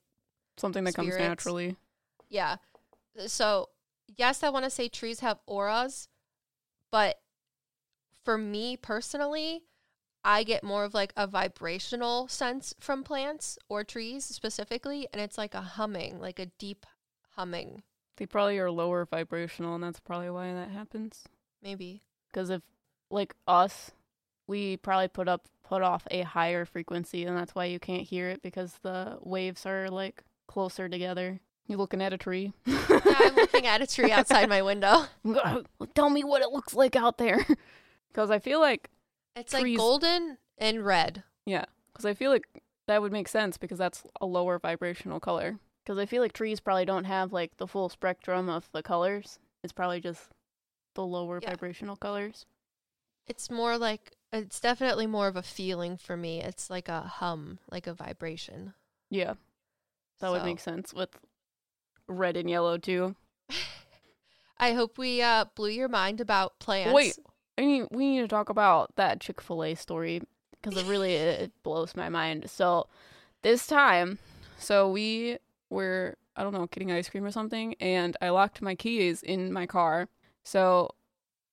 [0.56, 1.76] Something that comes naturally.
[2.28, 2.56] yeah.
[3.28, 3.68] So,
[4.08, 6.08] yes, I want to say trees have auras,
[6.90, 7.20] but
[8.24, 9.62] for me personally,
[10.24, 15.06] I get more of like a vibrational sense from plants or trees specifically.
[15.12, 16.84] And it's like a humming, like a deep
[17.36, 17.82] humming,
[18.16, 21.24] They probably are lower vibrational, and that's probably why that happens.
[21.62, 22.02] maybe.
[22.32, 22.62] Because if,
[23.10, 23.92] like us,
[24.46, 28.28] we probably put up put off a higher frequency, and that's why you can't hear
[28.28, 31.40] it because the waves are like closer together.
[31.68, 32.52] You looking at a tree?
[32.64, 35.04] Yeah, I'm looking at a tree outside my window.
[35.94, 37.46] Tell me what it looks like out there.
[38.08, 38.88] Because I feel like
[39.38, 41.22] It's like golden and red.
[41.46, 42.46] Yeah, because I feel like
[42.86, 45.58] that would make sense because that's a lower vibrational color.
[45.84, 49.38] Because I feel like trees probably don't have like the full spectrum of the colors.
[49.62, 50.28] It's probably just
[50.94, 51.50] the lower Yeah.
[51.50, 52.46] vibrational colors.
[53.26, 56.42] It's more like it's definitely more of a feeling for me.
[56.42, 58.74] It's like a hum, like a vibration.
[59.10, 59.34] Yeah,
[60.20, 61.10] that would make sense with
[62.06, 63.16] red and yellow too.
[64.58, 66.92] I hope we uh, blew your mind about plants.
[66.94, 67.16] Wait,
[67.58, 70.22] I mean, we need to talk about that Chick Fil A story
[70.52, 72.48] because it really it blows my mind.
[72.48, 72.86] So
[73.42, 74.18] this time,
[74.58, 78.74] so we were I don't know getting ice cream or something, and I locked my
[78.74, 80.08] keys in my car.
[80.44, 80.90] So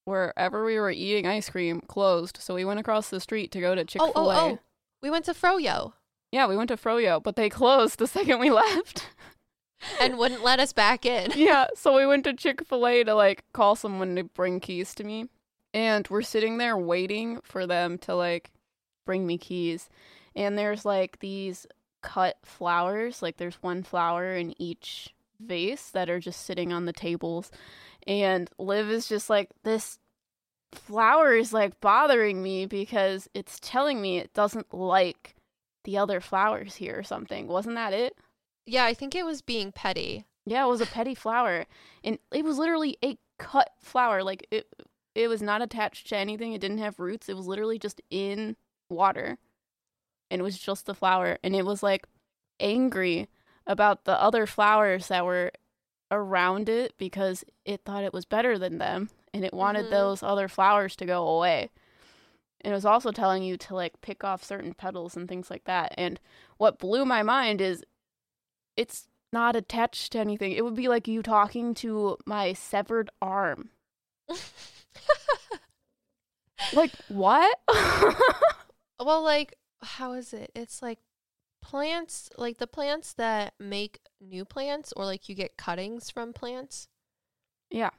[0.06, 2.38] wherever we were eating ice cream closed.
[2.40, 4.36] So we went across the street to go to Chick Oh, Fil A.
[4.36, 4.60] Oh, oh, oh.
[5.02, 5.94] We went to Froyo
[6.32, 9.08] Yeah, we went to Froyo, but they closed the second we left.
[10.00, 11.32] and wouldn't let us back in.
[11.36, 14.94] yeah, so we went to Chick fil A to like call someone to bring keys
[14.96, 15.28] to me.
[15.76, 18.50] And we're sitting there waiting for them to like
[19.06, 19.90] bring me keys.
[20.34, 21.68] And there's like these
[22.02, 26.94] cut flowers, like there's one flower in each vase that are just sitting on the
[26.94, 27.52] tables.
[28.08, 30.00] And Liv is just like, this
[30.72, 35.36] flower is like bothering me because it's telling me it doesn't like
[35.84, 37.48] the other flowers here or something.
[37.48, 38.18] Wasn't that it?
[38.66, 40.26] Yeah, I think it was being petty.
[40.46, 41.66] Yeah, it was a petty flower,
[42.04, 44.24] and it was literally a cut flower.
[44.24, 44.68] Like it,
[45.16, 46.54] it was not attached to anything.
[46.54, 47.30] It didn't have roots.
[47.30, 48.58] It was literally just in
[48.90, 49.38] water,
[50.30, 51.38] and it was just the flower.
[51.44, 52.06] And it was like
[52.60, 53.28] angry
[53.66, 55.52] about the other flowers that were
[56.12, 59.92] around it because it thought it was better than them, and it wanted Mhm.
[59.92, 61.72] those other flowers to go away.
[62.62, 65.64] And it was also telling you to like pick off certain petals and things like
[65.66, 65.94] that.
[65.98, 66.20] And
[66.58, 67.84] what blew my mind is
[68.76, 70.52] it's not attached to anything.
[70.52, 73.70] It would be like you talking to my severed arm.
[76.74, 77.60] Like what?
[78.98, 80.52] Well, like, how is it?
[80.56, 81.00] It's like
[81.62, 86.88] plants, like the plants that make new plants, or like you get cuttings from plants.
[87.70, 87.90] yeah.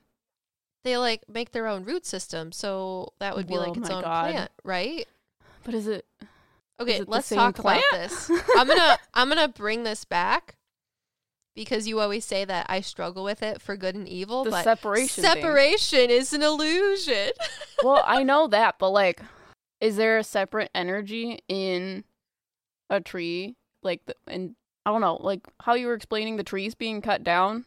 [0.84, 4.02] They like make their own root system, so that would be like Oh its own
[4.04, 4.30] God.
[4.32, 5.06] plant, right?
[5.64, 6.06] But is it
[6.80, 7.84] Okay, it let's talk plant?
[7.90, 8.30] about this.
[8.56, 10.56] I'm gonna I'm gonna bring this back
[11.56, 14.62] because you always say that I struggle with it for good and evil, the but
[14.62, 15.32] separation thing?
[15.32, 17.30] separation is an illusion.
[17.82, 19.20] well, I know that, but like,
[19.80, 22.04] is there a separate energy in
[22.90, 23.56] a tree?
[23.82, 24.54] Like, the, and
[24.84, 27.64] I don't know, like how you were explaining the trees being cut down.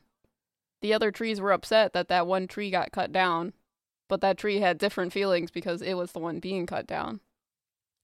[0.81, 3.53] The other trees were upset that that one tree got cut down,
[4.07, 7.19] but that tree had different feelings because it was the one being cut down.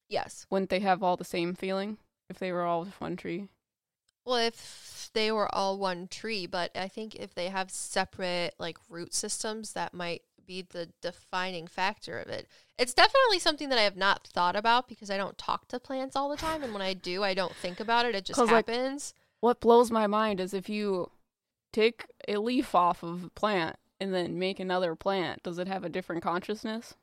[0.10, 0.46] yes.
[0.50, 1.98] Wouldn't they have all the same feeling
[2.30, 3.48] if they were all one tree?
[4.26, 8.78] Well, if they were all one tree, but I think if they have separate like
[8.90, 12.48] root systems, that might be the defining factor of it.
[12.78, 16.16] It's definitely something that I have not thought about because I don't talk to plants
[16.16, 18.16] all the time, and when I do, I don't think about it.
[18.16, 19.14] It just 'Cause, like, happens.
[19.40, 21.12] What blows my mind is if you
[21.72, 25.84] take a leaf off of a plant and then make another plant, does it have
[25.84, 26.96] a different consciousness?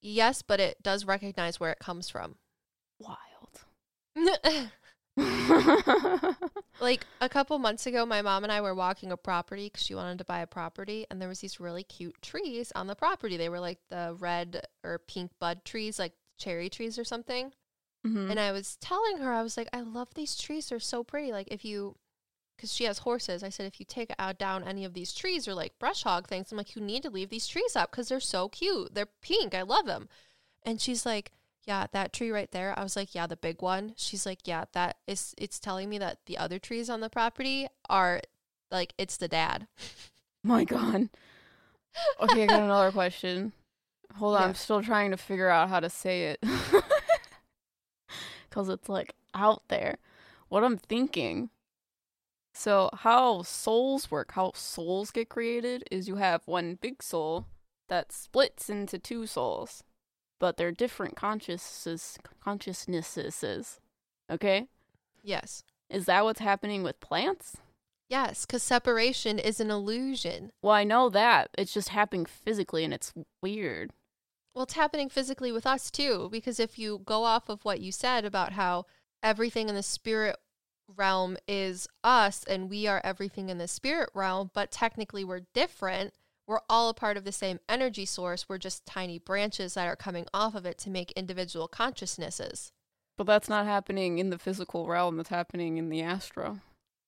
[0.00, 2.36] yes, but it does recognize where it comes from.
[2.98, 3.64] Wild.
[6.80, 9.94] like a couple months ago, my mom and I were walking a property because she
[9.94, 13.36] wanted to buy a property, and there was these really cute trees on the property.
[13.36, 17.52] They were like the red or pink bud trees, like cherry trees or something.
[18.06, 18.30] Mhm.
[18.30, 20.68] And I was telling her, I was like, I love these trees.
[20.68, 21.32] They're so pretty.
[21.32, 21.96] Like if you,
[22.56, 25.48] because she has horses, I said if you take out down any of these trees
[25.48, 28.08] or like brush hog things, I'm like, you need to leave these trees up because
[28.08, 28.94] they're so cute.
[28.94, 29.54] They're pink.
[29.54, 30.08] I love them.
[30.64, 31.32] And she's like,
[31.66, 32.78] yeah, that tree right there.
[32.78, 33.94] I was like, yeah, the big one.
[33.96, 35.34] She's like, yeah, that is.
[35.38, 38.20] It's telling me that the other trees on the property are
[38.70, 39.66] like it's the dad.
[40.42, 41.08] My God.
[42.20, 43.52] Okay, I got another question.
[44.16, 44.48] Hold on, Yeah.
[44.48, 46.44] I'm still trying to figure out how to say it.
[48.48, 49.98] Because it's like out there.
[50.48, 51.50] What I'm thinking.
[52.54, 57.46] So, how souls work, how souls get created, is you have one big soul
[57.88, 59.82] that splits into two souls,
[60.40, 62.18] but they're different consciousnesses.
[62.42, 63.80] Consciousnesses.
[64.30, 64.68] Okay?
[65.22, 67.56] Yes, Is that what's happening with plants?
[68.08, 70.52] yes, because separation is an illusion.
[70.62, 71.50] Well, I know that.
[71.58, 73.12] It's just happening physically and it's
[73.42, 73.90] weird.
[74.54, 77.90] Well, it's happening physically with us too, because if you go off of what you
[77.90, 78.84] said about how
[79.22, 80.36] everything in the spirit
[80.96, 86.12] realm is us and we are everything in the spirit realm, but technically we're different,
[86.46, 88.48] we're all a part of the same energy source.
[88.48, 92.72] We're just tiny branches that are coming off of it to make individual consciousnesses.
[93.16, 96.60] But that's not happening in the physical realm, it's happening in the astro.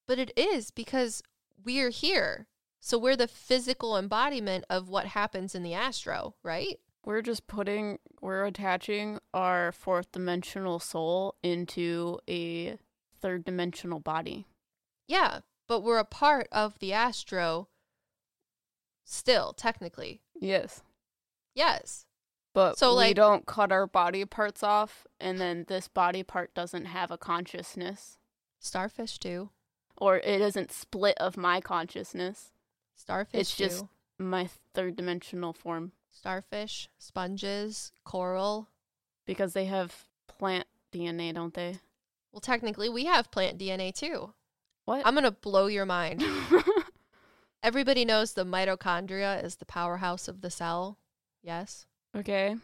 [0.07, 1.23] But it is because
[1.65, 2.47] we're here.
[2.81, 6.79] So we're the physical embodiment of what happens in the astro, right?
[7.05, 12.79] We're just putting, we're attaching our fourth dimensional soul into a
[13.21, 14.47] third dimensional body.
[15.09, 17.69] Yeah, but we're a part of the astro
[19.07, 20.21] still, technically.
[20.39, 20.83] Yes.
[21.55, 22.05] Yes.
[22.53, 26.53] But So, we like- don't cut our body parts off, and then this body part
[26.55, 28.19] doesn't have a consciousness,
[28.59, 29.51] Starfish do.
[29.97, 32.53] or it isn't split of my consciousness,
[32.95, 33.89] Starfish It's just- do.
[34.19, 38.69] my third dimensional form, Starfish, sponges, coral.
[39.27, 41.81] because they have plant DNA, don't they?
[42.33, 44.33] Well, technically, we have plant DNA too.
[44.87, 45.07] What?
[45.07, 46.23] I'm going to blow your mind.
[47.67, 50.99] Everybody knows the mitochondria is the powerhouse of the cell.
[51.43, 51.87] Yes.
[52.17, 52.55] okay.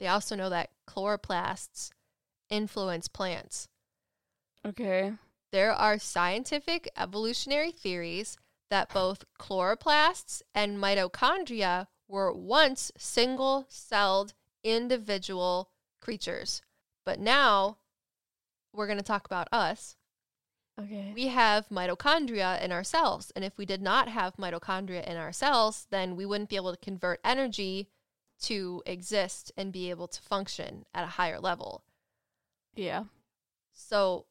[0.00, 1.90] They also know that chloroplasts
[2.48, 3.68] influence plants.
[4.64, 5.12] Okay.
[5.52, 8.38] There are scientific evolutionary theories
[8.70, 14.32] that both chloroplasts and mitochondria were once single celled
[14.64, 15.68] individual
[16.00, 16.62] creatures.
[17.04, 17.76] But now
[18.72, 19.97] we're going to talk about us.
[20.78, 21.12] Okay.
[21.14, 23.32] We have mitochondria in our cells.
[23.34, 26.72] And if we did not have mitochondria in our cells, then we wouldn't be able
[26.72, 27.88] to convert energy
[28.42, 31.82] to exist and be able to function at a higher level.
[32.74, 33.04] Yeah.
[33.72, 34.26] So,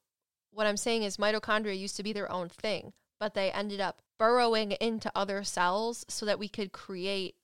[0.52, 4.02] what I'm saying is, mitochondria used to be their own thing, but they ended up
[4.18, 7.36] burrowing into other cells so that we could create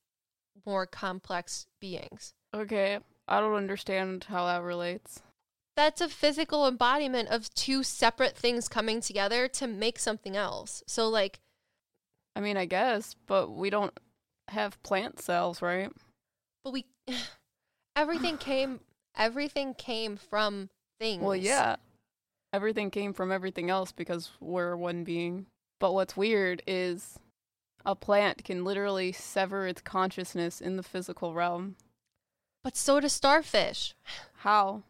[0.64, 2.32] more complex beings.
[2.54, 2.98] Okay.
[3.28, 5.22] I don't understand how that relates.
[5.76, 10.82] That's a physical embodiment of two separate things coming together to make something else.
[10.86, 11.40] So, like,
[12.36, 13.98] I mean, I guess, but we don't
[14.48, 15.90] have plant cells, right?
[16.64, 16.86] but we,
[17.96, 18.80] everything came,
[19.16, 21.22] everything came from things.
[21.22, 21.76] Well, yeah.
[22.52, 25.46] Everything came from everything else because we're one being.
[25.80, 27.18] But what's weird is
[27.84, 31.76] a plant can literally sever its consciousness in the physical realm.
[32.62, 33.94] But so do starfish.
[34.38, 34.82] How?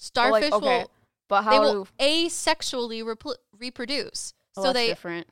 [0.00, 0.90] Starfish like, okay, will
[1.28, 1.90] but how they will do?
[2.00, 4.32] asexually repl- reproduce.
[4.56, 5.26] Oh, so they different.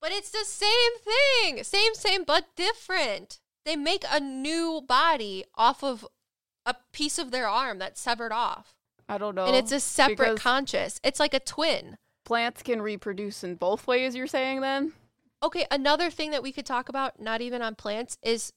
[0.00, 1.62] But it's the same thing.
[1.64, 3.38] Same same but different.
[3.64, 6.06] They make a new body off of
[6.64, 8.74] a piece of their arm that's severed off.
[9.08, 9.46] I don't know.
[9.46, 11.00] and it's a separate conscious.
[11.02, 11.98] It's like a twin.
[12.24, 14.14] Plants can reproduce in both ways.
[14.14, 14.92] You're saying then?
[15.42, 18.52] Okay, another thing that we could talk about, not even on plants, is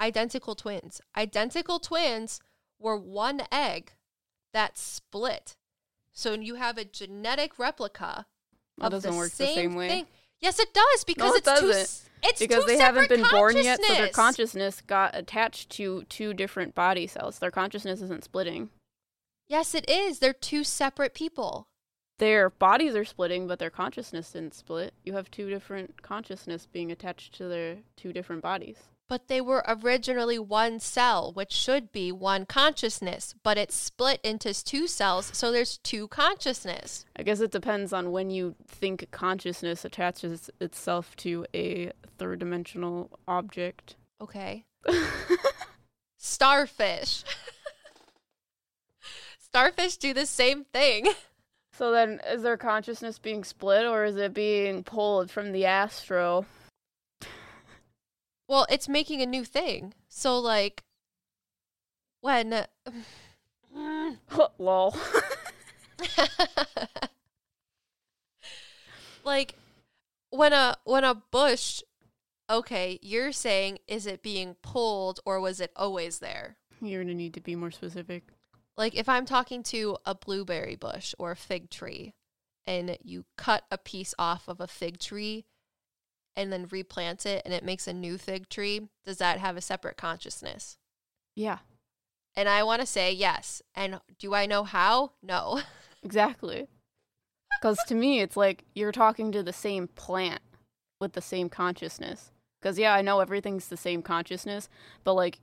[0.00, 1.00] identical twins.
[1.16, 2.40] Identical twins
[2.78, 3.92] were one egg
[4.52, 5.56] that split.
[6.12, 8.26] So you have a genetic replica
[8.78, 9.88] That of doesn't the work same the same way.
[9.88, 10.06] thing.
[10.40, 11.66] Yes, it does because No, it it's two.
[11.68, 11.82] doesn't.
[11.82, 14.14] s- It's because two they haven't been born yet, so their consciousness.
[14.16, 17.38] consciousness got attached to two different body cells.
[17.38, 18.70] Their consciousness isn't splitting.
[19.48, 20.18] Yes, it is.
[20.18, 21.66] They're two separate people.
[22.18, 24.94] Their bodies are splitting, but their consciousness didn't split.
[25.04, 28.78] You have two different consciousness being attached to their two different bodies.
[29.12, 34.54] But they were originally one cell, which should be one consciousness, but it's split into
[34.54, 37.04] two cells, so there's two consciousness.
[37.14, 43.10] I guess it depends on when you think consciousness attaches itself to a third dimensional
[43.28, 43.96] object.
[44.18, 44.64] Okay.
[46.16, 47.24] Starfish.
[49.40, 51.06] Starfish do the same thing.
[51.74, 56.46] So then, is their consciousness being split or is it being pulled from the astro?
[58.52, 59.94] Well, it's making a new thing.
[60.10, 60.82] So, like,
[62.20, 62.66] when.
[64.58, 64.94] Lol.
[69.24, 69.54] like
[70.28, 71.80] when a when a bush
[72.50, 77.32] okay you're saying is it being pulled or was it always there You're gonna need
[77.34, 78.24] to be more specific.
[78.76, 82.14] like if i'm talking to a blueberry bush or a fig tree
[82.66, 85.44] and you cut a piece off of a fig tree
[86.36, 89.60] and then replant it and it makes a new fig tree does that have a
[89.60, 90.76] separate consciousness
[91.36, 91.58] Yeah,
[92.36, 95.60] and i want to say yes and do i know how no
[96.02, 96.68] exactly.
[97.60, 100.40] Because to me, it's like you're talking to the same plant
[101.00, 102.32] with the same consciousness.
[102.60, 104.68] Because yeah, I know everything's the same consciousness,
[105.04, 105.38] but like,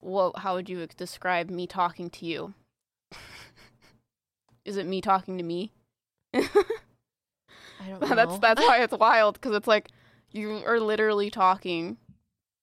[0.00, 0.38] what?
[0.38, 2.54] How would you describe me talking to you?
[4.64, 5.72] Is it me talking to me?
[6.34, 9.88] i don't know that's that's why it's wild because it's like
[10.32, 11.96] you are literally talking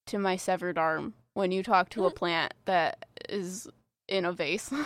[0.07, 3.68] to my severed arm when you talk to a plant that is
[4.07, 4.72] in a vase.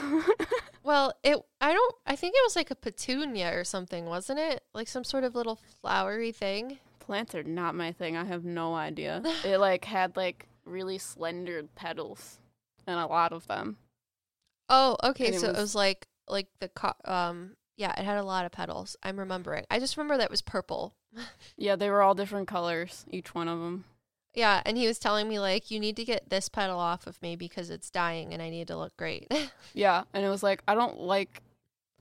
[0.84, 4.64] Well, it I don't I think it was like a petunia or something, wasn't it?
[4.74, 6.80] Like some sort of little flowery thing.
[7.00, 8.18] Plants are not my thing.
[8.18, 9.22] I have no idea.
[9.46, 12.40] It like had like really slender petals
[12.88, 13.78] and a lot of them.
[14.70, 15.28] Oh, okay.
[15.28, 18.46] And so it was- was like like the co- um yeah, it had a lot
[18.46, 18.96] of petals.
[19.04, 19.66] I'm remembering.
[19.70, 20.96] I just remember that it was purple.
[21.58, 23.86] Yeah, they were all different colors, each one of them.
[24.34, 27.22] Yeah, and he was telling me like you need to get this petal off of
[27.22, 29.32] me because it's dying and I need to look great.
[29.74, 31.42] Yeah, and it was like I don't like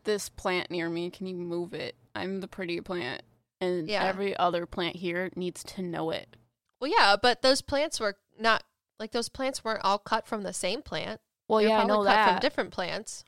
[0.05, 1.11] this plant near me.
[1.11, 1.95] Can you move it?
[2.15, 3.23] I'm the pretty plant.
[3.61, 4.05] And Yeah.
[4.05, 6.37] every other plant here needs to know it.
[6.81, 8.63] well, yeah, but those plants were not
[8.99, 11.21] like those plants weren't all cut from the same plant.
[11.49, 12.31] Well, They were yeah, I know cut that.
[12.33, 13.25] from different plants.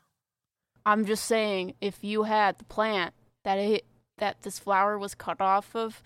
[0.85, 3.85] I'm just saying, if you had the plant that it
[4.17, 6.03] that this flower was cut off of,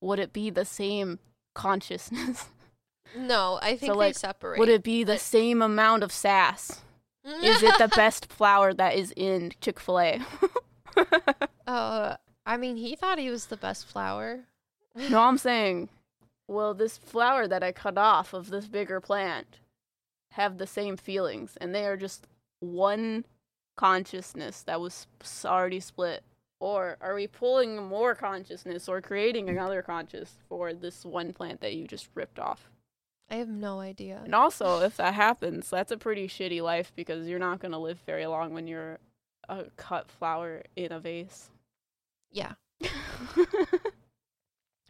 [0.00, 1.18] would it be the same
[1.54, 2.46] consciousness?
[3.14, 4.58] No, I think they like, separate.
[4.58, 6.80] would it be the same amount of sass?
[7.42, 10.20] Is it the best flower that is in Chick Fil A?
[11.66, 14.44] Uh, I mean, he thought he was the best flower.
[14.94, 15.90] no, I'm saying,
[16.48, 19.58] will this flower that I cut off of this bigger plant
[20.32, 22.26] have the same feelings, and they are just
[22.60, 23.24] one
[23.76, 25.06] consciousness that was
[25.44, 26.24] already split?
[26.62, 31.74] Or are we pulling more consciousness or creating another conscious for this one plant that
[31.74, 32.70] you just ripped off?
[33.28, 34.20] I have no idea.
[34.24, 37.78] And also, if that happens, that's a pretty shitty life because you're not going to
[37.78, 39.00] live very long when you're
[39.48, 41.50] a cut flower in a vase.
[42.30, 42.52] Yeah.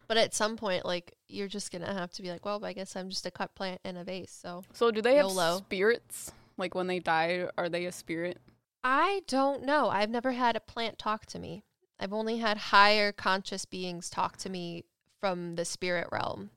[0.08, 2.74] But at some point, like, you're just going to have to be like, well, I
[2.74, 4.30] guess I'm just a cut plant in a vase.
[4.30, 6.32] So so, do they have spirits?
[6.58, 8.36] Like when they die, are they a spirit?
[8.84, 9.88] I don't know.
[9.88, 11.64] I've never had a plant talk to me.
[12.00, 14.84] I've only had higher conscious beings talk to me
[15.20, 16.50] from the spirit realm.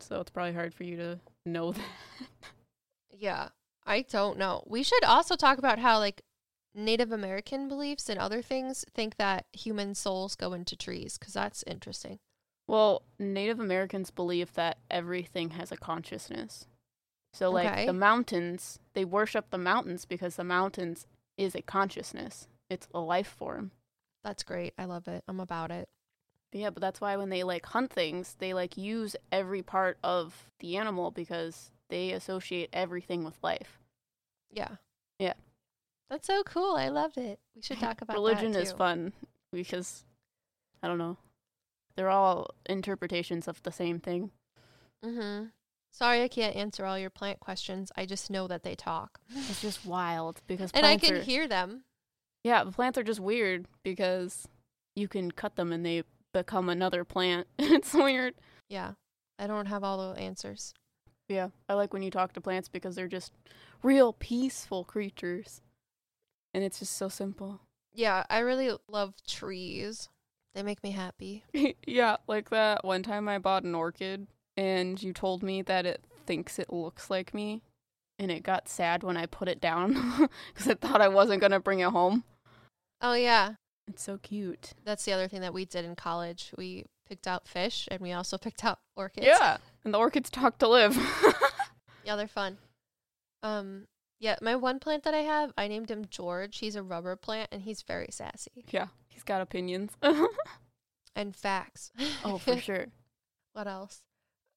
[0.00, 1.84] So it's probably hard for you to know that.
[3.10, 3.48] Yeah.
[3.86, 4.64] I don't know.
[4.66, 6.22] We should also talk about how, like,
[6.74, 11.62] Native American beliefs and other things think that human souls go into trees because that's
[11.66, 12.18] interesting.
[12.66, 16.66] Well, Native Americans believe that everything has a consciousness.
[17.32, 17.86] So, like Okay.
[17.86, 21.06] the mountains, they worship the mountains because the mountains
[21.36, 22.48] is a consciousness.
[22.68, 23.70] It's a life form.
[24.24, 24.74] That's great.
[24.78, 25.22] I love it.
[25.28, 25.88] I'm about it.
[26.52, 30.50] Yeah, but that's why when they like hunt things, they like use every part of
[30.60, 33.80] the animal because they associate everything with life.
[34.50, 34.76] Yeah.
[35.18, 35.34] Yeah.
[36.08, 36.76] That's so cool.
[36.76, 37.38] I loved it.
[37.54, 39.12] We should talk about Religion is fun
[39.52, 40.04] because
[40.82, 41.18] I don't know.
[41.96, 44.30] They're all interpretations of the same thing.
[45.04, 45.46] Mm-hmm.
[45.96, 47.90] Sorry, I can't answer all your plant questions.
[47.96, 51.48] I just know that they talk, It's just wild because and I can are, hear
[51.48, 51.84] them.
[52.44, 54.46] Yeah, the plants are just weird because
[54.94, 56.02] you can cut them and they
[56.34, 57.46] become another plant.
[57.58, 58.34] it's weird.
[58.68, 58.92] Yeah,
[59.38, 60.74] I don't have all the answers.
[61.30, 63.32] Yeah, I like when you talk to plants because they're just
[63.82, 65.62] real peaceful creatures.
[66.52, 67.62] And it's just so simple.
[67.94, 70.10] Yeah, I really love trees.
[70.54, 71.44] They make me happy.
[71.86, 74.26] yeah, like that one time I bought an orchid
[74.56, 77.62] and you told me that it thinks it looks like me.
[78.18, 79.92] And it got sad when I put it down
[80.54, 82.24] because it thought I wasn't going to bring it home.
[83.02, 83.54] Oh yeah,
[83.86, 84.72] It's so cute.
[84.84, 86.50] that's the other thing that we did in college.
[86.56, 89.26] We picked out fish, and we also picked out orchids.
[89.26, 89.58] Yeah.
[89.84, 90.96] And the orchids talk to Liv.
[92.04, 92.58] Yeah, they're fun.
[93.42, 93.88] Um,
[94.20, 96.58] yeah, my one plant that I have, I named him George.
[96.58, 99.90] He's a rubber plant, and he's very sassy yeah, he's got opinions.
[101.16, 101.90] and facts.
[102.24, 102.86] oh, for sure.
[103.54, 104.02] what else?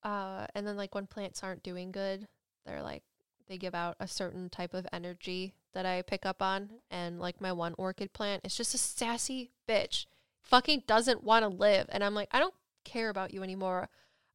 [0.03, 2.27] Uh, and then like when plants aren't doing good,
[2.65, 3.03] they're like
[3.49, 6.69] they give out a certain type of energy that I pick up on.
[6.89, 10.05] And like my one orchid plant, it's just a sassy bitch.
[10.41, 11.87] Fucking doesn't want to live.
[11.89, 12.53] And I'm like, I don't
[12.85, 13.89] care about you anymore.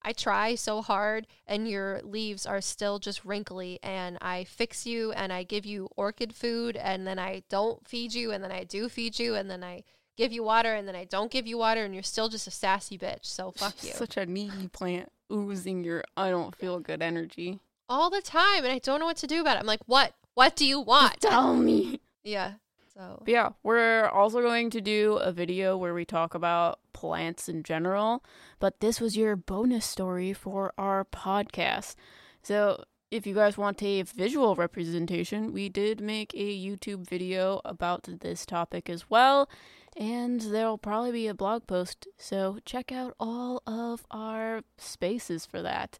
[0.06, 5.12] I try so hard and your leaves are still just wrinkly and I fix you
[5.12, 8.64] and I give you orchid food and then I don't feed you and then I
[8.64, 9.82] do feed you and then I
[10.18, 12.50] give you water and then I don't give you water and you're still just a
[12.50, 13.24] sassy bitch.
[13.24, 13.92] So fuck you.
[13.92, 17.60] Such a needy plant oozing your I don't feel good energy.
[17.88, 19.60] all the time and I don't know what to do about it.
[19.60, 20.14] I'm like, what?
[20.34, 21.20] What do you want?
[21.20, 22.00] Tell me.
[22.24, 22.54] yeah.
[22.94, 27.48] So But yeah, we're also going to do a video where we talk about plants
[27.48, 28.24] in general,
[28.60, 31.96] but this was your bonus story for our podcast.
[32.42, 38.08] So, if you guys want a visual representation, we did make a YouTube video about
[38.20, 39.48] this topic as well,
[39.96, 42.06] and there'll probably be a blog post.
[42.18, 45.98] So, check out all of our spaces for that.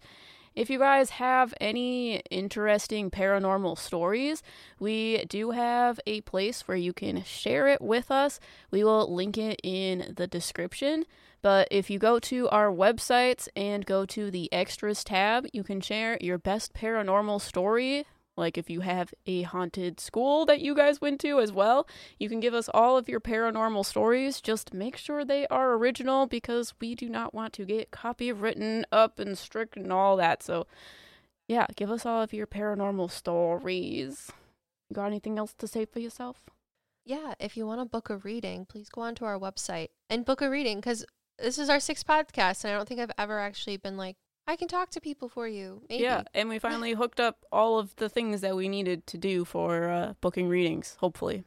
[0.54, 4.40] If you guys have any interesting paranormal stories,
[4.78, 8.38] we do have a place where you can share it with us.
[8.70, 11.06] We will link it in the description.
[11.42, 15.80] But if you go to our websites and go to the extras tab, you can
[15.80, 18.06] share your best paranormal story.
[18.36, 21.86] Like if you have a haunted school that you guys went to as well,
[22.18, 24.40] you can give us all of your paranormal stories.
[24.40, 29.18] Just make sure they are original because we do not want to get copywritten up
[29.18, 30.42] and strict and all that.
[30.42, 30.66] So,
[31.46, 34.32] yeah, give us all of your paranormal stories.
[34.90, 36.50] You got anything else to say for yourself?
[37.04, 40.40] yeah, if you want to book a reading, please go onto our website and book
[40.40, 41.04] a reading because
[41.38, 44.56] this is our sixth podcast, and I don't think I've ever actually been like, I
[44.56, 45.82] can talk to people for you.
[45.88, 46.02] Maybe.
[46.02, 49.44] Yeah, and we finally hooked up all of the things that we needed to do
[49.44, 51.44] for uh, booking readings, hopefully.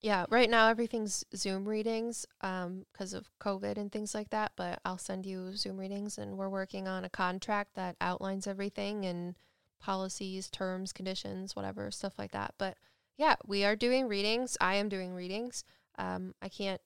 [0.00, 4.80] Yeah, right now everything's Zoom readings um because of COVID and things like that, but
[4.84, 9.34] I'll send you Zoom readings and we're working on a contract that outlines everything and
[9.78, 12.54] policies, terms, conditions, whatever, stuff like that.
[12.56, 12.78] But
[13.18, 14.56] yeah, we are doing readings.
[14.58, 15.64] I am doing readings.
[15.98, 16.80] Um I can't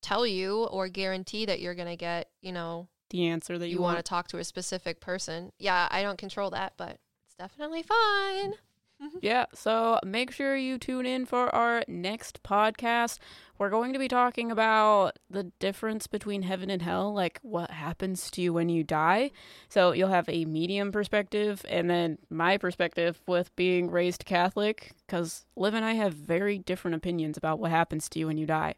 [0.00, 3.76] tell you or guarantee that you're going to get, you know, The answer that you,
[3.76, 5.52] you, want to talk to a specific person.
[5.58, 8.54] Yeah, I don't control that, but it's definitely fun.
[9.20, 13.18] Yeah, so make sure you tune in for our next podcast.
[13.58, 18.30] We're going to be talking about the difference between heaven and hell, like what happens
[18.32, 19.32] to you when you die.
[19.68, 25.46] So you'll have a medium perspective and then my perspective with being raised Catholic, because
[25.56, 28.74] Liv and I have very different opinions about what happens to you when you die.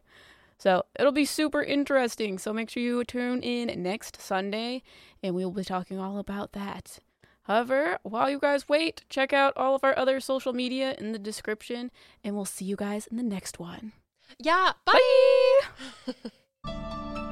[0.57, 2.37] So it'll be super interesting.
[2.37, 4.83] So make sure you tune in next Sunday
[5.21, 6.99] and we'll be talking all about that.
[7.43, 11.19] However, while you guys wait, check out all of our other social media in the
[11.19, 11.91] description,
[12.23, 13.91] and we'll see you guys in the next one.
[14.39, 15.59] Yeah, bye.